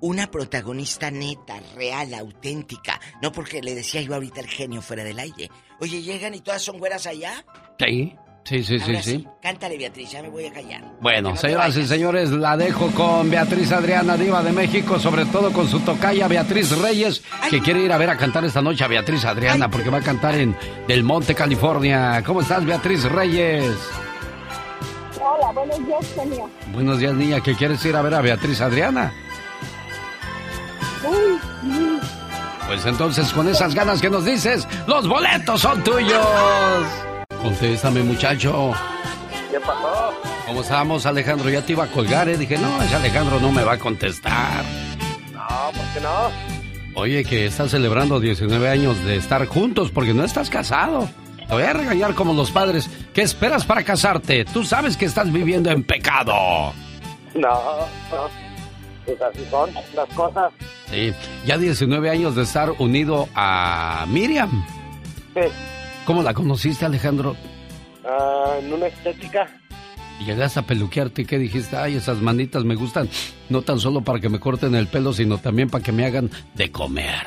[0.00, 3.00] una protagonista neta, real, auténtica.
[3.22, 5.50] No porque le decía yo ahorita el genio fuera del aire.
[5.80, 7.44] Oye, llegan y todas son güeras allá.
[7.78, 8.14] Sí,
[8.44, 9.26] sí, sí, sí, sí.
[9.42, 10.84] Cántale, Beatriz, ya me voy a callar.
[11.00, 15.52] Bueno, no señoras y señores, la dejo con Beatriz Adriana, diva de México, sobre todo
[15.52, 18.88] con su tocaya Beatriz Reyes, que quiere ir a ver a cantar esta noche a
[18.88, 20.56] Beatriz Adriana, porque va a cantar en
[20.86, 22.22] Del Monte, California.
[22.24, 23.74] ¿Cómo estás, Beatriz Reyes?
[25.20, 26.50] Hola, buenos días, genio.
[26.72, 29.12] Buenos días, niña, ¿qué quieres ir a ver a Beatriz Adriana?
[32.66, 36.26] Pues entonces, con esas ganas que nos dices, los boletos son tuyos.
[37.42, 38.72] Contéstame, muchacho.
[39.50, 40.12] ¿Qué pasó?
[40.46, 41.48] ¿Cómo estamos, Alejandro?
[41.48, 42.36] Ya te iba a colgar, ¿eh?
[42.36, 44.64] Dije, no, ese Alejandro no me va a contestar.
[45.32, 46.30] No, ¿por qué no?
[46.94, 51.08] Oye, que estás celebrando 19 años de estar juntos porque no estás casado.
[51.46, 52.90] Te voy a regañar como los padres.
[53.14, 54.44] ¿Qué esperas para casarte?
[54.44, 56.72] Tú sabes que estás viviendo en pecado.
[57.34, 57.60] No,
[58.10, 58.45] no.
[59.06, 60.52] Pues así son las cosas.
[60.90, 61.14] Sí,
[61.46, 64.66] ya 19 años de estar unido a Miriam.
[65.34, 65.48] Sí.
[66.04, 67.36] ¿Cómo la conociste, Alejandro?
[68.04, 69.48] Ah, en una estética.
[70.20, 73.08] Y llegaste a peluquearte y qué dijiste, ay, esas manitas me gustan,
[73.48, 76.30] no tan solo para que me corten el pelo, sino también para que me hagan
[76.54, 77.26] de comer.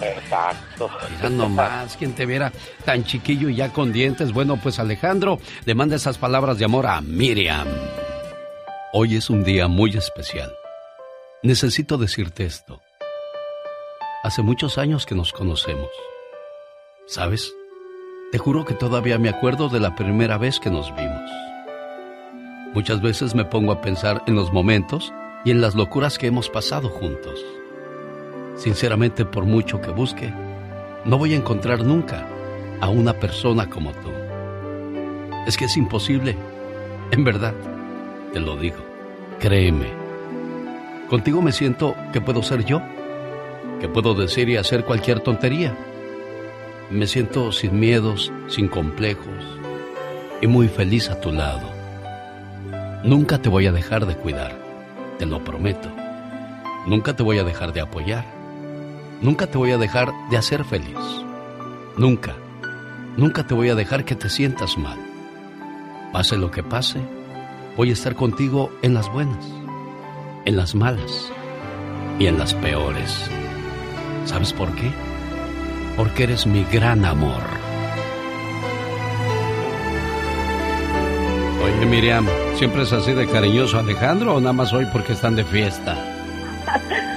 [0.00, 0.90] Exacto.
[1.16, 2.52] Mira nomás, quien te viera
[2.84, 4.32] tan chiquillo y ya con dientes.
[4.32, 7.68] Bueno, pues Alejandro le manda esas palabras de amor a Miriam.
[8.92, 10.52] Hoy es un día muy especial.
[11.44, 12.80] Necesito decirte esto.
[14.22, 15.90] Hace muchos años que nos conocemos.
[17.08, 17.52] ¿Sabes?
[18.30, 21.30] Te juro que todavía me acuerdo de la primera vez que nos vimos.
[22.74, 25.12] Muchas veces me pongo a pensar en los momentos
[25.44, 27.44] y en las locuras que hemos pasado juntos.
[28.54, 30.32] Sinceramente, por mucho que busque,
[31.04, 32.24] no voy a encontrar nunca
[32.80, 34.12] a una persona como tú.
[35.48, 36.36] Es que es imposible.
[37.10, 37.54] En verdad,
[38.32, 38.78] te lo digo.
[39.40, 40.01] Créeme.
[41.12, 42.80] Contigo me siento que puedo ser yo,
[43.80, 45.76] que puedo decir y hacer cualquier tontería.
[46.88, 49.44] Me siento sin miedos, sin complejos
[50.40, 51.68] y muy feliz a tu lado.
[53.04, 54.56] Nunca te voy a dejar de cuidar,
[55.18, 55.90] te lo prometo.
[56.86, 58.24] Nunca te voy a dejar de apoyar.
[59.20, 60.96] Nunca te voy a dejar de hacer feliz.
[61.98, 62.32] Nunca,
[63.18, 64.98] nunca te voy a dejar que te sientas mal.
[66.10, 67.00] Pase lo que pase,
[67.76, 69.44] voy a estar contigo en las buenas,
[70.44, 71.30] en las malas
[72.18, 73.30] y en las peores.
[74.24, 74.90] ¿Sabes por qué?
[75.96, 77.42] Porque eres mi gran amor.
[81.62, 85.44] Oye, Miriam, ¿siempre es así de cariñoso Alejandro o nada más hoy porque están de
[85.44, 85.96] fiesta?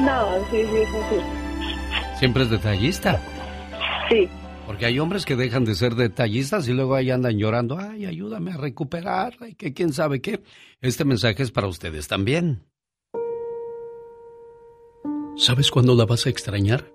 [0.00, 2.18] No, sí, sí, sí.
[2.18, 3.20] ¿Siempre es detallista?
[4.10, 4.28] Sí.
[4.66, 8.52] Porque hay hombres que dejan de ser detallistas y luego ahí andan llorando, ay, ayúdame
[8.52, 10.42] a recuperar, ay, que quién sabe qué.
[10.80, 12.64] Este mensaje es para ustedes también.
[15.36, 16.92] ¿Sabes cuándo la vas a extrañar?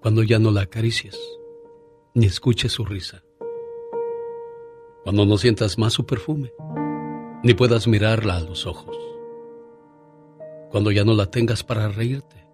[0.00, 1.18] Cuando ya no la acaricies,
[2.14, 3.24] ni escuches su risa.
[5.02, 6.52] Cuando no sientas más su perfume,
[7.42, 8.96] ni puedas mirarla a los ojos.
[10.70, 12.46] Cuando ya no la tengas para reírte.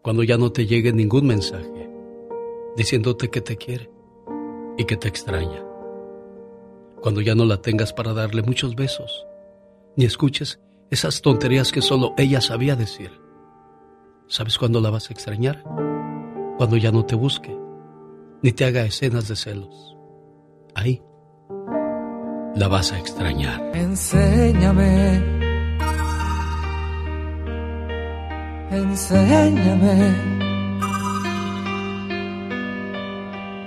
[0.00, 1.90] Cuando ya no te llegue ningún mensaje
[2.76, 3.90] diciéndote que te quiere
[4.78, 5.62] y que te extraña.
[7.02, 9.26] Cuando ya no la tengas para darle muchos besos,
[9.96, 13.25] ni escuches esas tonterías que solo ella sabía decir.
[14.28, 15.62] ¿Sabes cuándo la vas a extrañar?
[16.56, 17.56] Cuando ya no te busque,
[18.42, 19.96] ni te haga escenas de celos.
[20.74, 21.00] Ahí
[22.56, 23.62] la vas a extrañar.
[23.74, 25.22] Enséñame.
[28.72, 30.14] Enséñame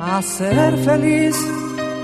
[0.01, 1.37] a ser feliz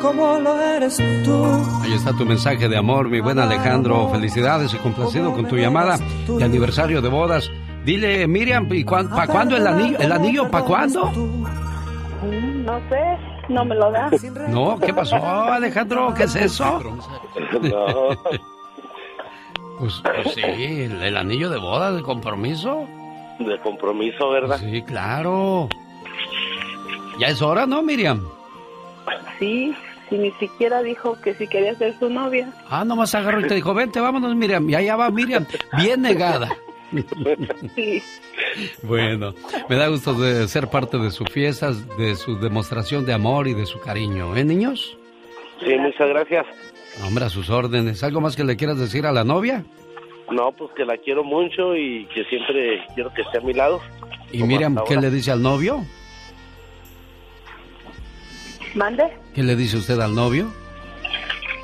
[0.02, 1.46] como lo eres tú.
[1.82, 4.10] Ahí está tu mensaje de amor, mi buen Alejandro.
[4.12, 7.52] Felicidades y complacido con tu llamada de aniversario de bodas.
[7.86, 10.00] Dile, Miriam, ¿y ¿para cuándo el anillo?
[10.00, 11.12] ¿El anillo para cuándo?
[11.12, 13.18] No sé,
[13.48, 14.10] no me lo da.
[14.50, 16.14] No, ¿qué pasó, Alejandro?
[16.16, 16.82] ¿Qué es eso?
[17.62, 18.10] No.
[19.78, 22.86] Pues, pues sí, el, el anillo de bodas, de compromiso.
[23.40, 24.58] De compromiso, ¿verdad?
[24.58, 25.68] Sí, claro.
[27.20, 28.26] Ya es hora, ¿no, Miriam?
[29.38, 29.76] Sí,
[30.10, 32.50] sí, ni siquiera dijo que si quería ser su novia.
[32.70, 34.70] Ah, nomás agarró y te dijo, vente, vámonos, Miriam.
[34.70, 35.46] Y allá va Miriam,
[35.78, 36.50] bien negada.
[37.76, 38.02] Sí.
[38.84, 39.34] Bueno,
[39.70, 43.54] me da gusto de ser parte de su fiesta, de su demostración de amor y
[43.54, 44.98] de su cariño, ¿eh, niños?
[45.60, 46.46] Sí, muchas gracias.
[47.04, 48.04] Hombre, a sus órdenes.
[48.04, 49.66] ¿Algo más que le quieras decir a la novia?
[50.32, 53.82] No, pues que la quiero mucho y que siempre quiero que esté a mi lado.
[54.32, 55.84] Y Miriam, ¿qué le dice al novio?
[58.74, 59.04] ¿Mande?
[59.34, 60.52] ¿Qué le dice usted al novio?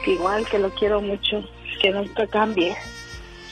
[0.05, 1.43] Igual que lo quiero mucho,
[1.81, 2.75] que nunca cambie.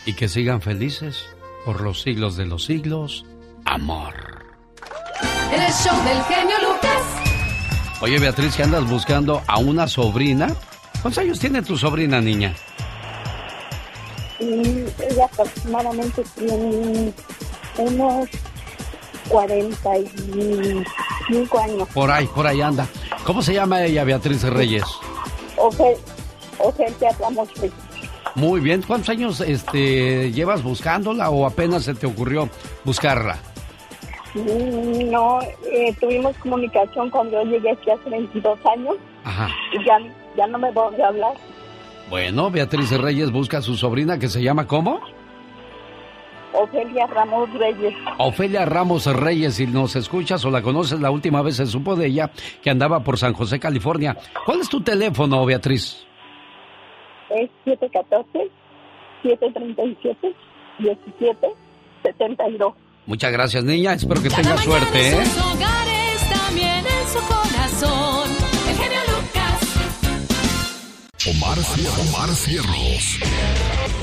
[0.05, 1.29] Y que sigan felices
[1.69, 3.23] por los siglos de los siglos.
[3.63, 4.15] Amor.
[5.53, 7.03] En el show del genio Lucas.
[8.01, 10.47] Oye, Beatriz, que andas buscando a una sobrina.
[11.03, 12.55] ¿Cuántos años tiene tu sobrina, niña?
[14.39, 17.13] Mm, Ella aproximadamente tiene
[17.77, 18.27] unos
[19.27, 21.87] 45 años.
[21.93, 22.87] Por ahí, por ahí anda.
[23.25, 24.85] ¿Cómo se llama ella, Beatriz Reyes?
[25.55, 25.99] Ofe-
[26.57, 27.71] Ofelia Ramos Ruiz.
[28.35, 28.81] Muy bien.
[28.81, 32.49] ¿Cuántos años este, llevas buscándola o apenas se te ocurrió
[32.83, 33.37] buscarla?
[34.35, 39.49] Mm, No, eh, tuvimos comunicación cuando yo llegué aquí hace 22 años Ajá.
[39.73, 39.97] y ya,
[40.37, 41.33] ya no me volvió a hablar.
[42.09, 44.99] Bueno, Beatriz Reyes busca a su sobrina que se llama ¿cómo?
[46.53, 47.93] Ofelia Ramos Reyes.
[48.17, 52.07] Ofelia Ramos Reyes, si nos escuchas o la conoces, la última vez se supo de
[52.07, 52.31] ella
[52.63, 54.17] que andaba por San José, California.
[54.45, 56.05] ¿Cuál es tu teléfono, Beatriz?
[57.29, 58.51] Es 714
[59.23, 60.35] 737
[60.79, 61.47] 17
[62.03, 62.73] 72.
[63.05, 63.93] Muchas gracias, niña.
[63.93, 65.15] Espero que tenga suerte, ¿eh?
[65.15, 68.29] hogares, también en su corazón.
[68.69, 69.59] El genio Lucas.
[71.27, 71.57] Omar,
[72.07, 73.19] Omar Cierros.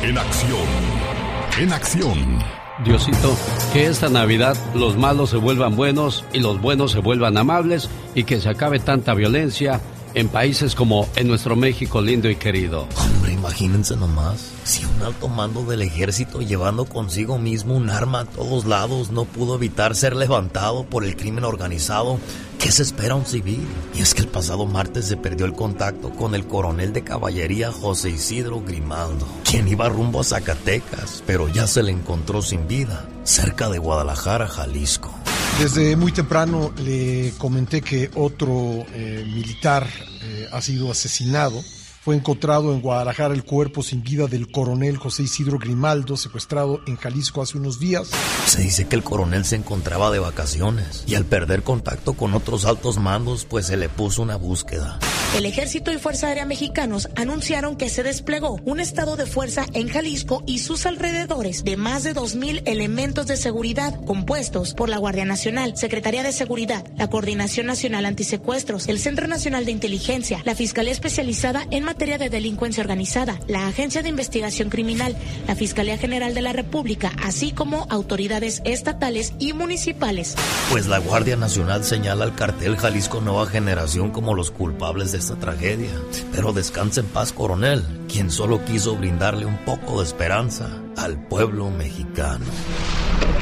[0.02, 0.66] En acción.
[1.60, 2.38] En acción.
[2.84, 3.34] Diosito,
[3.72, 8.24] que esta Navidad los malos se vuelvan buenos y los buenos se vuelvan amables y
[8.24, 9.80] que se acabe tanta violencia
[10.16, 12.88] en países como en nuestro México lindo y querido.
[12.97, 18.24] Hombre, imagínense nomás, si un alto mando del ejército llevando consigo mismo un arma a
[18.24, 22.18] todos lados no pudo evitar ser levantado por el crimen organizado,
[22.59, 23.60] ¿qué se espera un civil?
[23.94, 27.70] Y es que el pasado martes se perdió el contacto con el coronel de caballería
[27.70, 33.06] José Isidro Grimaldo, quien iba rumbo a Zacatecas, pero ya se le encontró sin vida,
[33.24, 35.12] cerca de Guadalajara, Jalisco.
[35.58, 39.88] Desde muy temprano le comenté que otro eh, militar
[40.22, 41.62] eh, ha sido asesinado.
[42.02, 46.96] Fue encontrado en Guadalajara el cuerpo sin vida del coronel José Isidro Grimaldo, secuestrado en
[46.96, 48.10] Jalisco hace unos días.
[48.46, 52.66] Se dice que el coronel se encontraba de vacaciones y al perder contacto con otros
[52.66, 55.00] altos mandos, pues se le puso una búsqueda.
[55.34, 59.88] El Ejército y Fuerza Aérea Mexicanos anunciaron que se desplegó un estado de fuerza en
[59.88, 65.26] Jalisco y sus alrededores de más de 2.000 elementos de seguridad compuestos por la Guardia
[65.26, 70.92] Nacional, Secretaría de Seguridad, la Coordinación Nacional Antisecuestros, el Centro Nacional de Inteligencia, la Fiscalía
[70.92, 75.16] Especializada en Materia de Delincuencia Organizada, la Agencia de Investigación Criminal,
[75.46, 80.34] la Fiscalía General de la República, así como autoridades estatales y municipales.
[80.70, 85.36] Pues la Guardia Nacional señala al cartel Jalisco Nueva Generación como los culpables de esta
[85.36, 85.90] tragedia.
[86.32, 91.70] Pero descansa en paz, coronel, quien solo quiso brindarle un poco de esperanza al pueblo
[91.70, 92.44] mexicano.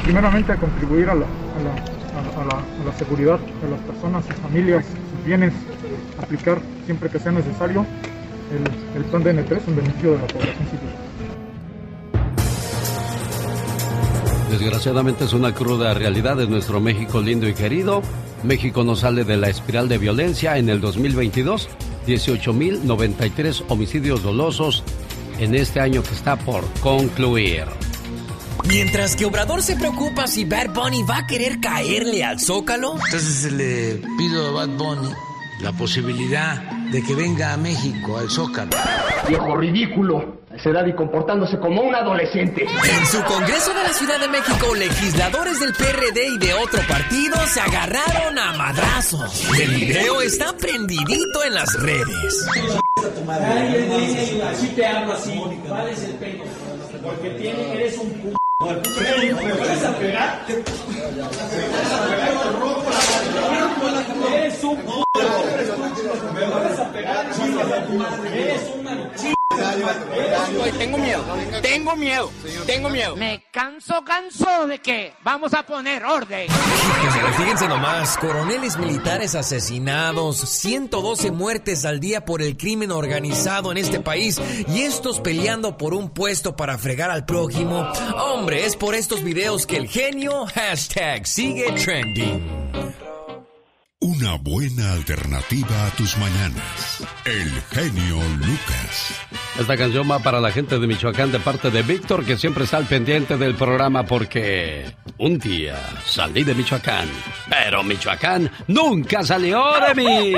[0.02, 4.24] Primeramente a contribuir a la, a la, a la, a la seguridad de las personas,
[4.24, 5.52] sus familias, sus bienes,
[6.20, 7.86] aplicar siempre que sea necesario
[8.50, 10.90] el, el plan DN3 en beneficio de la población civil.
[14.50, 18.02] Desgraciadamente es una cruda realidad de nuestro México lindo y querido.
[18.44, 21.68] México no sale de la espiral de violencia en el 2022.
[22.06, 24.84] 18.093 homicidios dolosos
[25.38, 27.64] en este año que está por concluir.
[28.68, 32.94] Mientras que Obrador se preocupa si Bad Bunny va a querer caerle al Zócalo.
[33.06, 35.10] Entonces le pido a Bad Bunny
[35.60, 38.70] la posibilidad de que venga a México, al Zócalo.
[39.28, 42.62] Viejo ridículo, a esa edad y comportándose como un adolescente.
[42.64, 47.36] En su Congreso de la Ciudad de México, legisladores del PRD y de otro partido
[47.46, 49.48] se agarraron a madrazos.
[49.58, 52.46] El video está prendidito en las redes.
[54.48, 56.44] Así te hablo así, ¿cuál es el pelo?
[57.02, 58.34] Porque tiene, eres un p...
[58.60, 60.46] ¿Me vas a pegar?
[60.48, 60.52] ¿Me
[61.20, 61.84] vas a pegar?
[62.06, 62.90] Te rompo
[63.90, 64.82] la Eres un p...
[66.34, 67.26] ¿Me vas a pegar?
[68.32, 68.62] Eres
[69.16, 69.43] ch...
[70.78, 71.22] Tengo miedo,
[71.62, 72.30] tengo miedo,
[72.66, 73.16] tengo miedo.
[73.16, 76.48] Me canso, canso de que vamos a poner orden.
[77.36, 84.00] Fíjense nomás, coroneles militares asesinados, 112 muertes al día por el crimen organizado en este
[84.00, 87.86] país y estos peleando por un puesto para fregar al prójimo.
[88.16, 93.03] Hombre, es por estos videos que el genio hashtag sigue trending.
[94.06, 97.02] Una buena alternativa a tus mañanas.
[97.24, 99.18] El genio Lucas.
[99.58, 102.76] Esta canción va para la gente de Michoacán de parte de Víctor, que siempre está
[102.76, 104.84] al pendiente del programa porque
[105.16, 107.08] un día salí de Michoacán,
[107.48, 110.32] pero Michoacán nunca salió de mí.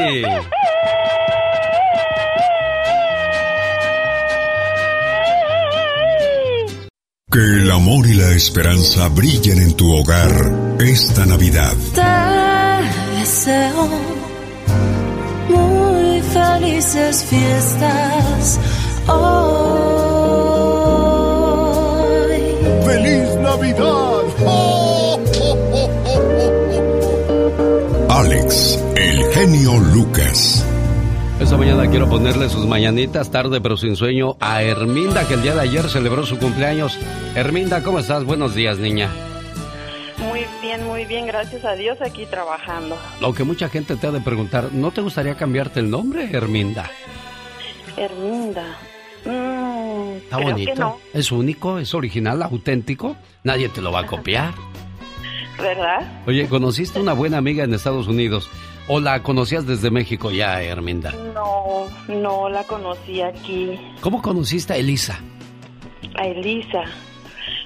[7.33, 12.56] Que el amor y la esperanza brillen en tu hogar esta Navidad.
[13.27, 13.89] Deseo
[15.49, 18.61] muy felices fiestas
[19.09, 19.27] hoy.
[22.87, 24.23] ¡Feliz Navidad!
[28.11, 30.65] Alex, el genio Lucas.
[31.41, 35.57] Esta mañana quiero ponerle sus mañanitas tarde pero sin sueño a Herminda que el día
[35.57, 36.97] de ayer celebró su cumpleaños.
[37.35, 38.23] Herminda, ¿cómo estás?
[38.23, 39.11] Buenos días, niña.
[40.77, 42.97] Muy bien, muy bien, gracias a Dios aquí trabajando.
[43.21, 46.91] Lo que mucha gente te ha de preguntar, ¿no te gustaría cambiarte el nombre, Herminda?
[47.97, 48.77] Herminda.
[49.25, 50.73] Mm, Está creo bonito.
[50.73, 53.17] que no, Es único, es original, auténtico.
[53.45, 54.53] Nadie te lo va a copiar.
[55.59, 56.01] ¿verdad?
[56.27, 58.51] Oye, ¿conociste una buena amiga en Estados Unidos?
[58.89, 61.13] ¿O la conocías desde México ya, Herminda?
[61.35, 65.19] No, no la conocí aquí, ¿Cómo conociste a Elisa?
[66.19, 66.83] a Elisa.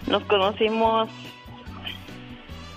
[0.06, 1.08] Nos conocimos,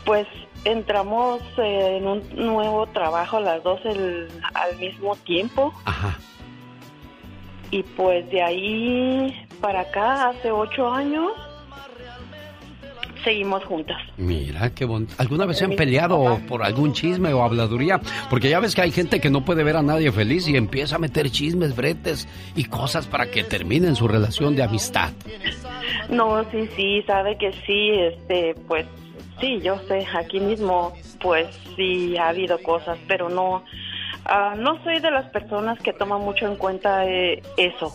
[0.05, 0.27] pues
[0.65, 5.73] entramos eh, en un nuevo trabajo las dos el- al mismo tiempo.
[5.85, 6.17] Ajá.
[7.71, 11.31] Y pues de ahí, para acá, hace ocho años,
[13.23, 13.97] seguimos juntas.
[14.17, 15.13] Mira, qué bonito.
[15.17, 17.99] ¿Alguna vez se han peleado por algún chisme o habladuría?
[18.30, 20.97] Porque ya ves que hay gente que no puede ver a nadie feliz y empieza
[20.97, 25.11] a meter chismes, bretes y cosas para que terminen su relación de amistad.
[26.09, 28.85] No, sí, sí, sabe que sí, este, pues
[29.39, 33.64] sí, yo sé, aquí mismo, pues sí ha habido cosas, pero no,
[34.26, 37.93] ah, no soy de las personas que toman mucho en cuenta eh, eso.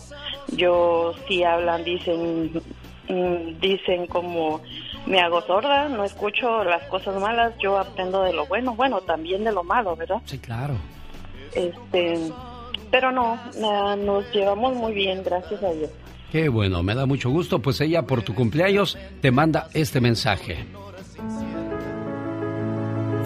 [0.55, 2.51] Yo sí hablan, dicen,
[3.07, 4.61] mm, dicen como
[5.05, 9.43] me hago sorda, no escucho las cosas malas, yo aprendo de lo bueno, bueno, también
[9.43, 10.21] de lo malo, ¿verdad?
[10.25, 10.75] Sí, claro.
[11.55, 12.31] Este,
[12.91, 13.39] pero no,
[13.97, 15.89] nos llevamos muy bien, gracias a Dios.
[16.31, 20.67] Qué bueno, me da mucho gusto, pues ella por tu cumpleaños te manda este mensaje.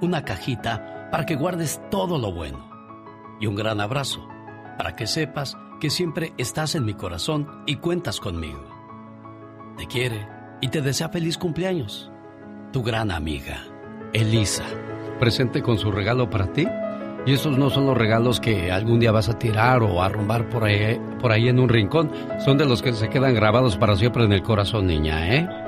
[0.00, 2.68] Una cajita para que guardes todo lo bueno.
[3.40, 4.26] Y un gran abrazo
[4.76, 8.64] para que sepas que siempre estás en mi corazón y cuentas conmigo.
[9.76, 10.28] Te quiere
[10.60, 12.10] y te desea feliz cumpleaños.
[12.72, 13.64] Tu gran amiga,
[14.12, 14.64] Elisa.
[15.18, 16.66] Presente con su regalo para ti.
[17.24, 20.64] Y esos no son los regalos que algún día vas a tirar o arrumbar por
[20.64, 22.12] ahí, por ahí en un rincón.
[22.44, 25.65] Son de los que se quedan grabados para siempre en el corazón, niña, ¿eh?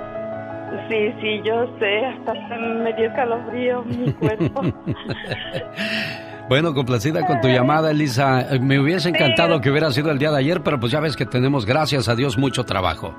[0.88, 4.62] Sí, sí, yo sé, hasta se me dio escalofrío mi cuerpo.
[6.48, 8.46] Bueno, complacida con tu llamada, Elisa.
[8.58, 11.26] Me hubiese encantado que hubiera sido el día de ayer, pero pues ya ves que
[11.26, 13.14] tenemos, gracias a Dios, mucho trabajo.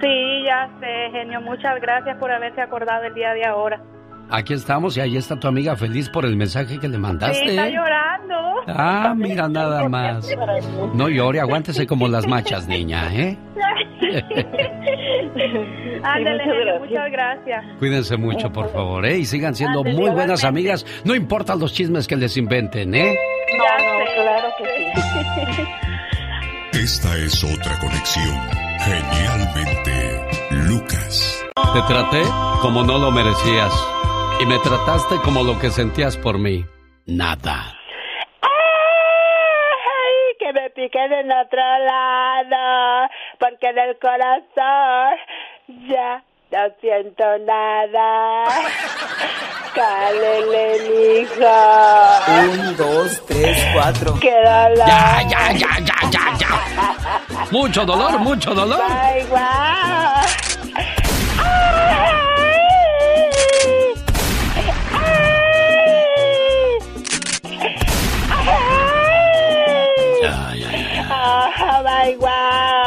[0.00, 1.42] Sí, ya sé, genio.
[1.42, 3.82] Muchas gracias por haberse acordado el día de ahora.
[4.30, 7.44] Aquí estamos y ahí está tu amiga feliz por el mensaje que le mandaste.
[7.44, 7.72] Sí, está ¿eh?
[7.74, 8.34] llorando.
[8.68, 10.26] Ah, mira nada más.
[10.94, 13.36] No llore, aguántese como las machas, niña, ¿eh?
[16.02, 16.80] Ándale, muchas gracias.
[16.80, 17.64] muchas gracias.
[17.78, 19.18] Cuídense mucho, por favor, ¿eh?
[19.18, 23.16] Y sigan siendo Ándale, muy buenas amigas, no importa los chismes que les inventen, ¿eh?
[23.56, 25.62] No, no, claro que sí.
[26.82, 28.38] Esta es otra conexión.
[28.78, 30.20] Genialmente,
[30.66, 31.44] Lucas.
[31.74, 32.22] Te traté
[32.62, 33.72] como no lo merecías
[34.40, 36.64] y me trataste como lo que sentías por mí.
[37.06, 37.76] Nada.
[38.40, 43.10] Ay, que me piquen en otro lado,
[43.40, 45.16] porque en el corazón
[45.88, 46.22] ya
[46.52, 48.44] no siento nada.
[49.74, 51.46] Cálele, mijo.
[52.28, 54.18] Un, dos, tres, cuatro.
[54.20, 54.86] ¡Qué dolor!
[54.86, 57.46] Ya, ya, ya, ya, ya, ya.
[57.50, 58.80] Mucho dolor, mucho dolor.
[58.88, 59.40] ¡Ay, guau!
[71.12, 72.79] ¡Oh, my wow!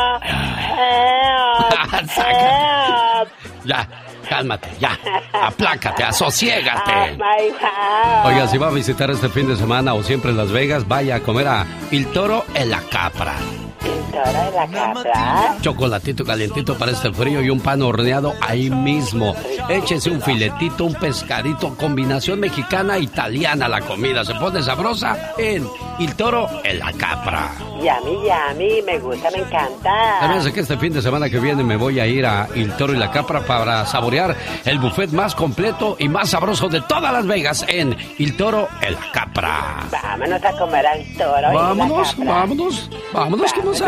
[3.65, 3.87] Ya,
[4.27, 4.99] cálmate, ya.
[5.31, 6.91] Aplácate, asosiégate.
[6.91, 8.31] ¡Oh, wow!
[8.33, 11.15] Oiga, si va a visitar este fin de semana o siempre en Las Vegas, vaya
[11.15, 13.35] a comer a Il Toro en la Capra.
[13.83, 15.55] ¿Pintora de la cabra?
[15.61, 19.35] Chocolatito calientito para este frío y un pan horneado ahí mismo.
[19.69, 24.23] Échese un filetito, un pescadito, combinación mexicana italiana la comida.
[24.23, 25.67] Se pone sabrosa en
[25.99, 27.51] Il Toro en la Capra.
[27.77, 29.91] Yummy, yummy, me gusta, me encanta.
[30.21, 32.71] También sé que este fin de semana que viene me voy a ir a Il
[32.73, 34.35] Toro y la Capra para saborear
[34.65, 38.93] el buffet más completo y más sabroso de todas Las Vegas en Il Toro en
[38.93, 39.77] la Capra.
[39.91, 41.51] Vámonos a comer al toro.
[41.51, 42.33] y la Vámonos, cabra.
[42.33, 43.87] vámonos, vámonos, que no.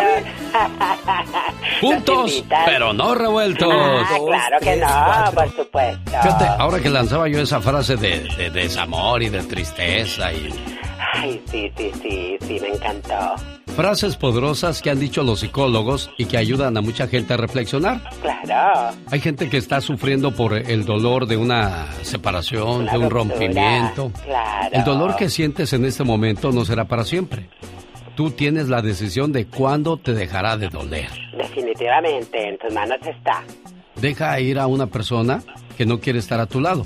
[1.81, 3.69] Juntos, pero no revueltos.
[3.71, 6.11] Ah, claro que no, por supuesto.
[6.21, 10.49] Fíjate, ahora que lanzaba yo esa frase de, de desamor y de tristeza y
[11.13, 13.35] Ay, sí, sí, sí, sí, me encantó.
[13.75, 18.01] frases poderosas que han dicho los psicólogos y que ayudan a mucha gente a reflexionar.
[18.21, 18.95] Claro.
[19.11, 23.35] Hay gente que está sufriendo por el dolor de una separación, Una de un ruptura,
[23.39, 24.11] rompimiento.
[24.25, 24.69] claro.
[24.73, 27.47] El dolor que sientes en este momento no será para siempre.
[28.15, 31.09] Tú tienes la decisión de cuándo te dejará de doler.
[31.37, 33.43] Definitivamente, en tus manos está.
[33.95, 35.41] Deja ir a una persona
[35.77, 36.85] que no quiere estar a tu lado.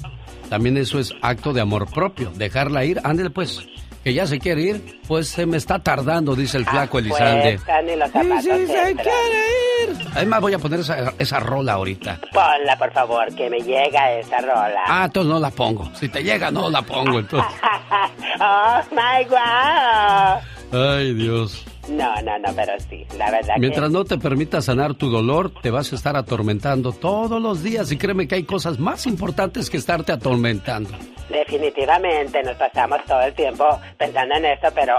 [0.49, 2.31] También eso es acto de amor propio.
[2.35, 3.59] Dejarla ir, ándale pues.
[4.03, 7.59] Que ya se quiere ir, pues se me está tardando, dice el flaco Elizalde.
[7.97, 8.95] Los zapatos Sí, sí, se entran.
[8.95, 10.07] quiere ir.
[10.15, 12.19] Además voy a poner esa, esa rola ahorita.
[12.31, 14.81] Ponla, por favor, que me llega esa rola.
[14.87, 15.91] Ah, entonces no la pongo.
[15.95, 17.19] Si te llega, no la pongo.
[17.19, 17.51] Entonces.
[18.41, 20.39] oh, my wow.
[20.71, 21.65] Ay, Dios.
[21.89, 25.71] No, no, no, pero sí, la verdad Mientras no te permita sanar tu dolor, te
[25.71, 29.77] vas a estar atormentando todos los días y créeme que hay cosas más importantes que
[29.77, 30.91] estarte atormentando.
[31.29, 33.65] Definitivamente nos pasamos todo el tiempo
[33.97, 34.95] pensando en esto, pero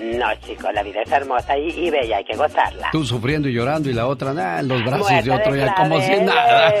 [0.00, 2.88] no, chicos, la vida es hermosa y, bella, hay que gozarla.
[2.92, 6.00] Tú sufriendo y llorando y la otra, nada, en los brazos de otro ya como
[6.00, 6.72] si nada.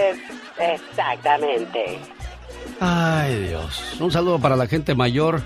[0.58, 1.98] Exactamente.
[2.80, 3.96] Ay, Dios.
[4.00, 5.42] Un saludo para la gente mayor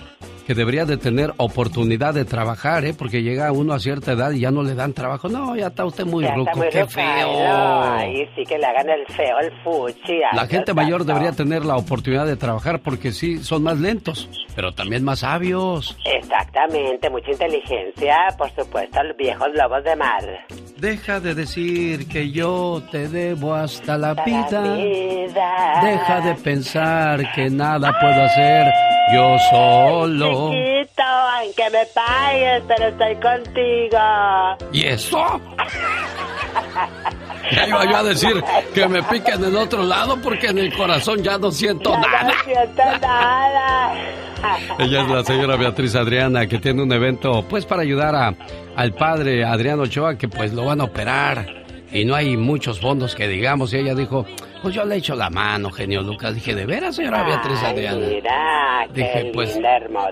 [0.46, 2.94] que debería de tener oportunidad de trabajar, ¿eh?
[2.96, 5.28] Porque llega uno a cierta edad y ya no le dan trabajo.
[5.28, 7.30] No, ya está usted muy ruco, qué feo.
[7.92, 10.20] Ay, sí que le hagan el feo, el fuchi.
[10.32, 14.72] La gente mayor debería tener la oportunidad de trabajar porque sí, son más lentos, pero
[14.72, 15.96] también más sabios.
[16.04, 20.46] Exactamente, mucha inteligencia, por supuesto, los viejos lobos de mar.
[20.76, 24.62] Deja de decir que yo te debo hasta la, vida.
[25.82, 28.66] Deja de pensar que nada puedo hacer
[29.12, 30.50] yo solo.
[30.52, 33.98] Chiquito, aunque me pagues, pero estoy contigo.
[34.72, 35.40] ¿Y eso?
[37.52, 38.42] Ya iba yo a decir
[38.74, 42.22] que me piquen en otro lado porque en el corazón ya no siento nada.
[42.22, 43.94] No siento nada.
[44.78, 48.34] Ella es la señora Beatriz Adriana que tiene un evento pues para ayudar a,
[48.76, 53.14] al padre Adriano Ochoa que pues lo van a operar y no hay muchos fondos
[53.14, 54.26] que digamos y ella dijo
[54.64, 56.34] pues yo le echo la mano, genio Lucas.
[56.34, 58.06] Dije, ¿de veras, señora Beatriz Adriana?
[58.06, 59.60] Mira, Dije, pues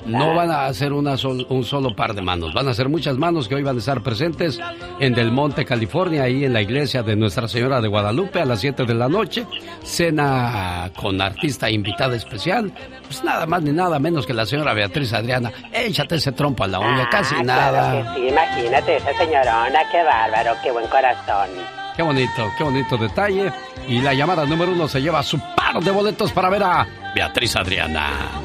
[0.05, 1.15] no van a hacer una
[1.49, 4.03] un solo par de manos, van a ser muchas manos que hoy van a estar
[4.03, 4.61] presentes
[5.01, 8.61] en Del Monte, California, ahí en la iglesia de Nuestra Señora de Guadalupe a las
[8.61, 9.47] 7 de la noche.
[9.83, 12.71] Cena con artista invitada especial.
[13.05, 15.51] Pues nada más ni nada menos que la señora Beatriz Adriana.
[15.73, 18.15] Échate ese trompo a la uña, casi ah, nada.
[18.15, 21.49] sí, imagínate esa señorona, qué bárbaro, qué buen corazón.
[21.97, 23.53] Qué bonito, qué bonito detalle.
[23.89, 27.57] Y la llamada número uno se lleva su par de boletos para ver a Beatriz
[27.57, 28.43] Adriana.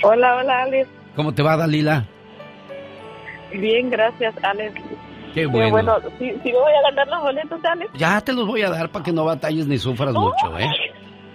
[0.03, 0.89] Hola, hola, Alex.
[1.15, 2.05] ¿Cómo te va, Dalila?
[3.53, 4.73] Bien, gracias, Alex.
[5.33, 5.71] Qué bueno.
[5.71, 7.91] bueno, si, me voy a ganar los boletos, Alex.
[7.95, 10.67] Ya te los voy a dar para que no batalles ni sufras mucho, ¿eh?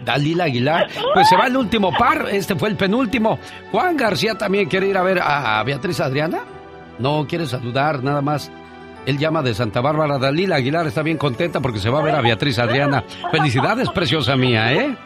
[0.05, 0.89] Dalila Aguilar.
[1.15, 3.39] Pues se va el último par, este fue el penúltimo.
[3.71, 6.41] Juan García también quiere ir a ver a Beatriz Adriana.
[6.99, 8.51] No quiere saludar, nada más.
[9.07, 10.19] Él llama de Santa Bárbara.
[10.19, 13.03] Dalila Aguilar está bien contenta porque se va a ver a Beatriz Adriana.
[13.31, 14.97] Felicidades, preciosa mía, ¿eh?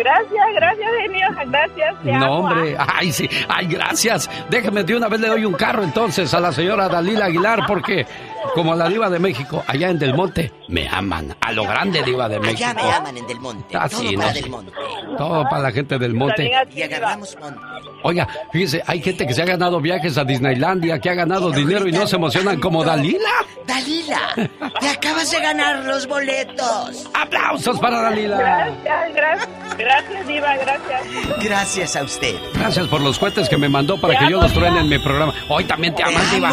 [0.00, 1.28] Gracias, gracias, genio.
[1.46, 1.94] Gracias.
[2.04, 2.76] no, hombre.
[2.78, 3.28] Ay, sí.
[3.48, 4.30] Ay, gracias.
[4.48, 8.06] Déjeme de una vez le doy un carro entonces a la señora Dalila Aguilar porque
[8.54, 11.36] como a la diva de México, allá en Del Monte, me aman.
[11.40, 12.64] A lo grande diva de México.
[12.64, 13.76] Allá me aman en Del Monte.
[13.76, 14.72] Ah, Todo para Del Monte.
[15.16, 16.50] Todo para la gente del Monte.
[16.74, 17.60] Y agarramos Monte.
[18.02, 21.86] Oiga, fíjese, hay gente que se ha ganado viajes a Disneylandia, que ha ganado dinero
[21.86, 23.28] y no se emocionan como Dalila.
[23.66, 24.34] Dalila,
[24.80, 27.08] te acabas de ganar los boletos.
[27.14, 28.38] ¡Aplausos para Dalila!
[28.38, 29.48] Gracias, gracias.
[29.78, 31.02] Gracias, Diva, gracias.
[31.42, 32.34] Gracias a usted.
[32.54, 35.32] Gracias por los cohetes que me mandó para que yo los truene en mi programa.
[35.48, 36.52] Hoy también te amas, Diva.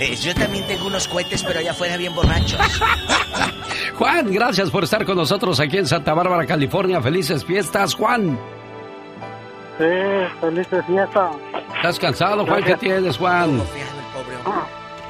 [0.00, 2.60] Eh, yo también tengo unos cohetes, pero ya fuera bien borrachos.
[3.98, 7.00] Juan, gracias por estar con nosotros aquí en Santa Bárbara, California.
[7.00, 8.38] Felices fiestas, Juan.
[9.78, 9.84] Sí,
[10.40, 11.30] felices fiestas.
[11.76, 12.62] ¿Estás cansado, Juan?
[12.64, 13.62] ¿Qué tienes, Juan?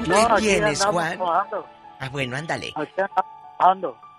[0.05, 1.19] ¿Qué tienes, Juan?
[1.99, 2.73] Ah, bueno, ándale.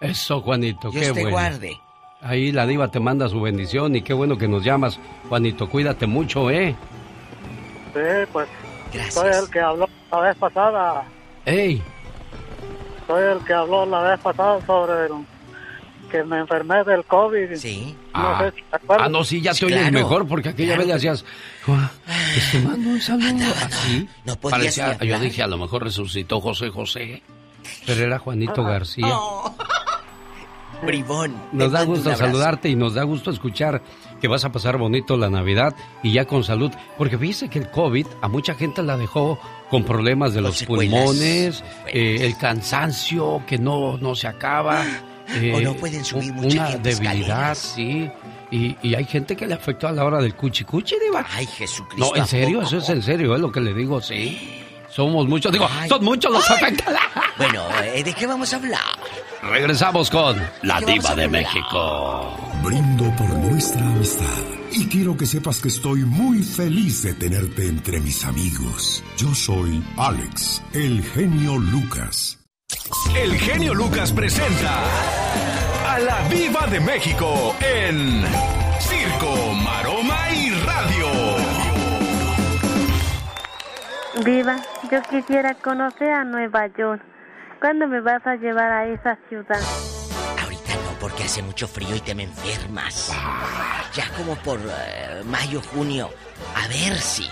[0.01, 1.31] Eso, Juanito, Dios qué te bueno.
[1.31, 1.81] guarde.
[2.23, 4.99] Ahí la diva te manda su bendición y qué bueno que nos llamas.
[5.29, 6.77] Juanito, cuídate mucho, ¿eh?
[7.95, 8.01] Sí,
[8.33, 8.49] pues.
[9.11, 11.05] Soy el que habló la vez pasada.
[11.51, 11.83] ¡Ey!
[13.07, 15.09] Soy el que habló la vez pasada sobre
[16.11, 17.55] que me enfermé del COVID.
[17.57, 17.97] Sí.
[18.15, 18.39] No Ah.
[18.41, 19.07] sé si te acuerdas.
[19.07, 19.93] Ah, no, sí, ya te Sí, oyes claro.
[19.93, 21.25] mejor porque aquella vez le hacías.
[21.69, 23.45] "Ah, pues te mando un saludo.
[23.65, 24.09] Así.
[24.25, 27.23] No podías Parecía- yo dije, a lo mejor resucitó José José.
[27.87, 28.71] Pero era Juanito Ah.
[28.71, 29.07] García.
[29.11, 29.55] Oh.
[30.83, 31.35] Bribón.
[31.53, 33.83] Nos da gusto saludarte y nos da gusto escuchar
[34.21, 36.71] que vas a pasar bonito la Navidad y ya con salud.
[36.99, 39.39] Porque fíjese que el COVID a mucha gente la dejó
[39.71, 44.85] con problemas de los pulmones, eh, el cansancio que no, no se acaba.
[45.29, 47.59] eh, O no pueden subir mucha Una debilidad, escaleras.
[47.59, 48.11] sí.
[48.53, 51.25] Y, y hay gente que le afectó a la hora del cuchi cuchi, diva.
[51.33, 52.11] Ay, Jesucristo.
[52.11, 52.67] No, en ¿a serio, poco?
[52.67, 54.61] eso es en serio, es lo que le digo, sí.
[54.91, 56.99] Somos muchos, digo, son muchos los afectados.
[57.39, 57.63] Bueno,
[57.95, 58.81] eh, ¿de qué vamos a hablar?
[59.43, 61.29] Regresamos con La ¿Qué vamos Diva de?
[61.29, 62.37] México.
[62.63, 64.27] Brindo por nuestra amistad
[64.73, 69.03] y quiero que sepas que estoy muy feliz de tenerte entre mis amigos.
[69.17, 72.39] Yo soy Alex, el genio Lucas.
[73.17, 74.79] El genio Lucas presenta
[75.89, 78.23] a la Viva de México en
[78.79, 81.09] Circo, Maroma y Radio.
[84.25, 84.57] Viva,
[84.93, 87.03] yo quisiera conocer a Nueva York.
[87.61, 89.61] ¿Cuándo me vas a llevar a esa ciudad?
[90.43, 93.13] Ahorita no, porque hace mucho frío y te me enfermas.
[93.95, 96.09] Ya como por eh, mayo, junio.
[96.57, 97.27] A ver si,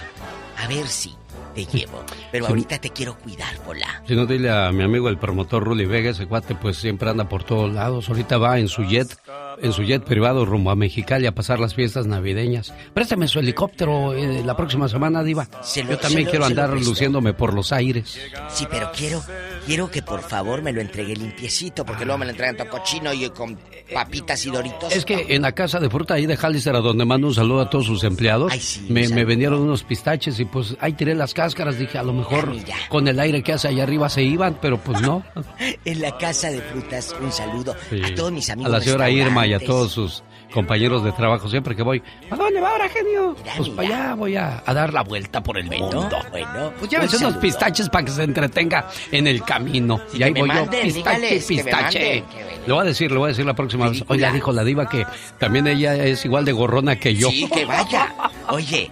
[0.62, 1.14] a ver si
[1.54, 2.04] te llevo.
[2.30, 2.50] Pero Sí.
[2.52, 4.02] ahorita te quiero cuidar, Pola.
[4.06, 7.26] Si no, dile a mi amigo el promotor Ruli Vega, ese cuate pues siempre anda
[7.28, 8.08] por todos lados.
[8.10, 9.18] Ahorita va en su jet,
[9.62, 12.74] en su jet privado rumbo a Mexicali a pasar las fiestas navideñas.
[12.92, 15.48] Préstame su helicóptero eh, la próxima semana, Diva.
[15.62, 18.20] Se lo- Yo también se lo- quiero andar luciéndome por los aires.
[18.50, 19.22] Sí, pero quiero,
[19.68, 23.12] quiero que por favor me lo entregue limpiecito, porque luego me lo entregan todo cochino
[23.12, 23.58] y con
[23.92, 24.94] papitas y doritos.
[24.96, 27.60] Es que en la casa de fruta ahí de Hallister, a donde mando un saludo
[27.60, 31.78] a todos sus empleados, me, me vendieron unos pistaches y pues ahí tiré las cáscaras.
[31.78, 32.50] Dije, a lo mejor
[32.88, 35.22] con el aire que hace allá arriba se iban, pero pues no.
[35.84, 38.00] En la casa de frutas, un saludo Sí.
[38.02, 38.72] a todos mis A amigos.
[38.72, 40.22] la señora Irma y a todos sus
[40.52, 43.36] compañeros de trabajo, siempre que voy, ¿a dónde va ahora, genio?
[43.56, 46.08] pues para allá voy a, a dar la vuelta por el mundo.
[46.30, 50.00] Bueno, Pues llévese un unos pistaches para que se entretenga en el camino.
[50.14, 52.20] y ahí voy yo, manden, pistache, dígales que me pistache.
[52.22, 54.04] manden, Le voy a decir, le voy a decir la próxima vez.
[54.08, 55.06] Oiga, dijo la diva que
[55.38, 57.30] también ella es igual de gorrona que yo.
[57.30, 58.12] Sí, que vaya.
[58.48, 58.90] Oye,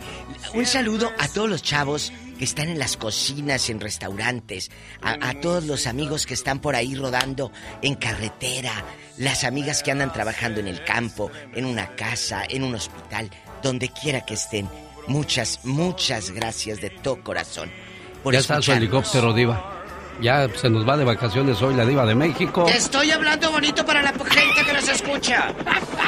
[0.55, 4.71] un saludo a todos los chavos que están en las cocinas, en restaurantes,
[5.01, 7.51] a, a todos los amigos que están por ahí rodando
[7.81, 8.73] en carretera,
[9.19, 13.31] las amigas que andan trabajando en el campo, en una casa, en un hospital,
[13.63, 14.69] donde quiera que estén.
[15.09, 17.71] Muchas, muchas gracias de todo corazón.
[18.23, 19.76] Por ya está su helicóptero, diva.
[20.21, 22.67] Ya se nos va de vacaciones hoy la diva de México.
[22.69, 25.55] Estoy hablando bonito para la gente que nos escucha.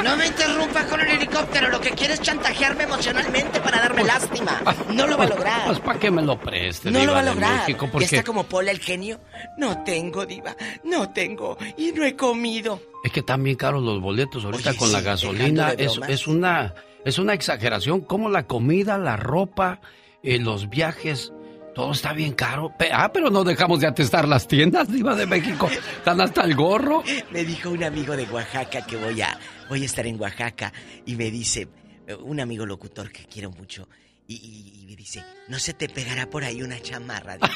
[0.03, 1.69] No me interrumpa con el helicóptero.
[1.69, 4.61] Lo que quiere es chantajearme emocionalmente para darme lástima.
[4.91, 5.65] No lo va a lograr.
[5.67, 7.59] Pues para que me lo preste, No lo diva va a lograr.
[7.59, 9.19] México, Ya porque está como Pola el genio.
[9.57, 10.55] No tengo, diva.
[10.83, 11.57] No tengo.
[11.77, 12.81] Y no he comido.
[13.03, 15.71] Es que están bien caros los boletos ahorita Oye, con la gasolina.
[15.71, 16.73] es una
[17.05, 18.01] es una exageración.
[18.01, 19.79] Como la comida, la ropa,
[20.23, 21.31] eh, los viajes,
[21.79, 22.73] todo está bien caro.
[22.91, 25.69] Ah, pero no dejamos de atestar las tiendas, Diva de México.
[25.69, 27.03] Están hasta el gorro.
[27.31, 29.39] Me dijo un amigo de Oaxaca que voy a,
[29.69, 30.73] voy a estar en Oaxaca.
[31.05, 31.69] Y me dice,
[32.05, 33.87] eh, un amigo locutor que quiero mucho.
[34.27, 37.49] Y, y- y me dice, ¿no se te pegará por ahí una chamarra, diva?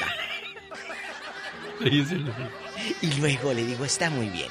[3.02, 4.48] Y luego le digo, está muy bien.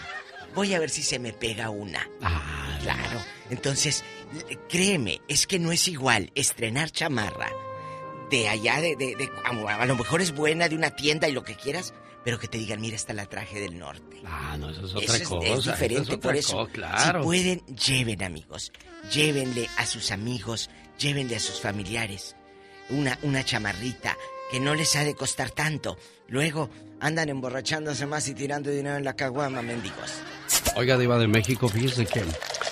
[0.53, 2.07] Voy a ver si se me pega una.
[2.21, 3.19] Ah, claro.
[3.49, 4.03] Entonces,
[4.69, 7.49] créeme, es que no es igual estrenar chamarra
[8.37, 11.43] de allá, de, de, de- a, lo mejor es buena de una tienda y lo
[11.43, 11.93] que quieras,
[12.23, 14.21] pero que te digan, mira, está la traje del norte.
[14.25, 15.53] Ah, no, eso es otra Eso es- cosa.
[15.53, 16.57] es, diferente, es por eso.
[16.57, 17.19] cosa, claro.
[17.19, 18.71] Si pueden, lleven amigos.
[19.11, 22.35] Llévenle a sus amigos, llévenle a sus familiares.
[22.89, 24.17] Una, una chamarrita
[24.51, 25.97] que no les ha de costar tanto.
[26.27, 26.69] Luego
[26.99, 30.11] andan emborrachándose más y tirando dinero en la caguama, mendigos.
[30.75, 32.23] Oiga, Diva de México, fíjese que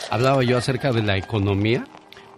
[0.09, 1.85] hablaba yo acerca de la economía,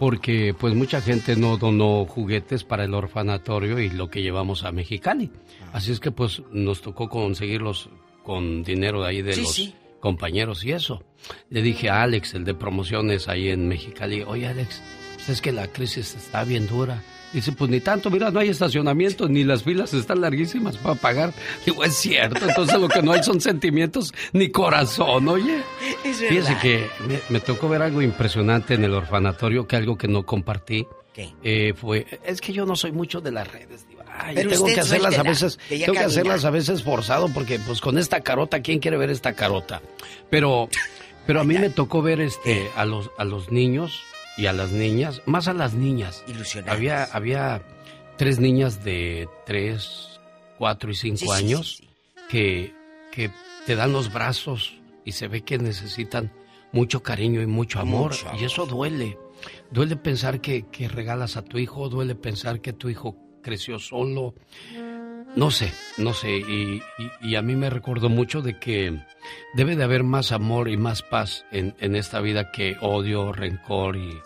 [0.04, 4.74] porque pues mucha gente no donó juguetes para el orfanatorio y lo que llevamos a
[4.74, 5.32] Mexicali.
[5.72, 7.88] Así es que pues nos tocó conseguirlos
[8.22, 9.76] con dinero de ahí de Sí, los sí.
[10.02, 11.04] compañeros y eso.
[11.50, 14.82] Le dije a Alex, el de promociones ahí en Mexicali, oye Alex,
[15.16, 17.02] pues es que la crisis está bien dura.
[17.34, 21.34] Dice, pues ni tanto, mira, no hay estacionamiento, ni las filas están larguísimas para pagar.
[21.66, 25.64] Digo, es cierto, entonces lo que no hay son sentimientos ni corazón, oye.
[26.04, 30.08] Es Fíjese que me, me tocó ver algo impresionante en el orfanatorio, que algo que
[30.08, 30.86] no compartí.
[31.14, 31.32] ¿Qué?
[31.44, 34.04] eh, fue, es que yo no soy mucho de las redes, diva.
[34.18, 37.60] Ay, Pero tengo que hacerlas a veces, que tengo que hacerlas a veces forzado porque
[37.60, 39.82] pues con esta carota, ¿quién quiere ver esta carota?
[40.30, 40.70] Pero,
[41.26, 44.04] pero a mí me tocó ver este a los a los niños
[44.38, 46.24] y a las niñas, más a las niñas.
[46.28, 46.76] Ilusionadas.
[46.76, 47.62] Había había
[48.18, 50.20] tres niñas de tres,
[50.58, 51.84] cuatro y cinco Sí, sí, años
[52.30, 52.74] que
[53.12, 53.32] que
[53.66, 56.32] te dan los brazos y se ve que necesitan
[56.72, 58.14] mucho cariño y mucho amor.
[58.40, 59.18] Y eso duele.
[59.72, 64.34] Duele pensar que, que regalas a tu hijo, duele pensar que tu hijo creció solo.
[65.36, 66.84] No sé, no sé, y,
[67.20, 69.00] y, a mí me recordó mucho de que
[69.56, 73.98] debe de haber más amor y más paz en, en esta vida que odio, rencor
[73.98, 74.22] y,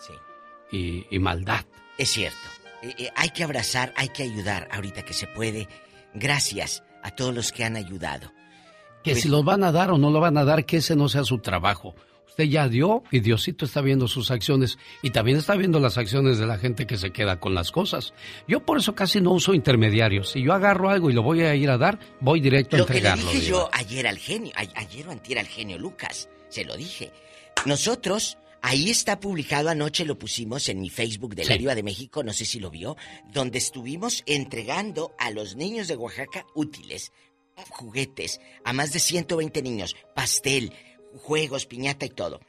[0.70, 1.64] y, y maldad.
[1.96, 2.36] Es cierto,
[2.82, 5.66] eh, eh, hay que abrazar, hay que ayudar ahorita que se puede.
[6.12, 8.30] Gracias a todos los que han ayudado.
[9.02, 11.08] Que si los van a dar o no lo van a dar, que ese no
[11.08, 11.94] sea su trabajo
[12.38, 16.38] usted ya dio y Diosito está viendo sus acciones y también está viendo las acciones
[16.38, 18.14] de la gente que se queda con las cosas.
[18.46, 20.30] Yo por eso casi no uso intermediarios.
[20.30, 23.24] Si yo agarro algo y lo voy a ir a dar, voy directo a entregarlo.
[23.24, 27.10] Lo dije yo ayer al genio, ayer o antier al genio Lucas, se lo dije.
[27.66, 32.24] Nosotros Ahí está publicado, anoche lo pusimos en mi Facebook de la Viva de México,
[32.24, 32.96] no sé si lo vio,
[33.32, 37.12] donde estuvimos entregando a los niños de Oaxaca útiles,
[37.70, 40.72] juguetes, a más de 120 niños, pastel,
[41.16, 42.40] juegos, piñata y todo.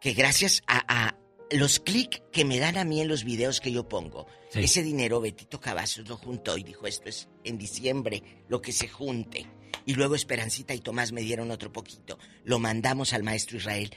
[0.00, 1.16] Que gracias a,
[1.50, 5.20] los clics que me dan a mí en los videos que yo pongo, ese dinero
[5.20, 9.46] Betito Cavazos lo juntó y dijo, esto es en diciembre, lo que se junte.
[9.86, 12.18] Y luego Esperancita y Tomás me dieron otro poquito.
[12.44, 13.94] Lo mandamos al maestro Israel.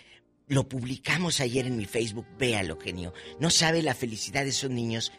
[0.48, 2.26] Lo publicamos ayer en mi Facebook.
[2.38, 3.14] Véalo, genio.
[3.39, 5.11] No sabe la felicidad de esos niños.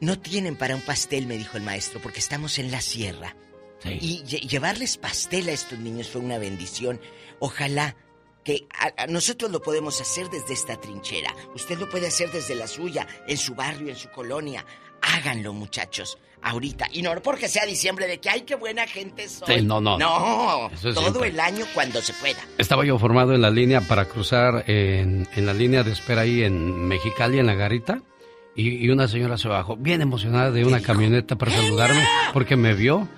[0.00, 3.36] No tienen para un pastel, me dijo el maestro, porque estamos en la sierra.
[3.84, 7.00] Y llevarles pastel a estos niños fue una bendición.
[7.38, 7.96] Ojalá
[8.44, 8.66] que
[9.08, 11.34] nosotros lo podemos hacer desde esta trinchera.
[11.54, 14.64] Usted lo puede hacer desde la suya, en su barrio, en su colonia.
[15.00, 16.88] Háganlo, muchachos, ahorita.
[16.92, 19.62] Y no porque sea diciembre de que, ay, qué buena gente soy.
[19.62, 19.98] no, no.
[19.98, 22.40] No, todo el año cuando se pueda.
[22.58, 26.42] Estaba yo formado en la línea para cruzar en, en la línea de espera ahí
[26.42, 28.02] en Mexicali, en la garita.
[28.56, 33.08] Y, una señora se bajó, bien emocionada de una camioneta para saludarme, porque me vio.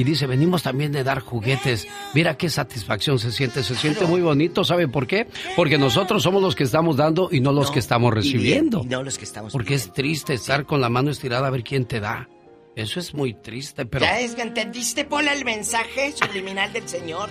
[0.00, 1.86] Y dice, venimos también de dar juguetes.
[2.14, 3.62] Mira qué satisfacción se siente.
[3.62, 4.64] Se siente muy bonito.
[4.64, 5.26] ¿Sabe por qué?
[5.56, 8.82] Porque nosotros somos los que estamos dando y no los que estamos recibiendo.
[8.82, 11.84] no los que estamos Porque es triste estar con la mano estirada a ver quién
[11.84, 12.30] te da.
[12.80, 14.06] Eso es muy triste, pero...
[14.06, 17.28] ¿Ya es que entendiste, Pola, el mensaje subliminal del Señor?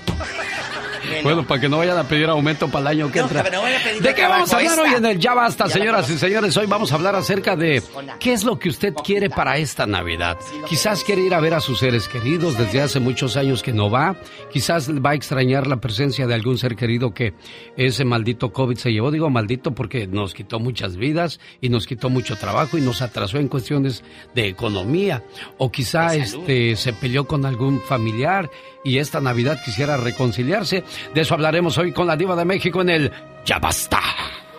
[1.24, 3.42] bueno, para que no vayan a pedir aumento para el año que entra.
[3.42, 6.56] ¿De qué vamos a hablar hoy en el Ya Basta, señoras y señores?
[6.56, 7.82] Hoy vamos a hablar acerca de
[8.20, 10.38] qué es lo que usted quiere para esta Navidad.
[10.68, 13.90] Quizás quiere ir a ver a sus seres queridos desde hace muchos años que no
[13.90, 14.16] va.
[14.52, 17.34] Quizás va a extrañar la presencia de algún ser querido que
[17.76, 19.10] ese maldito COVID se llevó.
[19.10, 23.40] Digo maldito porque nos quitó muchas vidas y nos quitó mucho trabajo y nos atrasó
[23.40, 24.04] en cuestiones
[24.36, 25.24] de economía
[25.58, 28.50] o quizá este se peleó con algún familiar
[28.84, 30.84] y esta Navidad quisiera reconciliarse.
[31.14, 33.12] De eso hablaremos hoy con la diva de México en el
[33.46, 34.00] Ya basta.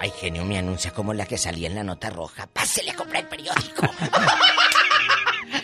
[0.01, 2.47] Ay, genio, me anuncia como la que salía en la nota roja.
[2.47, 3.87] Pásele a comprar el periódico.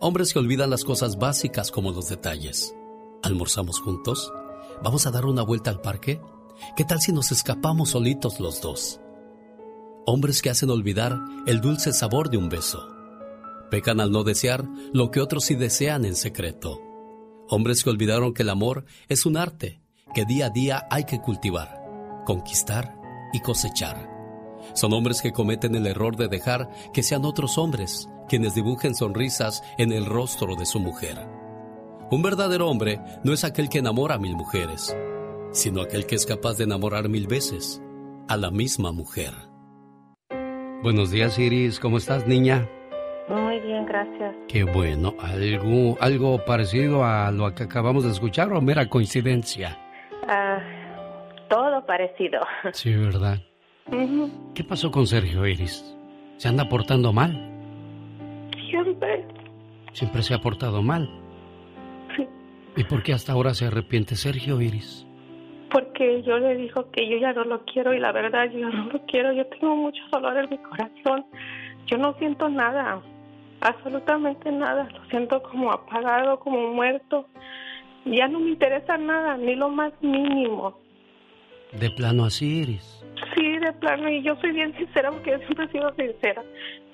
[0.00, 2.72] Hombres que olvidan las cosas básicas como los detalles.
[3.24, 4.32] ¿Almorzamos juntos?
[4.80, 6.20] ¿Vamos a dar una vuelta al parque?
[6.76, 9.00] ¿Qué tal si nos escapamos solitos los dos?
[10.06, 12.94] Hombres que hacen olvidar el dulce sabor de un beso.
[13.72, 16.80] Pecan al no desear lo que otros sí desean en secreto.
[17.48, 19.80] Hombres que olvidaron que el amor es un arte
[20.14, 21.78] que día a día hay que cultivar
[22.24, 22.94] conquistar
[23.32, 24.07] y cosechar.
[24.74, 29.62] Son hombres que cometen el error de dejar que sean otros hombres quienes dibujen sonrisas
[29.78, 31.16] en el rostro de su mujer.
[32.10, 34.96] Un verdadero hombre no es aquel que enamora a mil mujeres,
[35.52, 37.82] sino aquel que es capaz de enamorar mil veces
[38.28, 39.32] a la misma mujer.
[40.82, 41.80] Buenos días, Iris.
[41.80, 42.68] ¿Cómo estás, niña?
[43.28, 44.34] Muy bien, gracias.
[44.46, 45.14] Qué bueno.
[45.20, 49.76] ¿Algo, algo parecido a lo que acabamos de escuchar o mera coincidencia?
[50.28, 50.60] Ah,
[51.50, 52.40] todo parecido.
[52.72, 53.38] Sí, ¿verdad?
[54.54, 55.96] ¿Qué pasó con Sergio Iris?
[56.36, 57.32] ¿Se anda portando mal?
[58.70, 59.24] Siempre.
[59.92, 61.08] Siempre se ha portado mal.
[62.16, 62.26] Sí.
[62.76, 65.06] ¿Y por qué hasta ahora se arrepiente Sergio Iris?
[65.70, 68.84] Porque yo le dijo que yo ya no lo quiero y la verdad yo no
[68.84, 69.32] lo quiero.
[69.32, 71.24] Yo tengo mucho dolor en mi corazón.
[71.86, 73.00] Yo no siento nada,
[73.60, 74.88] absolutamente nada.
[74.92, 77.26] Lo siento como apagado, como muerto.
[78.04, 80.78] Ya no me interesa nada, ni lo más mínimo.
[81.72, 83.04] De plano así, Iris.
[83.34, 86.42] Sí, de plano, y yo soy bien sincera porque yo siempre he sido sincera.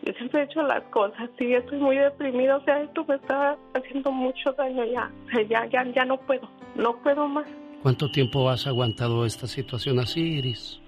[0.02, 3.56] Yo siempre he hecho las cosas, sí, estoy muy deprimida, o sea, esto me está
[3.74, 7.46] haciendo mucho daño ya, o sea, ya, ya, ya no puedo, no puedo más.
[7.82, 10.80] ¿Cuánto tiempo has aguantado esta situación así, Iris?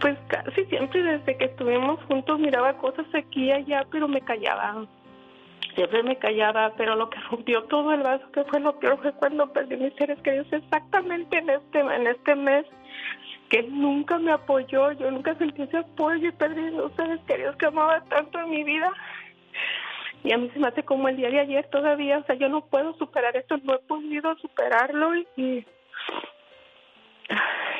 [0.00, 4.86] Pues casi siempre desde que estuvimos juntos miraba cosas aquí y allá, pero me callaba.
[5.74, 9.12] Siempre me callaba, pero lo que rompió todo el vaso, que fue lo peor, fue
[9.12, 12.66] cuando perdí mis seres queridos exactamente en este, en este mes
[13.48, 17.66] que nunca me apoyó, yo nunca sentí ese apoyo y perdí los seres queridos que
[17.66, 18.92] amaba tanto en mi vida.
[20.24, 22.48] Y a mí se me hace como el día de ayer todavía, o sea, yo
[22.48, 25.64] no puedo superar esto, no he podido superarlo y,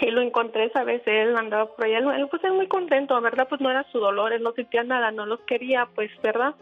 [0.00, 3.48] y lo encontré esa vez, él andaba por allá, él pues él muy contento, ¿verdad?
[3.48, 6.54] Pues no era su dolor, él no sentía nada, no los quería, pues, ¿verdad?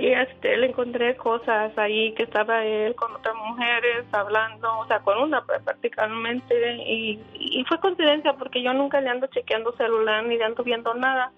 [0.00, 5.00] Y este, le encontré cosas ahí que estaba él con otras mujeres hablando, o sea,
[5.00, 10.36] con una prácticamente, y, y fue coincidencia porque yo nunca le ando chequeando celular ni
[10.36, 11.32] le ando viendo nada.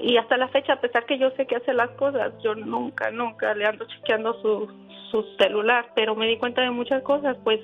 [0.00, 3.10] Y hasta la fecha, a pesar que yo sé que hace las cosas, yo nunca,
[3.10, 4.68] nunca le ando chequeando su,
[5.10, 7.60] su celular, pero me di cuenta de muchas cosas, pues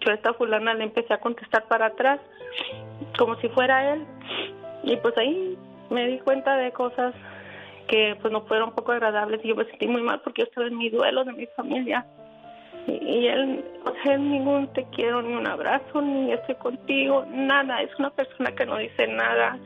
[0.00, 2.20] yo a esta fulana le empecé a contestar para atrás,
[3.18, 4.04] como si fuera él,
[4.84, 5.58] y pues ahí
[5.90, 7.14] me di cuenta de cosas
[7.90, 10.46] que pues no fueron un poco agradables y yo me sentí muy mal porque yo
[10.46, 12.06] estaba en mi duelo de mi familia
[12.86, 17.26] y, y él, o sea, él ningún te quiero ni un abrazo ni estoy contigo,
[17.28, 19.58] nada, es una persona que no dice nada.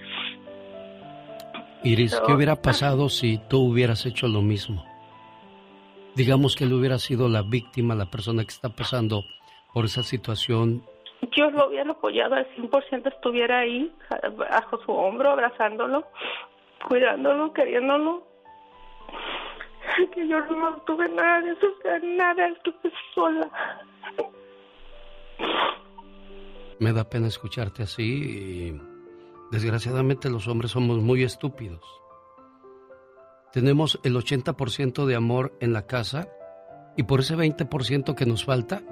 [1.82, 4.84] Iris, Pero- ¿qué hubiera pasado si tú hubieras hecho lo mismo?
[6.16, 9.24] Digamos que él hubiera sido la víctima, la persona que está pasando
[9.74, 10.82] por esa situación.
[11.36, 13.92] Yo lo hubiera apoyado al 100%, estuviera ahí,
[14.36, 16.04] bajo su hombro, abrazándolo,
[16.86, 18.26] cuidándolo, queriéndolo.
[20.12, 21.66] Que yo no tuve nada de eso,
[22.02, 23.50] nada, estuve sola.
[26.80, 28.78] Me da pena escucharte así
[29.50, 31.84] desgraciadamente los hombres somos muy estúpidos.
[33.52, 36.28] Tenemos el 80% de amor en la casa
[36.96, 38.82] y por ese 20% que nos falta,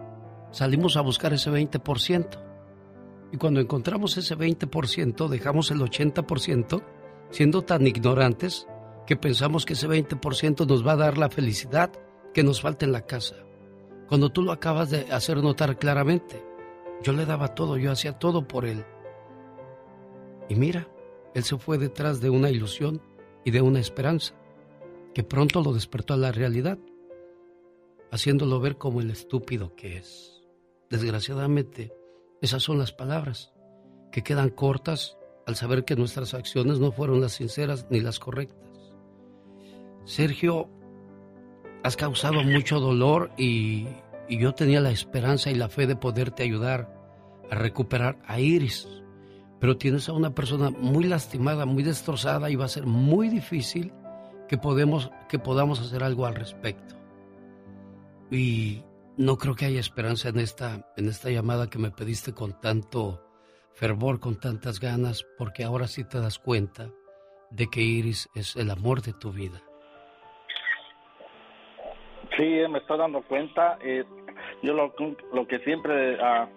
[0.52, 2.28] salimos a buscar ese 20%.
[3.32, 6.84] Y cuando encontramos ese 20%, dejamos el 80%
[7.32, 8.68] siendo tan ignorantes
[9.06, 11.90] que pensamos que ese 20% nos va a dar la felicidad
[12.32, 13.36] que nos falta en la casa.
[14.08, 16.42] Cuando tú lo acabas de hacer notar claramente,
[17.02, 18.84] yo le daba todo, yo hacía todo por él.
[20.48, 20.88] Y mira,
[21.34, 23.00] él se fue detrás de una ilusión
[23.44, 24.34] y de una esperanza,
[25.14, 26.78] que pronto lo despertó a la realidad,
[28.10, 30.42] haciéndolo ver como el estúpido que es.
[30.90, 31.92] Desgraciadamente,
[32.42, 33.52] esas son las palabras
[34.10, 35.16] que quedan cortas
[35.46, 38.70] al saber que nuestras acciones no fueron las sinceras ni las correctas.
[40.04, 40.68] Sergio,
[41.82, 43.86] has causado mucho dolor y,
[44.28, 46.90] yo tenía la esperanza y la fe de poderte ayudar
[47.50, 48.88] a recuperar a Iris.
[49.60, 53.92] Pero tienes a una persona muy lastimada, muy destrozada y va a ser muy difícil
[54.48, 54.58] que,
[55.28, 56.96] que podamos hacer algo al respecto.
[58.30, 58.82] Y
[59.18, 63.21] no creo que haya esperanza en esta, en esta llamada que me pediste con tanto
[63.74, 66.90] fervor, con tantas ganas, porque ahora sí te das cuenta
[67.50, 69.60] de que Iris es el amor de tu vida.
[72.36, 73.78] Sí, me estoy dando cuenta.
[73.82, 74.04] eh,
[74.62, 76.48] yo lo, que siempre ah,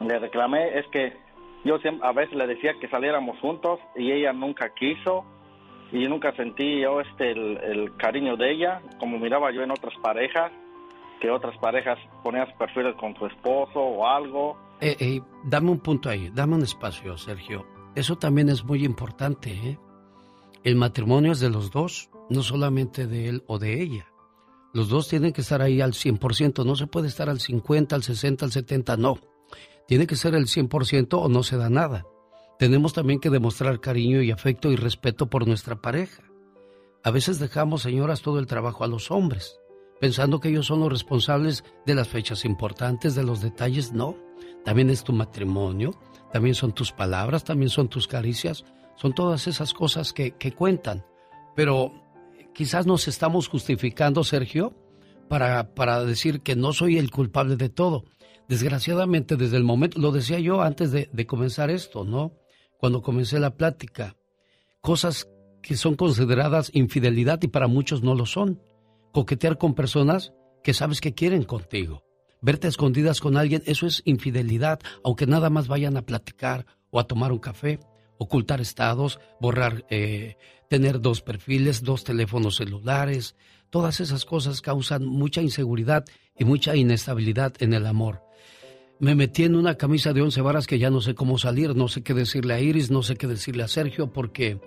[0.00, 1.12] le reclamé es que
[1.64, 5.24] yo siempre, a veces le decía que saliéramos juntos y ella nunca quiso
[5.90, 9.94] y nunca sentí yo este el, el cariño de ella como miraba yo en otras
[10.02, 10.52] parejas
[11.20, 16.10] que otras parejas ponían perfiles con su esposo o algo Eh, eh, dame un punto
[16.10, 17.66] ahí, dame un espacio, Sergio.
[17.94, 19.78] Eso también es muy importante, ¿eh?
[20.62, 24.06] El matrimonio es de los dos, no solamente de él o de ella.
[24.74, 28.02] Los dos tienen que estar ahí al 100%, no se puede estar al 50, al
[28.02, 29.18] 60, al 70, no.
[29.88, 32.04] Tiene que ser el 100% o no se da nada.
[32.58, 36.24] Tenemos también que demostrar cariño y afecto y respeto por nuestra pareja.
[37.02, 39.58] A veces dejamos, señoras, todo el trabajo a los hombres,
[39.98, 43.94] pensando que ellos son los responsables de las fechas importantes, de los detalles.
[43.94, 44.14] No,
[44.64, 45.92] también es tu matrimonio,
[46.32, 48.64] también son tus palabras, también son tus caricias,
[48.96, 51.04] son todas esas cosas que, que cuentan.
[51.54, 51.92] Pero
[52.54, 54.74] quizás nos estamos justificando, Sergio,
[55.28, 58.04] para, para decir que no soy el culpable de todo.
[58.48, 62.32] Desgraciadamente, desde el momento, lo decía yo antes de, de comenzar esto, ¿no?
[62.78, 64.16] Cuando comencé la plática,
[64.80, 65.28] cosas
[65.62, 68.60] que son consideradas infidelidad y para muchos no lo son.
[69.12, 70.32] Coquetear con personas
[70.62, 72.02] que sabes que quieren contigo.
[72.44, 77.06] Verte escondidas con alguien, eso es infidelidad, aunque nada más vayan a platicar o a
[77.06, 77.80] tomar un café,
[78.18, 80.36] ocultar estados, borrar, eh,
[80.68, 83.34] tener dos perfiles, dos teléfonos celulares,
[83.70, 86.04] todas esas cosas causan mucha inseguridad
[86.38, 88.20] y mucha inestabilidad en el amor.
[88.98, 91.88] Me metí en una camisa de once varas que ya no sé cómo salir, no
[91.88, 94.60] sé qué decirle a Iris, no sé qué decirle a Sergio, porque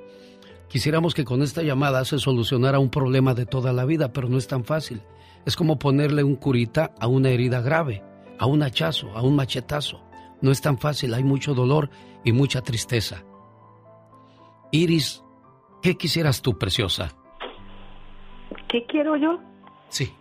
[0.68, 4.40] quisiéramos que con esta llamada se solucionara un problema de toda la vida, pero no
[4.40, 5.00] es tan fácil.
[5.48, 8.04] Es como ponerle un curita a una herida grave,
[8.38, 10.02] a un hachazo, a un machetazo.
[10.42, 11.90] No es tan fácil, hay mucho dolor
[12.26, 13.24] y mucha tristeza.
[14.74, 15.24] Iris,
[15.82, 17.16] ¿qué quisieras tú, preciosa?
[18.68, 19.40] ¿Qué quiero yo?
[19.88, 20.14] Sí.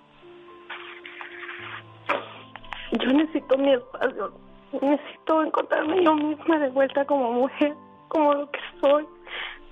[2.92, 4.32] Yo necesito mi espacio.
[4.80, 7.74] Necesito encontrarme yo misma de vuelta como mujer,
[8.06, 9.04] como lo que soy.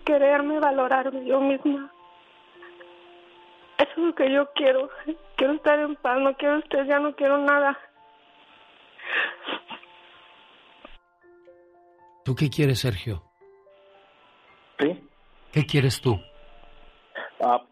[0.05, 1.94] Quererme, valorarme yo misma.
[3.79, 4.89] Eso es lo que yo quiero.
[5.37, 7.79] Quiero estar en paz, no quiero usted, ya no quiero nada.
[12.25, 13.23] ¿Tú qué quieres, Sergio?
[14.79, 15.09] Sí.
[15.53, 16.19] ¿Qué quieres tú?
[17.41, 17.63] Ah,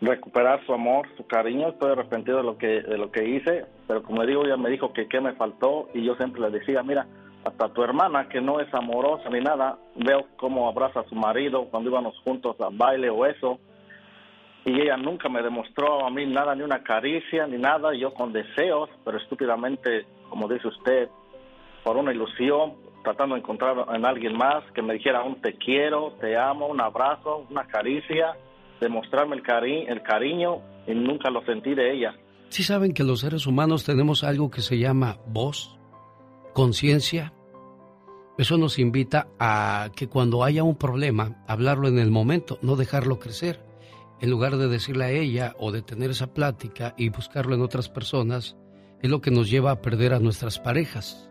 [0.00, 1.70] recuperar su amor, su cariño.
[1.70, 4.70] Estoy arrepentido de lo que de lo que hice, pero como le digo, ella me
[4.70, 7.06] dijo que qué me faltó y yo siempre le decía, mira,
[7.44, 11.66] hasta tu hermana que no es amorosa ni nada, veo cómo abraza a su marido
[11.70, 13.58] cuando íbamos juntos a baile o eso.
[14.66, 18.32] Y ella nunca me demostró a mí nada, ni una caricia, ni nada, yo con
[18.32, 21.08] deseos, pero estúpidamente, como dice usted,
[21.84, 22.74] por una ilusión,
[23.04, 26.80] tratando de encontrar en alguien más que me dijera un te quiero, te amo, un
[26.80, 28.36] abrazo, una caricia,
[28.80, 30.56] demostrarme el, cari el cariño
[30.88, 32.16] y nunca lo sentí de ella.
[32.48, 35.78] ¿Sí saben que los seres humanos tenemos algo que se llama voz,
[36.54, 37.32] conciencia?
[38.36, 43.20] Eso nos invita a que cuando haya un problema, hablarlo en el momento, no dejarlo
[43.20, 43.65] crecer.
[44.20, 47.88] En lugar de decirle a ella o de tener esa plática y buscarlo en otras
[47.88, 48.56] personas,
[49.02, 51.28] es lo que nos lleva a perder a nuestras parejas.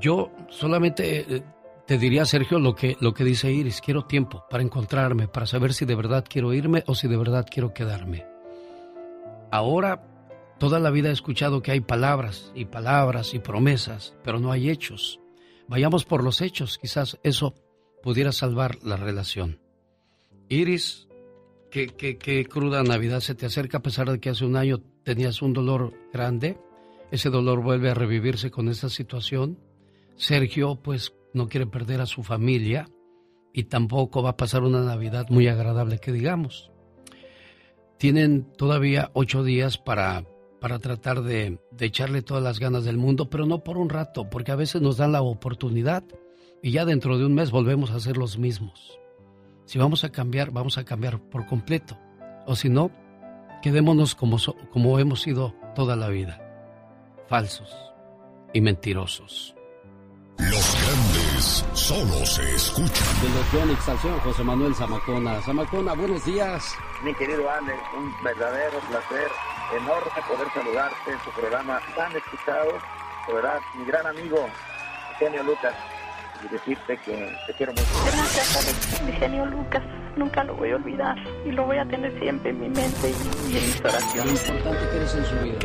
[0.00, 1.42] Yo solamente eh,
[1.86, 3.80] te diría, Sergio, lo que, lo que dice Iris.
[3.80, 7.46] Quiero tiempo para encontrarme, para saber si de verdad quiero irme o si de verdad
[7.50, 8.26] quiero quedarme.
[9.50, 10.02] Ahora,
[10.58, 14.68] toda la vida he escuchado que hay palabras y palabras y promesas, pero no hay
[14.68, 15.18] hechos.
[15.66, 17.54] Vayamos por los hechos, quizás eso
[18.02, 19.58] pudiera salvar la relación.
[20.48, 21.08] Iris,
[21.70, 24.80] qué, qué, qué cruda Navidad se te acerca a pesar de que hace un año
[25.02, 26.58] tenías un dolor grande.
[27.10, 29.58] Ese dolor vuelve a revivirse con esta situación.
[30.16, 32.88] Sergio, pues, no quiere perder a su familia
[33.52, 36.70] y tampoco va a pasar una Navidad muy agradable, que digamos.
[37.98, 40.24] Tienen todavía ocho días para,
[40.60, 44.30] para tratar de, de echarle todas las ganas del mundo, pero no por un rato,
[44.30, 46.04] porque a veces nos dan la oportunidad
[46.62, 48.98] y ya dentro de un mes volvemos a ser los mismos.
[49.68, 51.98] Si vamos a cambiar, vamos a cambiar por completo.
[52.46, 52.90] O si no,
[53.60, 56.40] quedémonos como, so- como hemos sido toda la vida.
[57.28, 57.70] Falsos
[58.54, 59.54] y mentirosos.
[60.38, 63.06] Los grandes solo se escuchan.
[63.20, 65.42] De los Yonix, José Manuel Zamacona.
[65.42, 66.74] Zamacona, buenos días.
[67.04, 69.28] Mi querido Alex, un verdadero placer,
[69.76, 72.72] enorme poder saludarte en tu programa tan escuchado.
[73.26, 74.48] De verdad, mi gran amigo,
[75.20, 75.74] Eugenio Lucas,
[76.44, 77.84] y decirte que te quiero mucho.
[78.04, 79.02] Gracias, Alex.
[79.06, 79.82] Mi genio Lucas.
[80.16, 81.16] Nunca lo voy a olvidar.
[81.46, 84.48] Y lo voy a tener siempre en mi mente y, y en mis Lo oraciones.
[84.48, 85.58] importante que eres en su vida.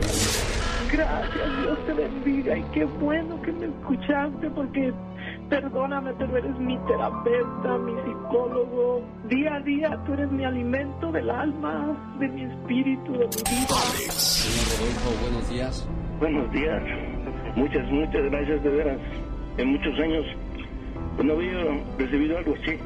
[0.92, 2.58] Gracias, Dios te bendiga.
[2.58, 4.94] Y qué bueno que me escuchaste porque,
[5.50, 9.04] perdóname, pero eres mi terapeuta, mi psicólogo.
[9.28, 13.76] Día a día tú eres mi alimento del alma, de mi espíritu, de mi vida.
[14.12, 15.88] Señor Rodolfo, buenos días.
[16.20, 16.84] Buenos días.
[17.56, 19.00] Muchas, muchas gracias de veras.
[19.58, 20.26] En muchos años
[21.22, 22.78] no había recibido algo así.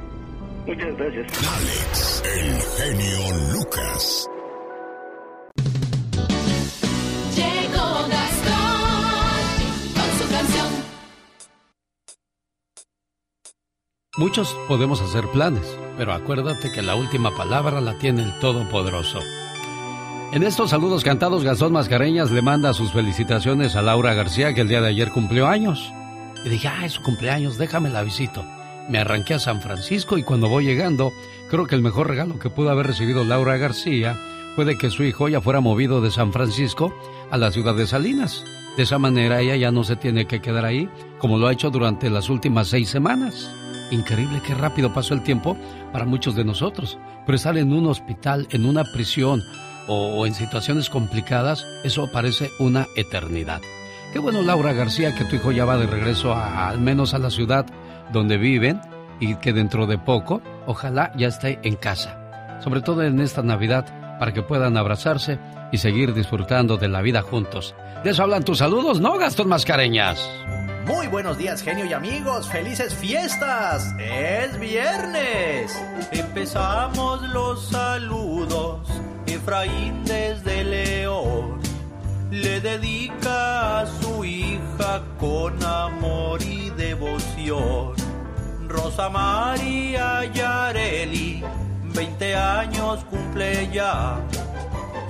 [0.65, 1.31] Muchas gracias.
[1.47, 4.27] Alex, el genio Lucas.
[7.35, 9.53] Llegó Gastón
[9.93, 10.67] con su canción.
[14.17, 19.19] Muchos podemos hacer planes, pero acuérdate que la última palabra la tiene el Todopoderoso.
[20.33, 24.67] En estos saludos cantados, Gastón Mascareñas le manda sus felicitaciones a Laura García, que el
[24.67, 25.93] día de ayer cumplió años.
[26.47, 28.45] Y dije, ah, es su cumpleaños, déjame la visito.
[28.87, 31.11] Me arranqué a San Francisco y cuando voy llegando,
[31.49, 34.17] creo que el mejor regalo que pudo haber recibido Laura García
[34.55, 36.97] fue de que su hijo ya fuera movido de San Francisco
[37.31, 38.45] a la ciudad de Salinas.
[38.77, 41.69] De esa manera ella ya no se tiene que quedar ahí, como lo ha hecho
[41.69, 43.51] durante las últimas seis semanas.
[43.91, 45.57] Increíble qué rápido pasó el tiempo
[45.91, 49.43] para muchos de nosotros, pero estar en un hospital, en una prisión
[49.89, 53.59] o, en situaciones complicadas, eso parece una eternidad.
[54.17, 57.29] Qué bueno, Laura García, que tu hijo ya va de regreso al menos a la
[57.29, 57.67] ciudad
[58.11, 58.81] donde viven
[59.19, 62.57] y que dentro de poco, ojalá ya esté en casa.
[62.59, 65.37] Sobre todo en esta Navidad, para que puedan abrazarse
[65.71, 67.75] y seguir disfrutando de la vida juntos.
[68.03, 70.27] De eso hablan tus saludos, ¿no, Gastón Mascareñas?
[70.87, 72.49] Muy buenos días, genio y amigos.
[72.49, 73.93] Felices fiestas.
[73.99, 75.79] Es viernes.
[76.11, 78.79] Empezamos los saludos.
[79.27, 81.56] Efraín desde León
[82.31, 87.93] le dedica a su hija con amor y devoción.
[88.67, 91.43] Rosa María Yareli,
[91.83, 94.19] 20 años cumple ya.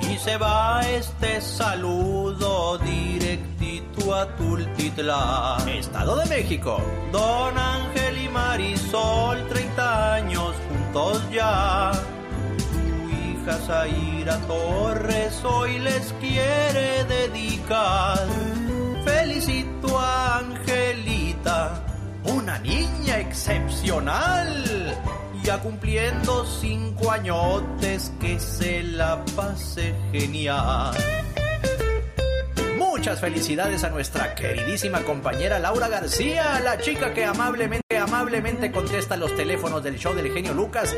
[0.02, 5.68] Y se va este saludo directito a Tultitlán.
[5.70, 6.80] Estado de México.
[7.12, 11.92] Don Ángel y Marisol, 30 años juntos ya
[13.56, 18.28] Zaira Torres hoy les quiere dedicar.
[19.06, 21.86] Felicito a Angelita,
[22.26, 24.98] una niña excepcional.
[25.44, 30.94] Ya cumpliendo cinco añotes que se la pase genial.
[32.78, 39.36] Muchas felicidades a nuestra queridísima compañera Laura García, la chica que amablemente, amablemente contesta los
[39.36, 40.96] teléfonos del show del genio Lucas.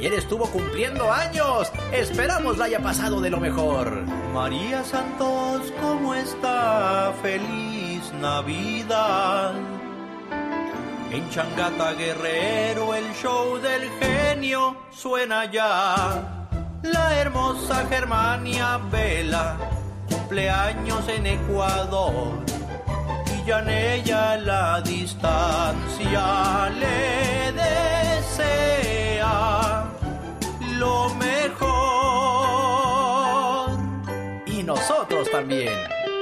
[0.00, 1.70] Ayer estuvo cumpliendo años.
[1.92, 4.06] Esperamos la haya pasado de lo mejor.
[4.32, 7.12] María Santos, ¿cómo está?
[7.20, 9.52] Feliz Navidad.
[11.10, 16.48] En Changata Guerrero el show del genio suena ya.
[16.82, 19.58] La hermosa Germania Vela
[20.08, 22.38] cumpleaños en Ecuador
[23.36, 29.79] y ya en ella la distancia le desea
[30.80, 31.60] lo mejor.
[34.46, 35.78] Y nosotros también.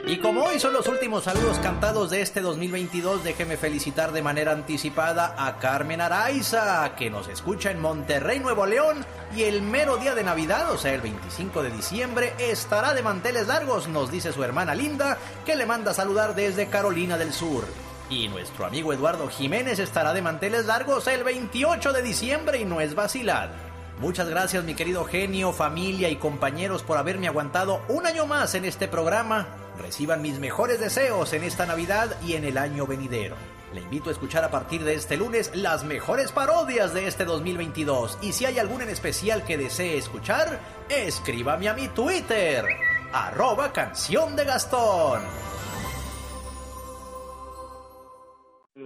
[0.06, 4.52] Y como hoy son los últimos saludos cantados de este 2022, déjeme felicitar de manera
[4.52, 9.04] anticipada a Carmen Araiza, que nos escucha en Monterrey, Nuevo León,
[9.36, 13.48] y el mero día de Navidad, o sea, el 25 de diciembre, estará de manteles
[13.48, 17.64] largos, nos dice su hermana Linda, que le manda saludar desde Carolina del Sur.
[18.08, 22.80] Y nuestro amigo Eduardo Jiménez estará de manteles largos el 28 de diciembre y no
[22.80, 23.67] es vacilar.
[24.00, 28.64] Muchas gracias mi querido genio, familia y compañeros por haberme aguantado un año más en
[28.64, 29.48] este programa.
[29.76, 33.34] Reciban mis mejores deseos en esta Navidad y en el año venidero.
[33.74, 38.18] Le invito a escuchar a partir de este lunes las mejores parodias de este 2022
[38.22, 42.64] y si hay alguna en especial que desee escuchar, escríbame a mi Twitter,
[43.12, 45.22] arroba canción de Gastón.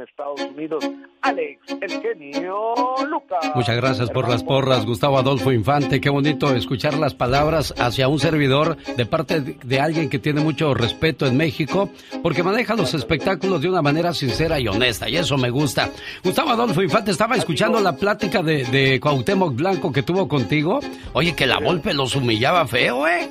[0.02, 0.84] Estados Unidos,
[1.20, 2.74] Alex, el genio
[3.08, 3.52] Lucas.
[3.54, 6.00] Muchas gracias por las porras, Gustavo Adolfo Infante.
[6.00, 10.74] Qué bonito escuchar las palabras hacia un servidor de parte de alguien que tiene mucho
[10.74, 11.90] respeto en México,
[12.22, 15.90] porque maneja los espectáculos de una manera sincera y honesta, y eso me gusta.
[16.24, 20.80] Gustavo Adolfo Infante estaba escuchando la plática de, de Cuauhtémoc Blanco que tuvo contigo.
[21.12, 23.30] Oye, que la Volpe los humillaba feo, ¿eh?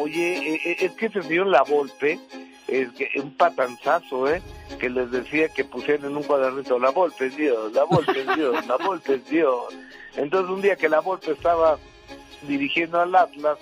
[0.00, 2.18] Oye, eh, eh, es que se dio la Volpe
[2.68, 4.42] es que un patanzazo, ¿eh?
[4.78, 8.36] Que les decía que pusieran en un cuadernito, la Volpe es Dios, la Volpe es
[8.36, 9.74] Dios, la Volpe es Dios.
[10.16, 11.78] Entonces un día que la Volpe estaba
[12.42, 13.58] dirigiendo al Atlas,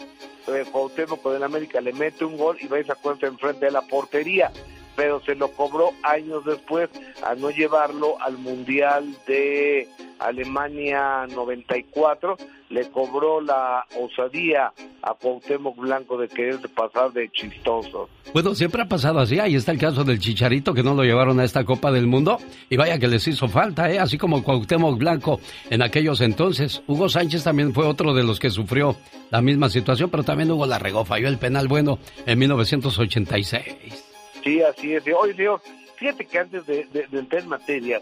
[0.48, 2.92] eh, Cuauhtémoc del América le mete un gol y va y se
[3.26, 4.52] enfrente de la portería
[4.96, 6.90] pero se lo cobró años después
[7.22, 9.86] a no llevarlo al Mundial de
[10.18, 12.36] Alemania 94,
[12.70, 18.08] le cobró la osadía a Cuauhtémoc Blanco de querer pasar de chistoso.
[18.32, 21.38] Bueno, siempre ha pasado así, ahí está el caso del Chicharito que no lo llevaron
[21.38, 23.98] a esta Copa del Mundo y vaya que les hizo falta, ¿eh?
[23.98, 25.40] así como Cuauhtémoc Blanco
[25.70, 26.82] en aquellos entonces.
[26.86, 28.96] Hugo Sánchez también fue otro de los que sufrió
[29.30, 34.05] la misma situación, pero también Hugo la regó, falló el penal bueno en 1986.
[34.46, 35.02] Sí, así es.
[35.08, 35.60] Oye, señor,
[35.96, 38.00] fíjate que antes de, entrar en materia,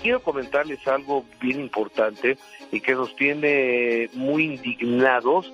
[0.00, 2.38] quiero comentarles algo bien importante
[2.72, 5.52] y que nos tiene muy indignados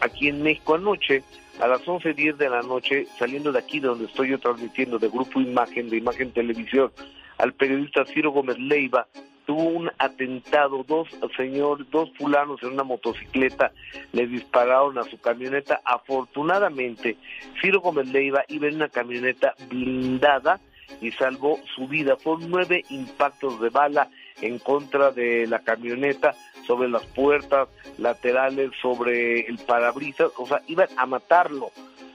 [0.00, 1.22] aquí en México anoche
[1.62, 5.40] a las 11.10 de la noche, saliendo de aquí donde estoy yo transmitiendo de Grupo
[5.40, 6.92] Imagen, de Imagen Televisión,
[7.38, 9.08] al periodista Ciro Gómez Leiva,
[9.48, 13.72] tuvo un atentado, dos señores, dos fulanos en una motocicleta
[14.12, 15.80] le dispararon a su camioneta.
[15.86, 17.16] Afortunadamente,
[17.58, 20.60] Ciro Gómez Leiva iba en una camioneta blindada
[21.00, 22.18] y salvó su vida.
[22.18, 24.10] Fueron nueve impactos de bala
[24.42, 26.34] en contra de la camioneta,
[26.66, 31.70] sobre las puertas laterales, sobre el parabrisas, o sea, iban a matarlo.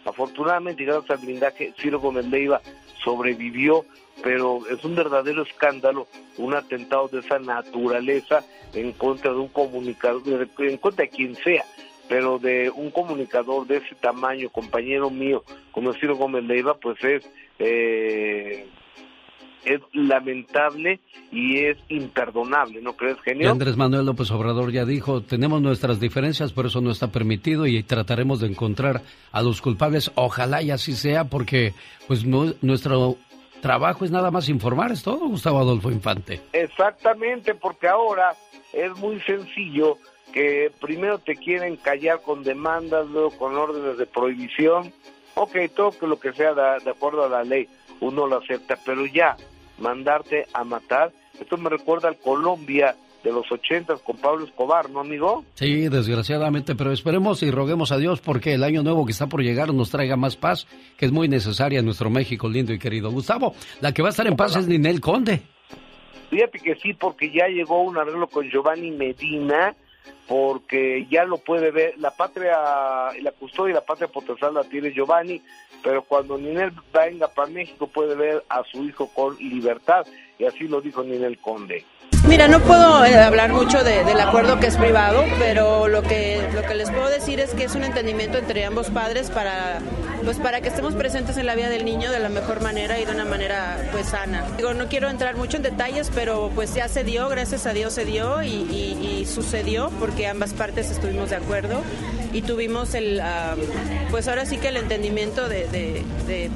[0.06, 2.62] Afortunadamente, gracias al blindaje, Ciro Gómez Leiva
[3.04, 3.86] sobrevivió,
[4.22, 6.08] pero es un verdadero escándalo
[6.38, 11.64] un atentado de esa naturaleza en contra de un comunicador, en contra de quien sea,
[12.08, 17.24] pero de un comunicador de ese tamaño, compañero mío, como Ciro Gómez Leiva, pues es
[17.60, 18.68] eh,
[19.66, 21.00] es lamentable
[21.32, 23.50] y es imperdonable, ¿no crees, genio?
[23.50, 27.82] Andrés Manuel López Obrador ya dijo, tenemos nuestras diferencias, pero eso no está permitido y
[27.84, 30.12] trataremos de encontrar a los culpables.
[30.16, 31.74] Ojalá y así sea, porque
[32.08, 33.18] pues nuestro
[33.64, 36.42] trabajo es nada más informar, es todo, Gustavo Adolfo Infante.
[36.52, 38.36] Exactamente, porque ahora
[38.74, 39.98] es muy sencillo
[40.34, 44.92] que primero te quieren callar con demandas, luego con órdenes de prohibición.
[45.36, 47.70] Ok, todo lo que sea de acuerdo a la ley,
[48.02, 49.38] uno lo acepta, pero ya
[49.80, 51.14] mandarte a matar.
[51.40, 55.46] Esto me recuerda al Colombia de los ochentas con Pablo Escobar, ¿no, amigo?
[55.56, 59.42] Sí, desgraciadamente, pero esperemos y roguemos a Dios porque el año nuevo que está por
[59.42, 60.68] llegar nos traiga más paz,
[60.98, 63.10] que es muy necesaria en nuestro México lindo y querido.
[63.12, 65.42] Gustavo, la que va a estar en paz es Ninel Conde.
[66.30, 69.76] Fíjate que sí, porque ya llegó un arreglo con Giovanni Medina,
[70.28, 72.58] porque ya lo puede ver, la patria,
[73.22, 75.42] la custodia y la patria potestad la tiene Giovanni,
[75.84, 80.06] pero cuando Ninel venga para México puede ver a su hijo con libertad,
[80.40, 81.86] y así lo dijo Ninel Conde.
[82.28, 86.64] Mira, no puedo eh, hablar mucho del acuerdo que es privado, pero lo que, lo
[86.64, 89.80] que les puedo decir es que es un entendimiento entre ambos padres para,
[90.24, 93.06] pues para que estemos presentes en la vida del niño de la mejor manera y
[93.06, 94.46] de una manera pues sana.
[94.58, 97.94] Digo, no quiero entrar mucho en detalles, pero pues ya se dio, gracias a Dios
[97.94, 101.82] se dio y, sucedió porque ambas partes estuvimos de acuerdo
[102.34, 103.22] y tuvimos el,
[104.12, 106.04] pues ahora sí que el entendimiento de,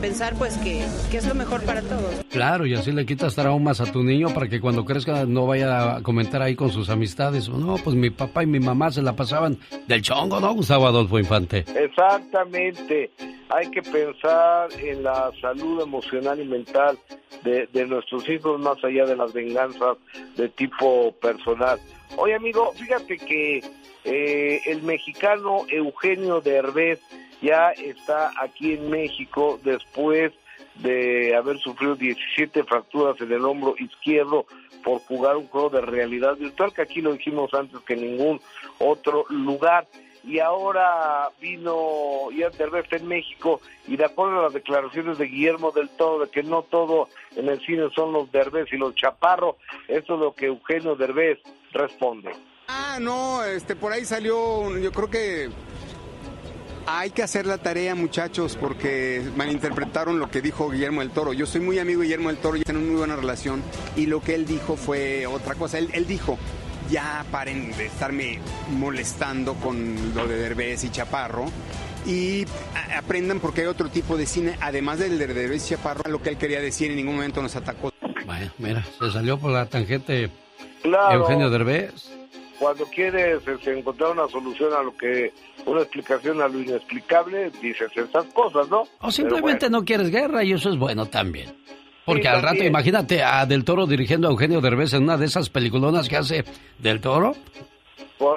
[0.01, 2.13] pensar pues que, que, es lo mejor para todos.
[2.29, 5.95] Claro, y así le quitas traumas a tu niño para que cuando crezca no vaya
[5.95, 7.49] a comentar ahí con sus amistades.
[7.49, 9.57] No, pues mi papá y mi mamá se la pasaban
[9.87, 11.65] del chongo, ¿no, Gustavo Adolfo Infante?
[11.75, 13.11] Exactamente.
[13.49, 16.97] Hay que pensar en la salud emocional y mental
[17.43, 19.97] de, nuestros hijos más allá de las venganzas
[20.35, 21.79] de tipo personal.
[22.17, 23.63] Oye, amigo, fíjate que
[24.03, 26.99] eh, el mexicano Eugenio Derbez
[27.41, 30.33] ya está aquí en México después
[30.81, 34.45] de haber sufrido 17 fracturas en el hombro izquierdo
[34.83, 38.41] por jugar un juego de realidad virtual, que aquí lo dijimos antes que en ningún
[38.79, 39.87] otro lugar.
[40.23, 45.71] Y ahora vino Ian Derbez en México y de acuerdo a las declaraciones de Guillermo
[45.71, 49.57] del Toro de que no todo en el cine son los Derbez y los Chaparro,
[49.87, 51.39] eso es lo que Eugenio Derbez
[51.71, 52.31] responde.
[52.67, 55.49] Ah, no, este por ahí salió, yo creo que
[56.87, 61.33] hay que hacer la tarea, muchachos, porque malinterpretaron lo que dijo Guillermo del Toro.
[61.33, 63.61] Yo soy muy amigo de Guillermo del Toro y tenemos muy buena relación.
[63.97, 65.77] Y lo que él dijo fue otra cosa.
[65.79, 66.39] Él, dijo,
[66.89, 68.39] ya paren de estarme
[68.71, 71.51] molestando con lo de Derbez y Chaparro
[72.05, 72.45] y
[72.95, 76.29] aprendan porque hay otro tipo de cine, además del de Derbez y Chaparro, lo que
[76.29, 77.91] él quería decir en ningún momento nos atacó.
[78.25, 80.31] Bueno, mira, se salió por la tangente
[81.11, 82.16] Eugenio Derbez
[82.59, 85.31] cuando quieres encontrar una solución a lo que,
[85.65, 88.83] una explicación a lo inexplicable, dices esas cosas, ¿no?
[89.01, 91.55] O simplemente no quieres guerra y eso es bueno también.
[92.05, 95.49] Porque al rato, imagínate a Del Toro dirigiendo a Eugenio Derbez en una de esas
[95.49, 96.45] peliculonas que hace
[96.79, 97.35] Del Toro.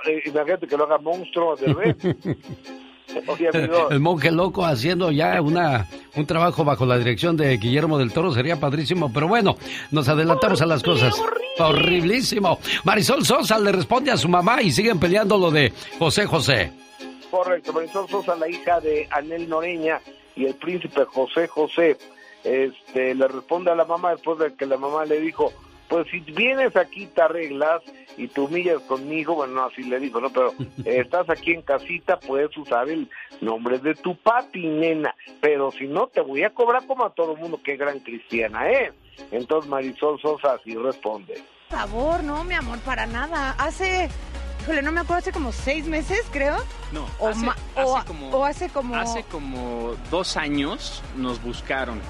[0.06, 1.56] Eh, imagínate que lo haga monstruo
[3.90, 8.32] El monje loco haciendo ya una, un trabajo bajo la dirección de Guillermo del Toro
[8.32, 9.56] sería padrísimo, pero bueno,
[9.90, 11.14] nos adelantamos a las cosas.
[11.58, 12.58] Horriblísimo.
[12.84, 16.72] Marisol Sosa le responde a su mamá y siguen peleando lo de José José.
[17.30, 20.00] Correcto, Marisol Sosa, la hija de Anel Noreña
[20.36, 21.96] y el príncipe José José,
[22.44, 25.52] este, le responde a la mamá después de que la mamá le dijo,
[25.90, 27.82] pues si vienes aquí te arreglas
[28.16, 30.30] y te humillas conmigo, bueno, no, así le digo, ¿no?
[30.30, 30.54] Pero
[30.84, 33.10] estás aquí en casita, puedes usar el
[33.40, 37.32] nombre de tu papi, nena, pero si no, te voy a cobrar como a todo
[37.32, 38.92] el mundo, qué gran cristiana es.
[39.32, 41.42] Entonces Marisol Sosa así responde.
[41.68, 43.56] Por favor, no, mi amor, para nada.
[43.58, 44.08] Hace,
[44.62, 46.56] híjole, no me acuerdo, hace como seis meses, creo.
[46.92, 47.46] No, o, hace,
[48.06, 48.94] como, o hace como...
[48.94, 52.00] Hace como dos años nos buscaron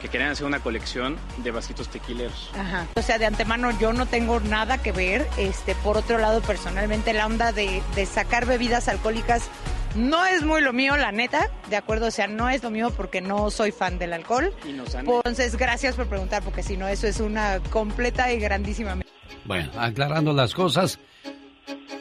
[0.00, 2.50] que querían hacer una colección de vasitos tequileros.
[2.58, 2.86] Ajá.
[2.94, 5.26] O sea, de antemano yo no tengo nada que ver.
[5.36, 9.48] Este, por otro lado, personalmente la onda de, sacar bebidas alcohólicas
[9.94, 12.92] no es muy lo mío, la neta, de acuerdo, o sea, no es lo mío
[12.96, 14.54] porque no soy fan del alcohol.
[14.64, 18.96] Entonces, gracias por preguntar, porque si no, eso es una completa y grandísima...
[19.44, 20.98] Bueno, aclarando las cosas,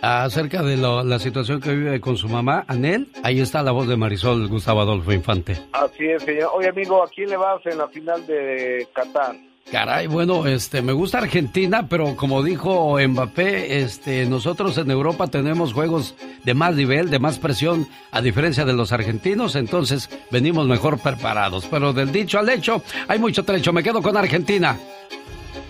[0.01, 3.87] acerca de lo- la situación que vive con su mamá, Anel, ahí está la voz
[3.87, 5.57] de Marisol Gustavo Adolfo Infante.
[5.73, 6.51] Así es, señor.
[6.55, 9.35] Oye, amigo, ¿a quién le vas en la final de Qatar?
[9.69, 15.73] Caray, bueno, este, me gusta Argentina, pero como dijo Mbappé, este, nosotros en Europa tenemos
[15.73, 16.15] juegos
[16.45, 21.65] de más nivel, de más presión, a diferencia de los argentinos, entonces venimos mejor preparados.
[21.69, 23.73] Pero del dicho al hecho, hay mucho trecho.
[23.73, 24.77] Me quedo con Argentina.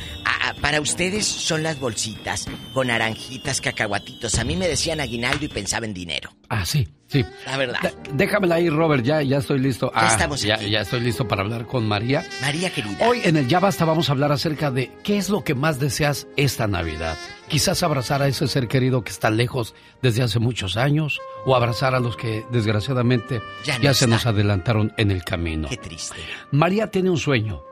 [0.61, 4.39] para ustedes son las bolsitas con naranjitas, cacahuatitos.
[4.39, 6.31] A mí me decían aguinaldo y pensaba en dinero.
[6.49, 7.25] Ah, sí, sí.
[7.47, 7.79] La verdad.
[7.83, 9.91] D- déjamela ahí, Robert, ya, ya estoy listo.
[9.95, 10.71] Ya Ah, estamos ya, aquí.
[10.71, 12.25] ya estoy listo para hablar con María.
[12.41, 13.07] María querida.
[13.09, 15.79] Hoy en el Ya Basta vamos a hablar acerca de qué es lo que más
[15.79, 17.19] deseas esta Navidad.
[17.49, 21.95] Quizás abrazar a ese ser querido que está lejos desde hace muchos años o abrazar
[21.95, 23.43] a los que desgraciadamente
[23.83, 25.69] Ya se nos adelantaron en el camino.
[25.69, 26.17] Qué triste.
[26.51, 27.63] María tiene un sueño.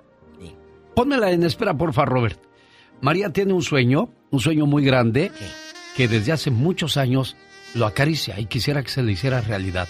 [0.94, 2.40] Pónmela en espera, porfa, Robert.
[3.00, 5.30] María tiene un sueño, un sueño muy grande,
[5.96, 7.36] que desde hace muchos años
[7.74, 9.88] lo acaricia y quisiera que se le hiciera realidad.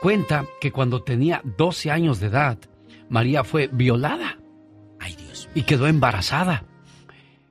[0.00, 2.58] Cuenta que cuando tenía 12 años de edad,
[3.08, 4.38] María fue violada.
[5.54, 6.64] Y quedó embarazada.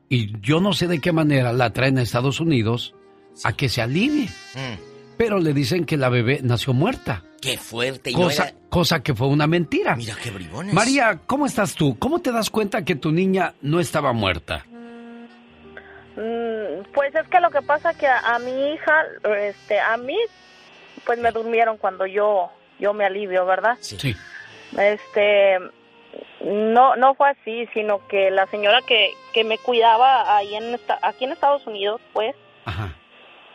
[0.09, 2.93] Y yo no sé de qué manera la traen a Estados Unidos
[3.43, 4.29] a que se alivie.
[4.53, 4.84] Mm,
[5.17, 7.23] Pero le dicen que la bebé nació muerta.
[7.41, 8.09] qué fuerte.
[8.11, 9.95] Y no Cosa, era- cosa que fue una mentira.
[9.95, 10.73] Mira qué bribones.
[10.73, 11.97] María, ¿cómo estás tú?
[11.99, 14.65] ¿Cómo te das cuenta que tu niña no estaba muerta?
[16.15, 19.03] Mm, Pues es que lo que pasa que a, a mi hija,
[19.41, 20.17] este, a mí,
[21.05, 23.77] pues me durmieron cuando yo, yo me alivio, ¿verdad?
[23.81, 24.15] Sí.
[24.77, 25.57] Este,
[26.41, 31.25] no, no fue así, sino que la señora que, que me cuidaba ahí en aquí
[31.25, 32.35] en Estados Unidos, pues,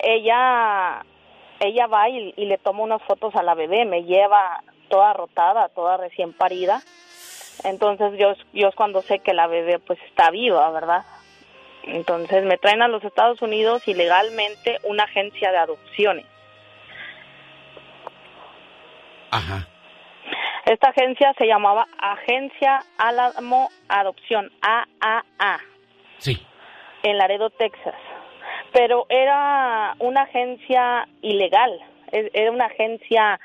[0.02, 1.04] ella,
[1.60, 5.68] ella va y, y le toma unas fotos a la bebé, me lleva toda rotada,
[5.68, 6.82] toda recién parida.
[7.64, 11.04] Entonces yo, yo es cuando sé que la bebé pues está viva, ¿verdad?
[11.84, 16.26] Entonces me traen a los Estados Unidos ilegalmente una agencia de adopciones.
[19.30, 19.66] Ajá.
[20.66, 25.58] Esta agencia se llamaba Agencia Álamo Adopción, AAA,
[26.18, 26.40] Sí.
[27.02, 27.94] en Laredo, Texas.
[28.72, 31.80] Pero era una agencia ilegal,
[32.12, 33.40] e- era una agencia,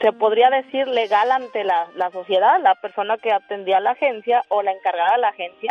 [0.00, 2.60] se podría decir, legal ante la, la sociedad.
[2.60, 5.70] La persona que atendía la agencia o la encargada de la agencia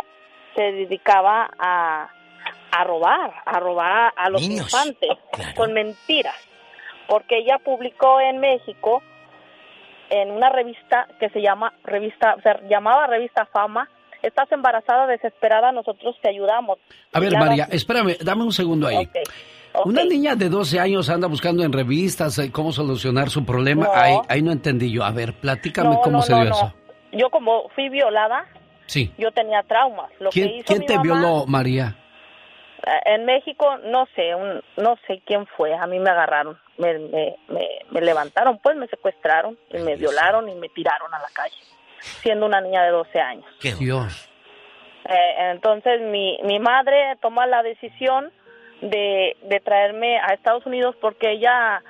[0.54, 2.08] se dedicaba a,
[2.70, 5.18] a robar, a robar a los Niños, infantes
[5.54, 6.36] con mentiras.
[7.08, 9.02] Porque ella publicó en México
[10.08, 13.88] en una revista que se llama revista se llamaba revista Fama
[14.22, 16.78] estás embarazada desesperada nosotros te ayudamos
[17.12, 19.08] A ver, María, espérame, dame un segundo ahí.
[19.86, 23.86] Una niña de 12 años anda buscando en revistas eh, cómo solucionar su problema.
[23.86, 23.92] No.
[23.94, 25.02] Ahí, ahí no entendí yo.
[25.02, 26.50] A ver, platícame No, cómo no, se dio no.
[26.56, 26.74] eso.
[27.12, 28.44] yo como fui violada
[28.86, 29.10] Sí.
[29.16, 31.96] yo tenía traumas lo que ¿Quién, hizo quién mi te mamá, violó, María?
[32.86, 36.98] eh, en México no sé un- no sé quién fue a mí me agarraron me,
[36.98, 41.28] me, me, me levantaron pues me secuestraron y me violaron y me tiraron a la
[41.32, 41.56] calle
[42.22, 43.46] siendo una niña de 12 años
[43.78, 44.28] Dios.
[45.08, 48.30] Eh, entonces mi, mi madre toma la decisión
[48.80, 51.82] de, de traerme a Estados Unidos porque ella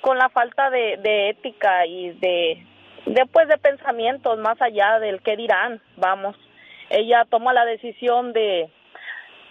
[0.00, 2.64] con la falta de, de ética y de
[3.06, 6.36] después de pensamientos más allá del qué dirán, vamos.
[6.90, 8.70] Ella toma la decisión de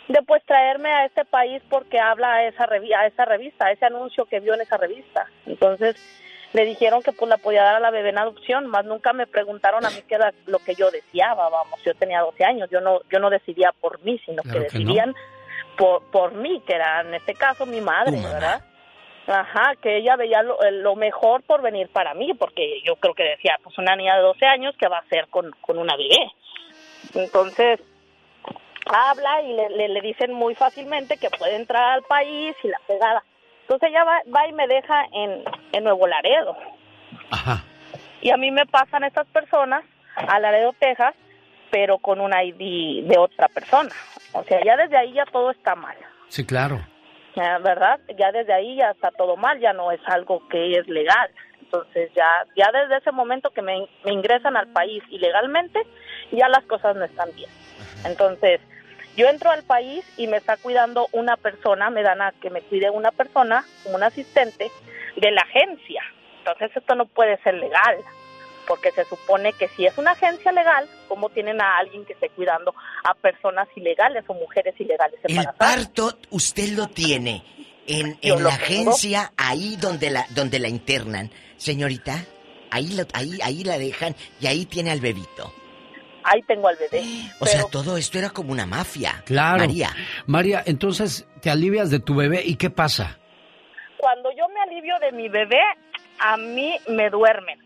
[0.07, 3.71] de pues traerme a este país porque habla a esa revi- a esa revista, a
[3.71, 5.27] ese anuncio que vio en esa revista.
[5.45, 5.95] Entonces
[6.53, 9.27] le dijeron que pues la podía dar a la bebé en adopción, más nunca me
[9.27, 12.81] preguntaron a mí qué era lo que yo deseaba, vamos, yo tenía 12 años, yo
[12.81, 14.79] no yo no decidía por mí, sino Claro que que no.
[14.85, 15.15] decidían
[15.77, 18.61] por por mí, que era en este caso mi madre, ¿verdad?
[19.27, 23.23] Ajá, que ella veía lo, lo mejor por venir para mí, porque yo creo que
[23.23, 26.31] decía, pues una niña de 12 años, ¿qué va a hacer con, con una bebé?
[27.13, 27.81] Entonces,
[28.85, 32.79] habla y le, le, le dicen muy fácilmente que puede entrar al país y la
[32.87, 33.21] pegada.
[33.67, 36.55] Entonces ella va, va y me deja en, en Nuevo Laredo.
[38.21, 39.83] Y a mí me pasan estas personas
[40.15, 41.13] a Laredo, Texas,
[41.69, 43.93] pero con un ID de otra persona.
[44.31, 45.97] O sea, ya desde ahí ya todo está mal.
[46.29, 46.79] Sí, claro.
[47.35, 47.99] ¿verdad?
[48.17, 51.29] Ya desde ahí ya está todo mal, ya no es algo que es legal.
[51.61, 55.81] Entonces ya ya desde ese momento que me, me ingresan al país ilegalmente,
[56.31, 57.49] ya las cosas no están bien.
[58.05, 58.61] Entonces,
[59.17, 62.61] yo entro al país y me está cuidando una persona, me dan a que me
[62.61, 64.71] cuide una persona, un asistente
[65.17, 66.01] de la agencia.
[66.39, 67.97] Entonces esto no puede ser legal,
[68.67, 72.29] porque se supone que si es una agencia legal, ¿cómo tienen a alguien que esté
[72.29, 72.73] cuidando
[73.03, 77.43] a personas ilegales o mujeres ilegales El parto usted lo tiene
[77.87, 81.31] en, en la agencia, ahí donde la, donde la internan.
[81.57, 82.23] Señorita,
[82.69, 85.51] ahí, lo- ahí, ahí la dejan y ahí tiene al bebito.
[86.29, 87.03] Ahí tengo al bebé.
[87.39, 89.23] O sea, todo esto era como una mafia.
[89.25, 89.59] Claro.
[89.59, 89.89] María.
[90.25, 93.17] María, entonces te alivias de tu bebé y ¿qué pasa?
[94.07, 95.59] cuando yo me alivio de mi bebé,
[96.19, 97.59] a mí me duermen.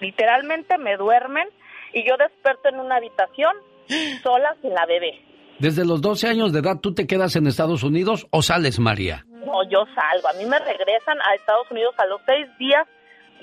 [0.00, 1.48] Literalmente me duermen
[1.92, 3.54] y yo desperto en una habitación
[4.22, 5.22] sola sin la bebé.
[5.60, 9.24] Desde los 12 años de edad, ¿tú te quedas en Estados Unidos o sales, María?
[9.28, 10.28] No, yo salgo.
[10.28, 12.86] A mí me regresan a Estados Unidos a los seis días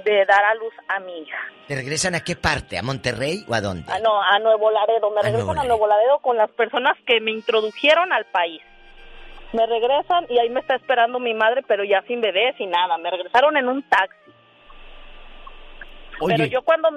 [0.04, 1.38] de dar a luz a mi hija.
[1.68, 2.78] ¿Te regresan a qué parte?
[2.78, 3.86] ¿A Monterrey o a dónde?
[3.92, 5.12] Ah, no, a Nuevo Laredo.
[5.12, 8.62] Me regresan a Nuevo Laredo con las personas que me introdujeron al país.
[9.54, 12.98] Me regresan y ahí me está esperando mi madre, pero ya sin bebé, sin nada.
[12.98, 14.32] Me regresaron en un taxi.
[16.20, 16.36] Oye.
[16.38, 16.90] Pero yo cuando...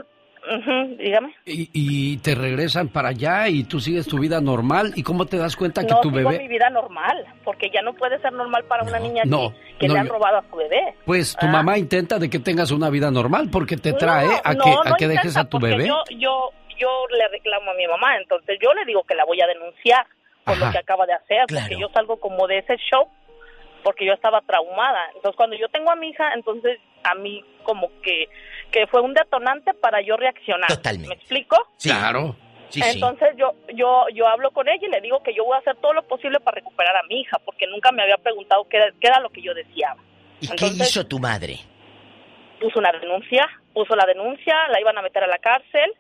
[0.49, 1.35] Ujú, dígame.
[1.45, 4.93] Y, y te regresan para allá y tú sigues tu vida normal.
[4.95, 6.39] ¿Y cómo te das cuenta que no tu sigo bebé...
[6.43, 9.89] mi vida normal, porque ya no puede ser normal para una niña no, que, que
[9.89, 10.95] no, le han robado a su bebé.
[11.05, 11.51] Pues tu Ah.
[11.51, 14.81] mamá intenta de que tengas una vida normal porque te trae a No, que, no,
[14.83, 15.87] a no que dejes a tu bebé.
[15.89, 19.41] Yo, yo, yo le reclamo a mi mamá, entonces yo le digo que la voy
[19.41, 20.07] a denunciar
[20.45, 20.73] por lo Ajá.
[20.73, 23.09] que acaba de hacer, porque yo salgo como de ese show,
[23.87, 24.99] porque yo estaba traumada.
[25.15, 28.29] Entonces cuando yo tengo a mi hija, entonces a mí como que,
[28.73, 30.69] que fue un detonante para yo reaccionar.
[31.07, 31.57] ¿Me explico?
[31.81, 32.35] Claro.
[32.75, 35.77] Entonces yo yo yo hablo con ella y le digo que yo voy a hacer
[35.77, 38.87] todo lo posible para recuperar a mi hija, porque nunca me había preguntado qué era,
[39.01, 40.03] qué era lo que yo deseaba.
[40.41, 41.61] ¿Y qué hizo tu madre?
[42.61, 45.93] puso una denuncia, puso la denuncia, la iban a meter a la cárcel.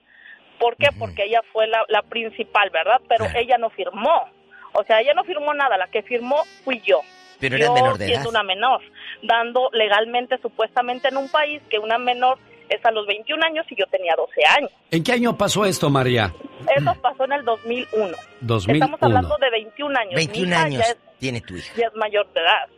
[0.58, 0.88] ¿Por qué?
[0.98, 3.00] Porque ella fue la, la principal, ¿verdad?
[3.08, 4.24] Pero ella no firmó.
[4.72, 7.02] O sea, ella no firmó nada, la que firmó fui yo.
[7.40, 8.30] Pero eras yo menor de siendo edad.
[8.30, 8.80] una menor,
[9.22, 12.38] dando legalmente, supuestamente en un país que una menor
[12.68, 14.70] es a los 21 años y yo tenía 12 años.
[14.90, 16.34] ¿En qué año pasó esto, María?
[16.74, 18.16] Eso pasó en el 2001.
[18.40, 18.74] 2001.
[18.84, 20.10] Estamos hablando de 21 años.
[20.14, 21.72] Mi 21 hija años Ya es, tiene tu hija.
[21.76, 22.68] ya es mayor de edad.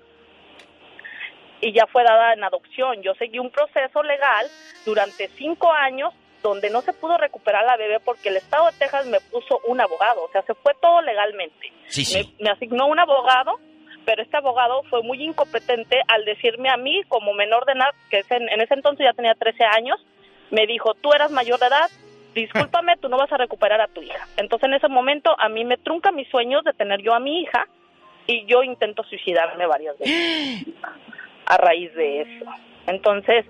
[1.61, 3.03] Y ya fue dada en adopción.
[3.03, 4.47] Yo seguí un proceso legal
[4.85, 6.13] durante cinco años
[6.43, 9.81] donde no se pudo recuperar la bebé porque el estado de Texas me puso un
[9.81, 10.23] abogado.
[10.25, 11.73] O sea, se fue todo legalmente.
[11.89, 12.35] Sí, sí.
[12.39, 13.59] Me, me asignó un abogado,
[14.09, 18.21] pero este abogado fue muy incompetente al decirme a mí, como menor de edad, que
[18.21, 20.03] es en, en ese entonces ya tenía 13 años,
[20.51, 21.91] me dijo, tú eras mayor de edad,
[22.35, 24.27] discúlpame, tú no vas a recuperar a tu hija.
[24.39, 27.43] Entonces en ese momento a mí me trunca mis sueños de tener yo a mi
[27.43, 27.67] hija
[28.27, 30.65] y yo intento suicidarme varias veces
[31.45, 32.47] a raíz de eso.
[32.87, 33.45] Entonces,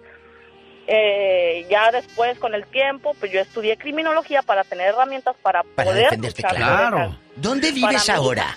[0.88, 5.90] eh, ya después con el tiempo, pues yo estudié criminología para tener herramientas para, Para
[5.90, 7.14] poder defenderte, claro.
[7.36, 8.14] ¿Dónde vives mí.
[8.14, 8.56] ahora?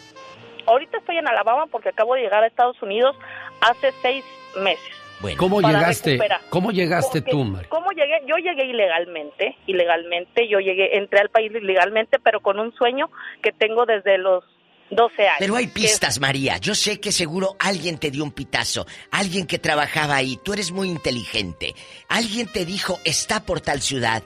[0.65, 3.15] Ahorita estoy en Alabama porque acabo de llegar a Estados Unidos
[3.61, 4.23] hace seis
[4.57, 5.01] meses.
[5.37, 6.11] ¿Cómo para llegaste?
[6.11, 6.41] recuperar.
[6.49, 7.69] ¿Cómo llegaste Porque, tú, María?
[7.69, 8.21] ¿Cómo llegué?
[8.27, 13.09] Yo llegué ilegalmente, ilegalmente, yo llegué, entré al país ilegalmente, pero con un sueño
[13.41, 14.43] que tengo desde los
[14.89, 15.35] 12 años.
[15.39, 16.57] Pero hay que pistas, María.
[16.57, 18.85] Yo sé que seguro alguien te dio un pitazo.
[19.11, 20.37] Alguien que trabajaba ahí.
[20.43, 21.75] Tú eres muy inteligente.
[22.09, 24.23] Alguien te dijo, está por tal ciudad.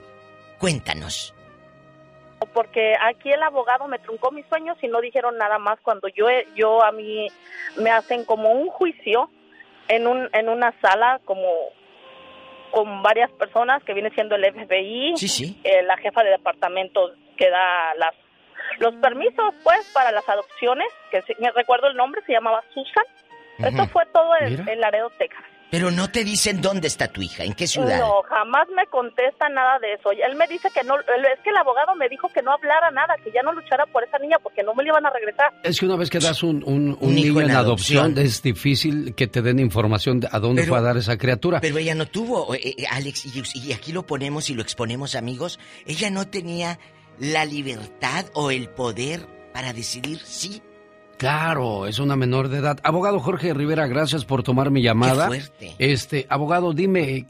[0.58, 1.35] Cuéntanos.
[2.52, 6.26] Porque aquí el abogado me truncó mis sueños y no dijeron nada más cuando yo
[6.54, 7.28] yo a mí
[7.76, 9.30] me hacen como un juicio
[9.88, 11.48] en un en una sala como
[12.70, 15.14] con varias personas que viene siendo el FBI,
[15.64, 18.14] eh, la jefa de departamento que da las
[18.78, 23.04] los permisos pues para las adopciones, que sí- me recuerdo el nombre, se llamaba Susan.
[23.58, 23.92] Esto Ujú.
[23.92, 25.44] fue todo en Laredo, Texas.
[25.76, 27.98] Pero no te dicen dónde está tu hija, en qué ciudad.
[27.98, 30.10] No, jamás me contesta nada de eso.
[30.10, 33.14] Él me dice que no, es que el abogado me dijo que no hablara nada,
[33.22, 35.52] que ya no luchara por esa niña porque no me le iban a regresar.
[35.62, 39.42] Es que una vez que das un, un, niño en adopción, es difícil que te
[39.42, 41.60] den información de a dónde fue a dar esa criatura.
[41.60, 45.14] Pero ella no tuvo, eh, eh, Alex, y, y aquí lo ponemos y lo exponemos
[45.14, 46.78] amigos, ella no tenía
[47.18, 50.62] la libertad o el poder para decidir sí
[51.18, 52.78] Claro, es una menor de edad.
[52.82, 55.30] Abogado Jorge Rivera, gracias por tomar mi llamada.
[55.30, 55.74] Qué fuerte.
[55.78, 57.24] Este, abogado, dime,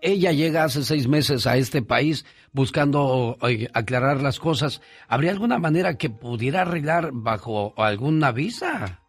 [0.00, 3.36] ella llega hace seis meses a este país buscando
[3.74, 4.80] aclarar las cosas.
[5.08, 9.00] ¿Habría alguna manera que pudiera arreglar bajo alguna visa?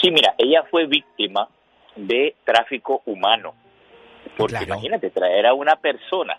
[0.00, 1.48] Sí, mira, ella fue víctima
[1.96, 3.54] de tráfico humano.
[4.36, 6.38] Porque imagínate, traer a una persona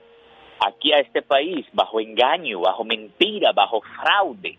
[0.65, 4.57] aquí a este país bajo engaño, bajo mentira, bajo fraude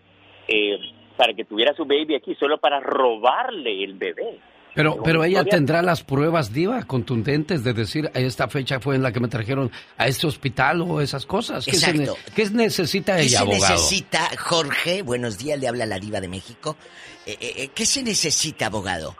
[0.48, 0.78] eh,
[1.16, 4.38] para que tuviera su baby aquí solo para robarle el bebé.
[4.74, 9.10] Pero, pero ella tendrá las pruebas diva contundentes de decir esta fecha fue en la
[9.10, 11.64] que me trajeron a este hospital o esas cosas.
[11.64, 12.14] ¿Qué, Exacto.
[12.34, 15.00] ¿qué necesita ella, ¿Qué se necesita Jorge?
[15.00, 16.76] Buenos días, le habla la diva de México.
[17.24, 19.16] Eh, eh, ¿Qué se necesita, abogado?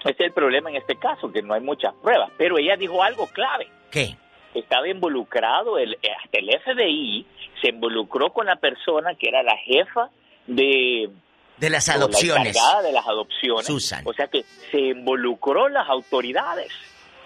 [0.00, 2.30] Ese es el problema en este caso, que no hay muchas pruebas.
[2.36, 3.68] Pero ella dijo algo clave.
[3.90, 4.18] ¿Qué?
[4.54, 7.26] Estaba involucrado el, hasta el FBI
[7.60, 10.10] se involucró con la persona que era la jefa
[10.46, 11.10] de
[11.58, 12.56] de las adopciones.
[12.56, 13.66] La de las adopciones.
[13.66, 14.02] Susan.
[14.06, 16.72] O sea que se involucró las autoridades.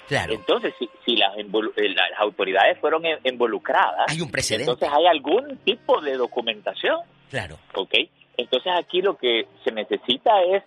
[0.08, 0.32] Claro.
[0.34, 4.70] Entonces, si, si las, eh, las, autoridades fueron involucradas, hay un precedente.
[4.70, 7.00] Entonces hay algún tipo de documentación.
[7.30, 7.58] Claro.
[7.74, 7.94] ¿Ok?
[8.36, 10.62] Entonces aquí lo que se necesita es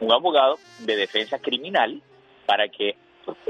[0.00, 2.02] un abogado de defensa criminal
[2.46, 2.96] para que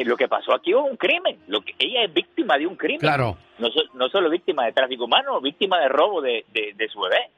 [0.05, 1.39] lo que pasó aquí es un crimen.
[1.49, 3.01] Lo que, ella es víctima de un crimen.
[3.01, 3.37] Claro.
[3.59, 7.31] No, no solo víctima de tráfico humano, víctima de robo de, de, su bebé.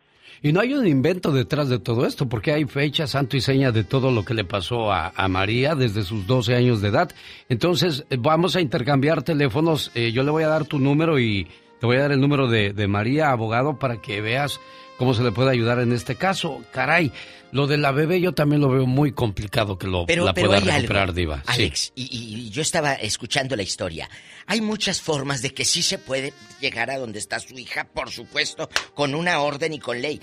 [0.43, 3.73] Y no hay un invento detrás de todo esto, porque hay fecha, santo y seña
[3.73, 7.11] de todo lo que le pasó a, a María desde sus 12 años de edad.
[7.49, 9.91] Entonces, eh, vamos a intercambiar teléfonos.
[9.95, 11.47] Eh, yo le voy a dar tu número y
[11.81, 14.61] te voy a dar el número de, de María, abogado, para que veas
[14.98, 16.62] cómo se le puede ayudar en este caso.
[16.73, 17.12] Caray,
[17.55, 21.14] lo de la bebé yo también lo veo muy complicado que lo la pueda recuperar,
[21.14, 21.42] Diva.
[21.47, 24.10] Alex, y, yo estaba escuchando la historia.
[24.47, 28.10] Hay muchas formas de que sí se puede llegar a donde está su hija, por
[28.10, 30.20] supuesto, con una orden y con ley.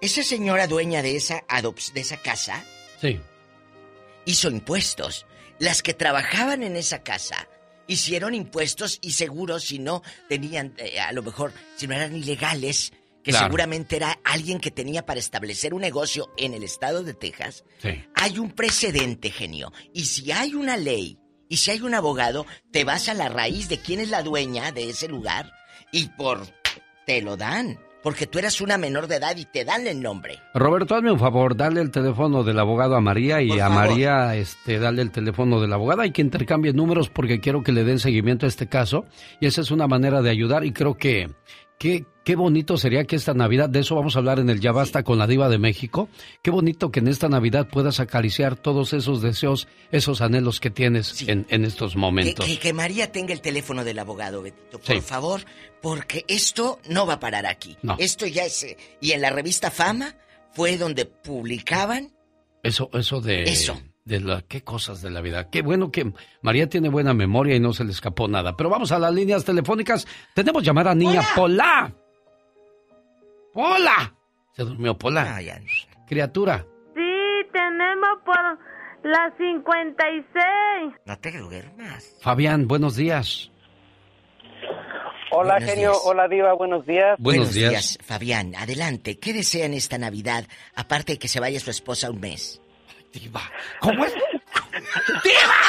[0.00, 1.44] Esa señora dueña de esa,
[1.94, 2.64] de esa casa
[3.00, 3.20] sí.
[4.24, 5.24] hizo impuestos.
[5.58, 7.48] Las que trabajaban en esa casa
[7.86, 12.92] hicieron impuestos y seguros si no tenían, eh, a lo mejor, si no eran ilegales,
[13.26, 17.64] que seguramente era alguien que tenía para establecer un negocio en el estado de Texas,
[18.14, 19.72] hay un precedente, genio.
[19.92, 23.68] Y si hay una ley y si hay un abogado, te vas a la raíz
[23.68, 25.50] de quién es la dueña de ese lugar
[25.90, 26.46] y por
[27.04, 27.80] te lo dan.
[28.00, 30.38] Porque tú eras una menor de edad y te dan el nombre.
[30.54, 34.78] Roberto, hazme un favor, dale el teléfono del abogado a María y a María, este,
[34.78, 37.98] dale el teléfono de la abogada Hay que intercambie números porque quiero que le den
[37.98, 39.06] seguimiento a este caso.
[39.40, 41.28] Y esa es una manera de ayudar y creo que
[41.78, 44.72] Qué, qué bonito sería que esta Navidad, de eso vamos a hablar en el Ya
[44.72, 46.08] Basta con la Diva de México.
[46.42, 51.28] Qué bonito que en esta Navidad puedas acariciar todos esos deseos, esos anhelos que tienes
[51.28, 52.46] en, en, estos momentos.
[52.46, 55.44] Que, que, María tenga el teléfono del abogado, Betito, por favor,
[55.82, 57.76] porque esto no va a parar aquí.
[57.98, 58.66] Esto ya es.
[59.00, 60.16] Y en la revista Fama
[60.52, 62.12] fue donde publicaban.
[62.62, 63.44] Eso, eso de.
[63.44, 65.50] Eso de la, qué cosas de la vida.
[65.50, 68.56] Qué bueno que María tiene buena memoria y no se le escapó nada.
[68.56, 70.06] Pero vamos a las líneas telefónicas.
[70.32, 71.92] Tenemos llamada niña Pola.
[73.52, 74.14] Pola.
[74.52, 75.40] Se durmió Pola.
[76.06, 76.64] Criatura.
[76.94, 78.36] Sí, tenemos por
[79.02, 80.94] las 56.
[81.04, 82.16] No te duermas.
[82.20, 83.50] Fabián, buenos días.
[85.32, 85.92] Hola, genio.
[86.04, 86.52] Hola, Diva.
[86.54, 87.16] Buenos días.
[87.18, 87.98] Buenos, días.
[88.04, 88.54] Fabián.
[88.54, 89.18] Adelante.
[89.18, 90.46] ¿Qué desean esta Navidad?
[90.76, 92.60] Aparte de que se vaya su esposa un mes.
[93.18, 93.40] Diva.
[93.80, 94.14] ¿Cómo es?
[95.24, 95.60] ¡Diva!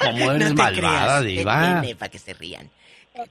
[0.00, 1.82] ¿Cómo eres malvada, Diva?
[1.98, 2.70] para que se rían.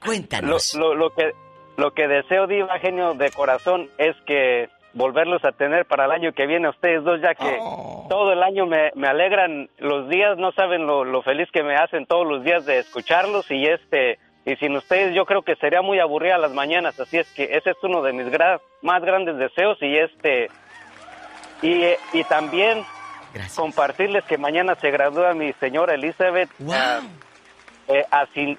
[0.04, 0.74] Cuéntanos.
[0.76, 1.32] Lo, lo, que,
[1.78, 6.34] lo que deseo, Diva, genio de corazón, es que volverlos a tener para el año
[6.34, 8.08] que viene a ustedes dos, ya que oh.
[8.10, 11.76] todo el año me, me, alegran los días, no saben lo, lo, feliz que me
[11.76, 15.82] hacen todos los días de escucharlos y este y sin ustedes yo creo que sería
[15.82, 18.28] muy aburrida las mañanas, así es que ese es uno de mis
[18.82, 20.50] más grandes deseos y este
[21.62, 22.86] y, y también
[23.54, 27.02] compartirles que mañana se gradúa mi señora Elizabeth, ah,
[27.90, 28.06] eh,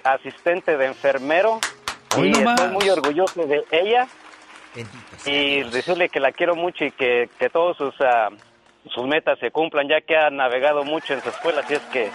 [0.04, 1.58] asistente de enfermero.
[2.18, 4.06] Y estoy muy orgulloso de ella.
[5.24, 8.28] Y decirle que la quiero mucho y que, que todos sus, ah,
[8.90, 12.10] sus metas se cumplan ya que ha navegado mucho en su escuela, así es que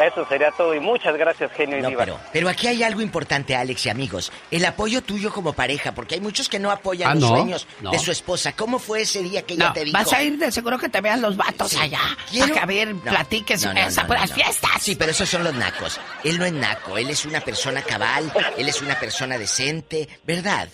[0.00, 2.04] eso sería todo y muchas gracias, genio y No, diva.
[2.04, 4.32] pero, pero aquí hay algo importante, Alex y amigos.
[4.50, 7.66] El apoyo tuyo como pareja, porque hay muchos que no apoyan Ah, los no, sueños
[7.80, 7.90] no.
[7.90, 8.52] de su esposa.
[8.54, 9.96] ¿Cómo fue ese día que ella No, te dijo?
[9.96, 12.00] vas a ir de seguro que te vean los vatos allá.
[12.30, 14.34] Quiero- Para que a ver, No, platiques no, no, esas no, puras no.
[14.36, 14.70] fiestas.
[14.82, 16.00] Sí, pero esos son los nacos.
[16.24, 20.68] Él no es naco, él es una persona cabal, él es una persona decente, ¿verdad?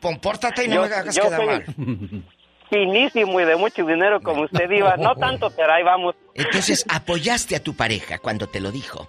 [0.00, 2.24] Compórtate y no Yo- me hagas quedar soy- mal.
[2.70, 4.96] Finísimo y de mucho dinero como usted, diva.
[4.96, 6.14] No tanto, pero ahí vamos.
[6.34, 9.08] Entonces, ¿apoyaste a tu pareja cuando te lo dijo?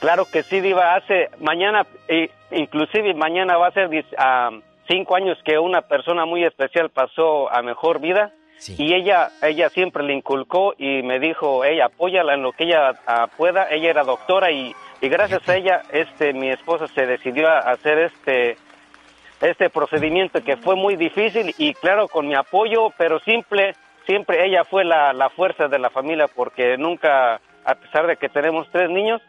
[0.00, 0.94] Claro que sí, Diva.
[0.94, 4.50] Hace mañana, eh, inclusive mañana va a ser ah,
[4.88, 8.32] cinco años que una persona muy especial pasó a mejor vida.
[8.76, 12.92] Y ella, ella siempre le inculcó y me dijo, ella apóyala en lo que ella
[13.06, 13.66] ah, pueda.
[13.70, 17.98] Ella era doctora y, y gracias a ella, este, mi esposa se decidió a hacer
[17.98, 18.58] este,
[19.40, 23.74] este procedimiento que fue muy difícil y claro con mi apoyo, pero simple,
[24.06, 28.28] siempre ella fue la, la fuerza de la familia porque nunca, a pesar de que
[28.28, 29.20] tenemos tres niños,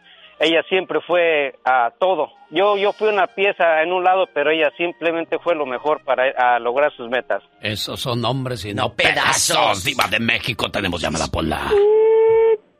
[0.41, 2.29] ella siempre fue a todo.
[2.49, 6.23] Yo, yo fui una pieza en un lado, pero ella simplemente fue lo mejor para
[6.35, 7.43] a lograr sus metas.
[7.61, 9.55] Esos son hombres y no, pedazos.
[9.55, 9.83] pedazos.
[9.83, 11.71] Diva de México, tenemos llamada por la...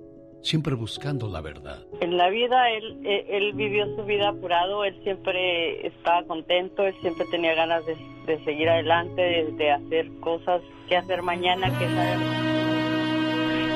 [0.49, 1.78] siempre buscando la verdad.
[2.01, 6.94] En la vida él, él, él vivió su vida apurado, él siempre estaba contento, él
[7.01, 7.97] siempre tenía ganas de,
[8.27, 12.18] de seguir adelante, de, de hacer cosas que hacer mañana, que saber.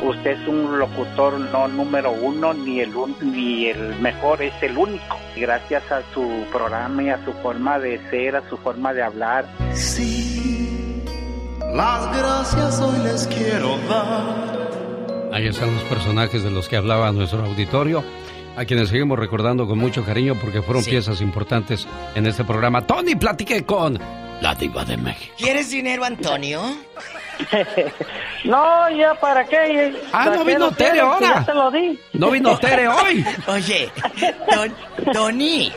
[0.02, 4.76] Usted es un locutor no número uno, ni el, un- ni el mejor, es el
[4.76, 5.16] único.
[5.36, 9.44] Gracias a su programa y a su forma de ser, a su forma de hablar.
[9.74, 11.00] Sí,
[11.72, 14.91] las gracias hoy les quiero dar.
[15.32, 18.04] Ahí están los personajes de los que hablaba nuestro auditorio,
[18.56, 22.86] a quienes seguimos recordando con mucho cariño porque fueron piezas importantes en este programa.
[22.86, 23.98] Tony, platiqué con
[24.42, 25.34] la diva de México.
[25.38, 26.62] ¿Quieres dinero, Antonio?
[28.44, 29.94] No, ya para qué.
[30.12, 31.02] Ah, no ¿Para qué vino Tere quieres?
[31.02, 31.28] ahora.
[31.28, 32.00] Si Ya te lo di.
[32.12, 33.24] No vino Tere hoy.
[33.46, 33.90] Oye,
[34.54, 35.72] Don- Tony.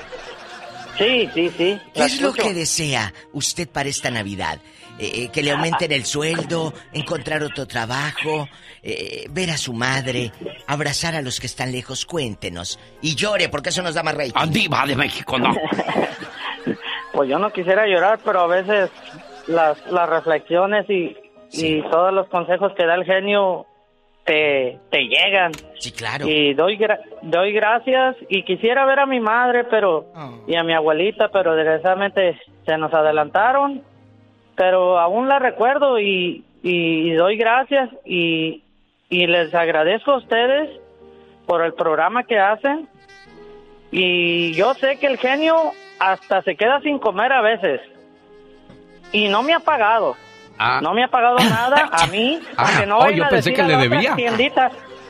[0.98, 1.80] Sí, sí, sí.
[1.94, 4.60] ¿Qué es lo que desea usted para esta Navidad?
[4.98, 8.48] Eh, eh, que le aumenten el sueldo, encontrar otro trabajo,
[8.82, 10.32] eh, ver a su madre,
[10.68, 12.80] abrazar a los que están lejos, cuéntenos.
[13.02, 14.52] Y llore, porque eso nos da más rating.
[14.52, 15.54] Diva de México, no.
[17.14, 18.90] Pues yo no quisiera llorar, pero a veces
[19.48, 21.16] las, las reflexiones y,
[21.54, 23.66] y todos los consejos que da el genio
[24.26, 25.54] te, te llegan.
[25.80, 26.28] Sí, claro.
[26.28, 30.08] Y doy, gra- doy gracias y quisiera ver a mi madre pero
[30.48, 33.82] y a mi abuelita, pero desgraciadamente se nos adelantaron.
[34.56, 38.64] Pero aún la recuerdo y, y doy gracias y,
[39.10, 40.70] y les agradezco a ustedes
[41.46, 42.88] por el programa que hacen.
[43.92, 45.56] Y yo sé que el genio
[46.00, 47.82] hasta se queda sin comer a veces.
[49.12, 50.16] Y no me ha pagado.
[50.58, 50.80] Ah.
[50.82, 53.76] No me ha pagado nada a mí, Ah, aunque no oh, yo pensé que le
[53.76, 54.16] debía.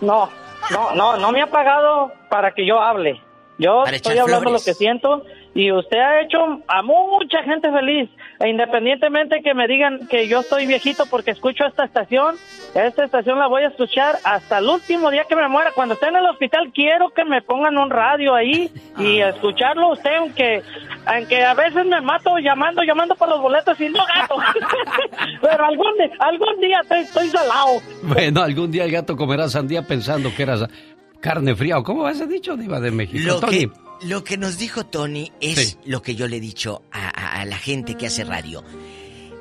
[0.02, 0.30] No,
[0.72, 3.22] no, no, no me ha pagado para que yo hable.
[3.58, 4.66] Yo Para estoy hablando flores.
[4.66, 8.10] lo que siento y usted ha hecho a mucha gente feliz.
[8.40, 12.36] E independientemente que me digan que yo estoy viejito porque escucho esta estación,
[12.74, 15.72] esta estación la voy a escuchar hasta el último día que me muera.
[15.74, 19.30] Cuando esté en el hospital quiero que me pongan un radio ahí y Ah.
[19.30, 20.62] escucharlo usted, aunque,
[21.06, 24.36] aunque a veces me mato llamando, llamando por los boletos y no gato.
[25.42, 27.80] Pero algún día, algún día estoy, estoy salado.
[28.04, 30.56] Bueno, algún día el gato comerá sandía pensando que era
[31.22, 31.78] carne fría.
[31.78, 33.24] ¿O cómo vas a dicho, Diva de México?
[33.26, 33.68] Lo Tony?
[33.68, 37.42] que, lo que nos dijo Tony es lo que yo le he dicho a, a-
[37.42, 38.64] a la gente que hace radio.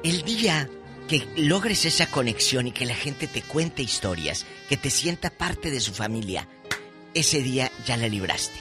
[0.02, 0.68] El día
[1.08, 5.70] que logres esa conexión y que la gente te cuente historias, que te sienta parte
[5.70, 6.48] de su familia,
[7.14, 8.58] ese día ya la libraste.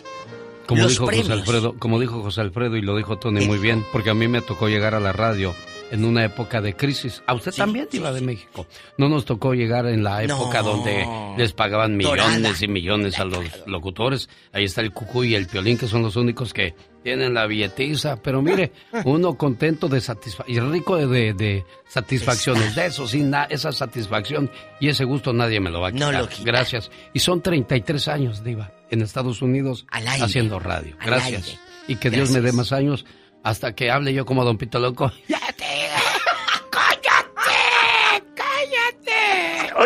[0.68, 1.32] Como Los dijo José.
[1.34, 4.42] Alfredo, como dijo José Alfredo y lo dijo Tony muy bien, porque a mí me
[4.42, 5.54] tocó llegar a la radio
[5.94, 7.22] en una época de crisis.
[7.28, 8.66] A usted también, Diva de México.
[8.98, 10.70] No nos tocó llegar en la época No.
[10.70, 11.08] donde
[11.38, 12.56] les pagaban millones Dorada.
[12.60, 14.28] y millones a los locutores.
[14.52, 16.74] Ahí está el Cucuy y el Piolín, que son los únicos que
[17.04, 18.16] tienen la billetiza.
[18.22, 18.72] Pero mire,
[19.06, 20.02] uno contento de
[20.48, 22.74] y rico de, de- de satisfacciones.
[22.76, 24.50] De eso, sin esa satisfacción
[24.80, 26.12] y ese gusto nadie me lo va a quitar.
[26.12, 26.44] No lo quita.
[26.44, 26.90] Gracias.
[27.14, 30.24] Y son 33 años, Diva, en Estados Unidos aire.
[30.24, 30.98] haciendo radio.
[31.06, 31.60] Gracias.
[31.88, 33.06] Y que Dios me dé más años
[33.44, 35.12] hasta que hable yo como Don Pito Loco.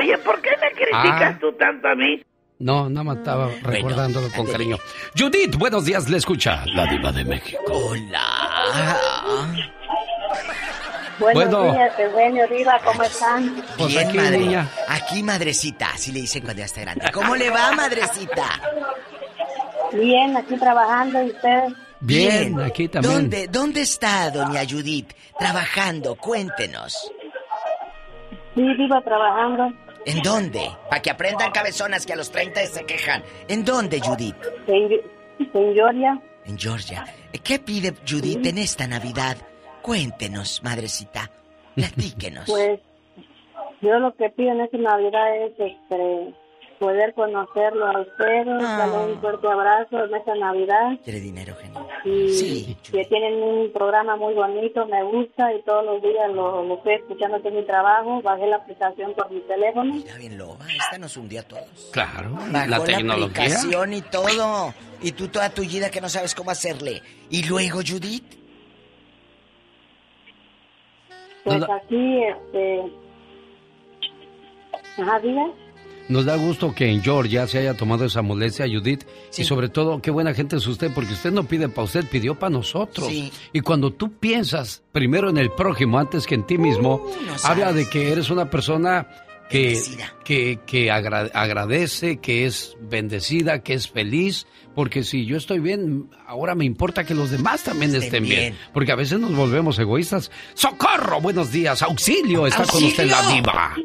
[0.08, 1.38] Oye, ¿por qué me criticas Ah.
[1.40, 2.24] tú tanto a mí?
[2.60, 4.78] No, nada más estaba recordándolo con cariño.
[5.18, 7.62] Judith, buenos días, le escucha la diva de México.
[7.68, 8.98] Hola.
[11.20, 11.72] Buenos Bueno.
[11.74, 13.56] días, Eugenio Diva, ¿cómo están?
[13.78, 14.38] Pues Bien, aquí, madre.
[14.38, 14.70] niña.
[14.88, 17.12] Aquí, madrecita, así le dicen cuando ya está grande.
[17.14, 18.46] ¿Cómo le va, madrecita?
[19.92, 21.74] Bien, aquí trabajando y ustedes.
[22.00, 23.14] Bien, aquí también.
[23.14, 26.16] ¿Dónde, ¿Dónde está doña Judith trabajando?
[26.16, 27.12] Cuéntenos.
[28.56, 29.72] Sí, Diva, trabajando
[30.08, 30.62] ¿En dónde?
[30.90, 33.24] Para que aprendan cabezonas que a los 30 se quejan.
[33.50, 34.38] ¿En dónde, Judith?
[34.68, 34.90] en,
[35.54, 36.22] en Georgia.
[36.46, 37.04] En Georgia.
[37.44, 39.36] ¿Qué pide Judith en esta Navidad?
[39.82, 41.30] Cuéntenos, madrecita.
[41.76, 42.46] Platíquenos.
[42.50, 42.80] Pues
[43.82, 46.34] yo lo que pido en esta Navidad es este,
[46.80, 50.98] poder conocerlo a ustedes, darle un fuerte abrazo en esta Navidad.
[51.04, 51.88] ¿Quiere dinero, genio?
[52.06, 56.76] Y que tienen un programa muy bonito, me gusta y todos los días lo, lo
[56.76, 58.22] estoy escuchando en mi trabajo.
[58.22, 59.96] Bajé la aplicación por mi teléfono.
[59.96, 61.90] Está bien loba, esta nos hundió a todos.
[61.92, 63.44] Claro, Bajó la la tecnología.
[63.46, 64.74] aplicación y todo.
[65.02, 67.02] Y tú toda tu vida que no sabes cómo hacerle.
[67.30, 68.24] Y luego, Judith,
[71.44, 72.84] Pues aquí, este...
[74.98, 75.46] Ajá, diga.
[76.10, 79.04] Nos da gusto que en Georgia se haya tomado esa molestia, Judith.
[79.38, 82.36] Y sobre todo, qué buena gente es usted, porque usted no pide para usted, pidió
[82.36, 83.08] para nosotros.
[83.08, 83.32] Sí.
[83.52, 87.74] Y cuando tú piensas primero en el prójimo antes que en ti mismo, no habla
[87.74, 89.08] de que eres una persona
[89.50, 89.82] que,
[90.24, 94.48] que, que agra- agradece, que es bendecida, que es feliz.
[94.76, 98.40] Porque si yo estoy bien, ahora me importa que los demás también estén bien.
[98.40, 98.58] bien.
[98.74, 100.32] Porque a veces nos volvemos egoístas.
[100.54, 101.20] ¡Socorro!
[101.20, 101.82] Buenos días.
[101.82, 102.46] ¡Auxilio!
[102.48, 103.76] Está con usted la diva.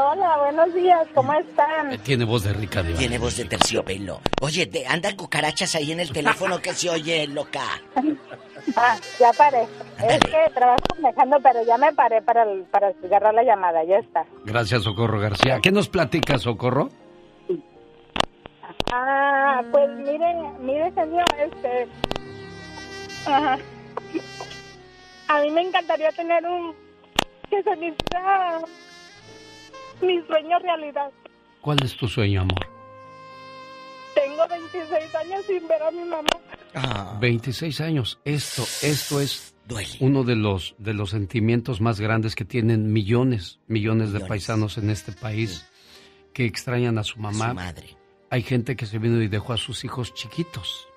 [0.00, 1.98] Hola, buenos días, ¿cómo están?
[2.04, 2.98] Tiene voz de rica diva.
[2.98, 4.20] tiene voz de terciopelo.
[4.42, 7.62] Oye, te andan cucarachas ahí en el teléfono que se oye, loca.
[8.76, 9.62] Ah, ya paré.
[9.62, 13.96] Es que trabajo manejando, pero ya me paré para, el- para agarrar la llamada, ya
[13.96, 14.26] está.
[14.44, 15.58] Gracias, Socorro García.
[15.62, 16.90] ¿Qué nos platica, Socorro?
[18.92, 21.88] Ah, pues miren, mire señor, este...
[23.26, 23.58] Ajá.
[25.28, 26.74] A mí me encantaría tener un...
[27.48, 27.74] que se
[30.00, 31.10] mi sueño realidad.
[31.60, 32.66] ¿Cuál es tu sueño, amor?
[34.14, 36.28] Tengo 26 años sin ver a mi mamá.
[36.74, 37.16] Ah.
[37.20, 38.20] 26 años.
[38.24, 39.54] Esto, esto es
[40.00, 44.90] uno de los, de los sentimientos más grandes que tienen millones, millones de paisanos en
[44.90, 45.66] este país
[46.32, 47.52] que extrañan a su mamá.
[47.54, 47.96] madre.
[48.30, 50.88] Hay gente que se vino y dejó a sus hijos chiquitos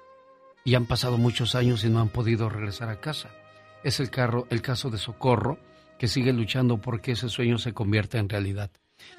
[0.64, 3.30] y han pasado muchos años y no han podido regresar a casa.
[3.84, 5.58] Es el, carro, el caso de Socorro,
[5.98, 8.72] que sigue luchando porque ese sueño se convierta en realidad.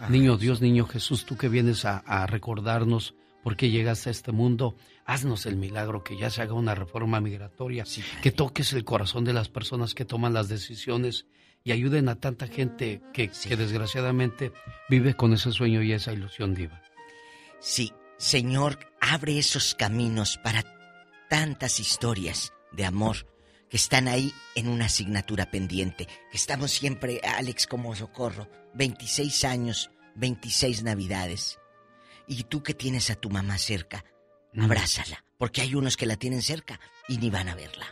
[0.08, 4.32] Niño Dios, niño Jesús, tú que vienes a, a recordarnos por qué llegaste a este
[4.32, 7.84] mundo, haznos el milagro que ya se haga una reforma migratoria,
[8.22, 11.26] que toques el corazón de las personas que toman las decisiones
[11.64, 14.52] y ayuden a tanta gente que, que desgraciadamente
[14.88, 16.80] vive con ese sueño y esa ilusión diva.
[17.60, 20.64] Sí, Señor, abre esos caminos para
[21.28, 23.31] tantas historias de amor
[23.72, 29.90] que están ahí en una asignatura pendiente, que estamos siempre, Alex, como socorro, 26 años,
[30.16, 31.58] 26 navidades.
[32.28, 34.04] Y tú que tienes a tu mamá cerca,
[34.62, 36.78] abrázala, porque hay unos que la tienen cerca
[37.08, 37.86] y ni van a verla.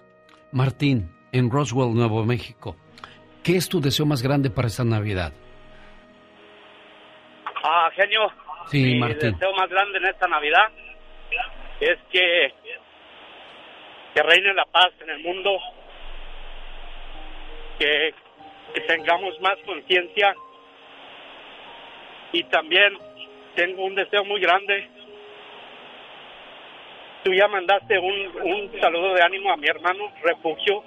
[0.52, 2.76] Martín, en Roswell, Nuevo México,
[3.42, 5.32] ¿qué es tu deseo más grande para esta Navidad?
[7.64, 8.28] Ah, genio.
[8.70, 9.32] Sí, mi Martín.
[9.32, 10.68] deseo más grande en esta Navidad
[11.80, 12.52] es que,
[14.20, 15.58] que reine la paz en el mundo,
[17.78, 18.14] que,
[18.74, 20.34] que tengamos más conciencia
[22.32, 22.98] y también
[23.54, 24.88] tengo un deseo muy grande.
[27.24, 30.84] Tú ya mandaste un, un saludo de ánimo a mi hermano Refugio,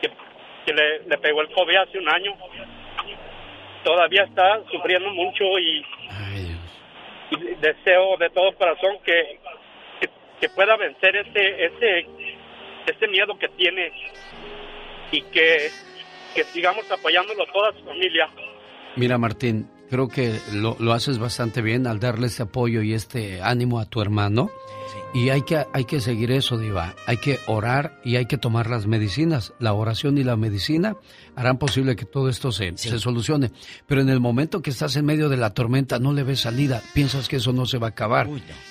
[0.00, 0.10] que,
[0.66, 2.34] que le, le pegó el COVID hace un año.
[3.84, 5.86] Todavía está sufriendo mucho y,
[7.30, 9.38] y deseo de todo corazón que,
[10.42, 12.06] que, pueda vencer ese, ese,
[12.86, 13.92] ese miedo que tiene
[15.12, 15.70] y que,
[16.34, 18.28] que sigamos apoyándolo toda su familia.
[18.96, 23.40] Mira, Martín, creo que lo, lo haces bastante bien al darle este apoyo y este
[23.40, 24.50] ánimo a tu hermano.
[25.14, 26.94] Y hay que, hay que seguir eso, Diva.
[27.06, 29.52] Hay que orar y hay que tomar las medicinas.
[29.58, 30.96] La oración y la medicina
[31.36, 33.50] harán posible que todo esto se, se solucione.
[33.86, 36.82] Pero en el momento que estás en medio de la tormenta, no le ves salida.
[36.94, 38.26] Piensas que eso no se va a acabar.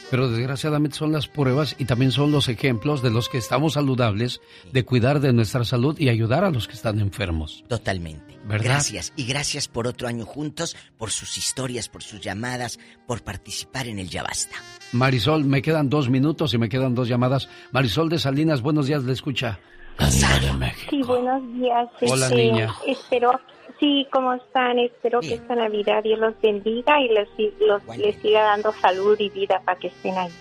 [0.10, 4.42] Pero desgraciadamente son las pruebas y también son los ejemplos de los que estamos saludables,
[4.74, 7.64] de cuidar de nuestra salud y ayudar a los que están enfermos.
[7.68, 8.40] Totalmente.
[8.46, 8.66] ¿Verdad?
[8.66, 9.14] Gracias.
[9.16, 14.00] Y gracias por otro año juntos, por sus historias, por sus llamadas, por participar en
[14.00, 14.56] el Ya Basta.
[14.92, 17.50] Marisol, me quedan dos minutos y me quedan dos llamadas.
[17.72, 19.60] Marisol de Salinas, buenos días, le escucha.
[19.98, 20.90] La Diva de México.
[20.90, 21.88] Sí, buenos días.
[22.02, 22.74] Hola, Este, niña.
[22.88, 23.40] Espero,
[23.80, 24.80] sí, ¿cómo están?
[24.80, 27.28] Espero que esta Navidad Dios los bendiga y les,
[27.60, 30.32] los, les siga dando salud y vida para que estén ahí.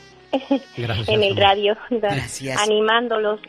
[0.76, 1.76] Gracias, en el radio.
[1.90, 2.60] Gracias.
[2.62, 3.40] animándolos.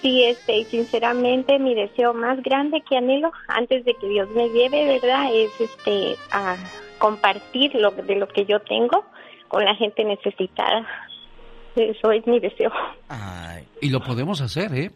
[0.00, 4.48] Sí, este, y sinceramente mi deseo más grande que anhelo antes de que Dios me
[4.48, 5.32] lleve, ¿verdad?
[5.34, 6.56] Es este, a
[6.98, 9.04] compartir lo, de lo que yo tengo
[9.48, 10.86] con la gente necesitada.
[12.02, 12.72] そういう意味ですよ。
[13.16, 13.66] Deseo.
[13.80, 14.90] Y lo podemos hacer, ¿eh?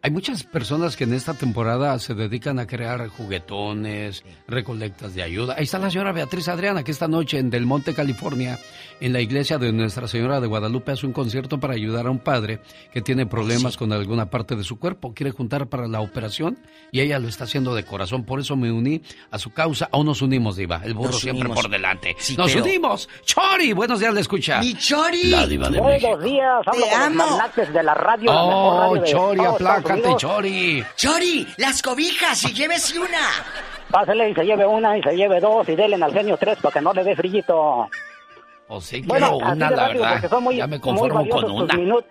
[0.00, 5.54] Hay muchas personas que en esta temporada se dedican a crear juguetones, recolectas de ayuda.
[5.58, 8.58] Ahí está la señora Beatriz Adriana, que esta noche en Del Monte, California,
[9.00, 12.20] en la iglesia de Nuestra Señora de Guadalupe, hace un concierto para ayudar a un
[12.20, 12.60] padre
[12.92, 15.12] que tiene problemas con alguna parte de su cuerpo.
[15.14, 16.58] Quiere juntar para la operación
[16.92, 18.24] y ella lo está haciendo de corazón.
[18.24, 19.88] Por eso me uní a su causa.
[19.90, 20.80] Aún nos unimos, Diva.
[20.84, 21.60] El burro Nos siempre unimos.
[21.62, 22.14] por delante.
[22.20, 23.08] Sí, ¡Nos pero- unimos!
[23.24, 23.72] ¡Chori!
[23.72, 24.60] Buenos días, le escucha.
[24.60, 25.24] ¡Mi Chori!
[25.24, 26.08] La Diva de México.
[26.16, 28.32] Buenos días, hablo con de la radio.
[28.32, 30.16] la mejor Oh, radio Chori, aplácate.
[30.16, 30.84] Chori.
[30.96, 33.18] Chori, las cobijas y llévese una.
[33.90, 36.74] Pásele y se lleve una y se lleve dos y denle al genio tres para
[36.74, 37.88] que no le dé frillito.
[38.68, 40.12] O sí, Bueno, quiero una, de la rápido, verdad.
[40.16, 41.74] porque son muy- ya me muy conformo valiosos con tus una.
[41.74, 42.10] minutos.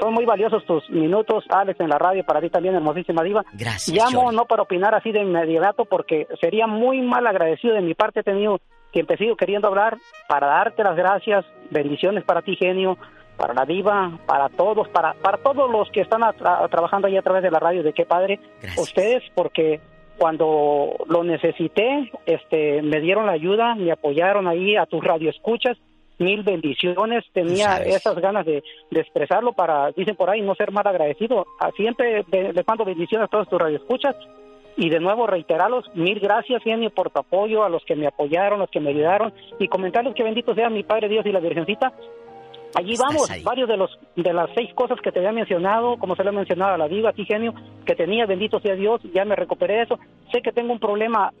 [0.00, 3.42] Son muy valiosos tus minutos, Alex, en la radio, para ti también, hermosísima diva.
[3.54, 4.36] Gracias, Llamo Chori.
[4.36, 8.20] no para opinar así de inmediato, porque sería muy mal agradecido de mi parte.
[8.20, 8.60] He tenido
[8.92, 9.96] que empecé queriendo hablar
[10.28, 12.98] para darte las gracias, bendiciones para ti, genio,
[13.36, 17.16] para la diva, para todos, para, para todos los que están a- tra- trabajando ahí
[17.16, 18.40] a través de la radio, de qué padre,
[18.78, 19.80] ustedes, porque
[20.18, 25.76] cuando lo necesité, este, me dieron la ayuda, me apoyaron ahí a tus radioescuchas,
[26.18, 30.86] mil bendiciones, tenía esas ganas de, de expresarlo para, dicen por ahí, no ser mal
[30.86, 31.44] agradecido.
[31.60, 34.16] Ah, Siempre les mando bendiciones a todos tus radioescuchas.
[34.78, 38.58] Y de nuevo reiterarlos, mil gracias, genio, por tu apoyo, a los que me apoyaron,
[38.58, 41.94] los que me ayudaron, y comentarles que bendito sea mi Padre Dios y la Virgencita.
[42.74, 46.24] Allí vamos, varios de los de las seis cosas que te había mencionado, como se
[46.24, 47.54] lo he mencionado a la diva, a ti genio,
[47.84, 49.98] que tenía, bendito sea Dios, ya me recuperé de eso.
[50.32, 51.32] Sé que tengo un problema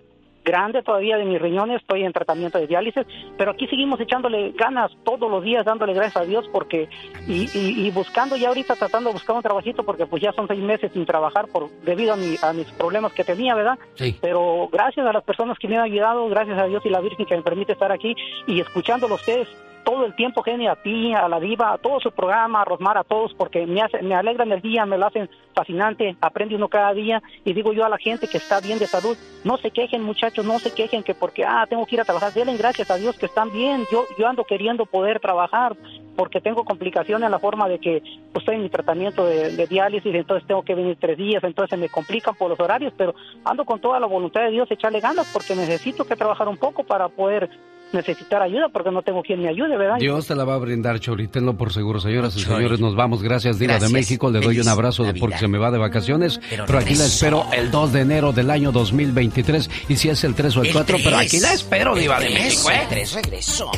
[0.46, 3.04] grande todavía de mis riñones, estoy en tratamiento de diálisis,
[3.36, 6.88] pero aquí seguimos echándole ganas todos los días, dándole gracias a Dios porque
[7.26, 10.46] y, y, y buscando ya ahorita tratando de buscar un trabajito porque pues ya son
[10.46, 13.76] seis meses sin trabajar por debido a, mi, a mis problemas que tenía, ¿verdad?
[13.94, 14.16] Sí.
[14.20, 17.26] Pero gracias a las personas que me han ayudado, gracias a Dios y la Virgen
[17.26, 18.14] que me permite estar aquí
[18.46, 19.48] y escuchándolo a ustedes
[19.86, 22.98] todo el tiempo, Genia, a ti, a la diva, a todo su programa, a Rosmar,
[22.98, 26.66] a todos, porque me, hace, me alegran el día, me lo hacen fascinante, aprende uno
[26.66, 27.22] cada día.
[27.44, 30.44] Y digo yo a la gente que está bien de salud, no se quejen muchachos,
[30.44, 33.16] no se quejen que porque, ah, tengo que ir a trabajar, denle gracias a Dios
[33.16, 35.76] que están bien, yo, yo ando queriendo poder trabajar
[36.16, 38.00] porque tengo complicaciones en la forma de que
[38.32, 41.70] pues, estoy en mi tratamiento de, de diálisis, entonces tengo que venir tres días, entonces
[41.70, 44.98] se me complican por los horarios, pero ando con toda la voluntad de Dios, echarle
[44.98, 47.48] ganas porque necesito que trabajar un poco para poder
[47.92, 49.96] necesitar ayuda porque no tengo quien me ayude, ¿verdad?
[49.98, 52.00] Dios te la va a brindar, Chori, tenlo por seguro.
[52.00, 53.22] Señoras y señores, nos vamos.
[53.22, 53.88] Gracias, Diva de.
[53.88, 54.30] México.
[54.30, 55.20] Le doy un abrazo de- Navidad.
[55.20, 56.40] porque se me va de vacaciones.
[56.50, 59.70] Pero Pero, aquí la espero el 2 de enero del año 2023.
[59.88, 62.20] Y si es el 3 o el, El 4, pero aquí la espero, El Diva
[62.20, 62.86] de México, ¿eh?
[62.90, 63.70] el regreso.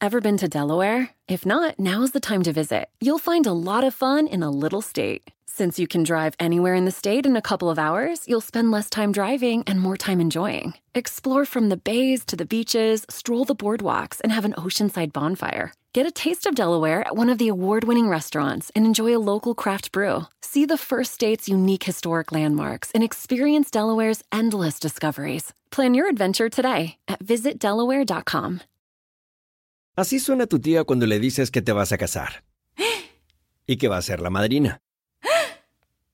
[0.00, 1.14] Ever been to Delaware?
[1.28, 2.88] If not, now's the time to visit.
[3.00, 5.22] You'll find a lot of fun in a little state.
[5.54, 8.70] Since you can drive anywhere in the state in a couple of hours, you'll spend
[8.70, 10.72] less time driving and more time enjoying.
[10.94, 15.74] Explore from the bays to the beaches, stroll the boardwalks, and have an oceanside bonfire.
[15.92, 19.20] Get a taste of Delaware at one of the award winning restaurants and enjoy a
[19.20, 20.24] local craft brew.
[20.40, 25.52] See the first state's unique historic landmarks and experience Delaware's endless discoveries.
[25.70, 28.60] Plan your adventure today at visitdelaware.com.
[29.98, 32.42] Así suena tu tía cuando le dices que te vas a casar.
[33.66, 34.80] y que va a ser la madrina.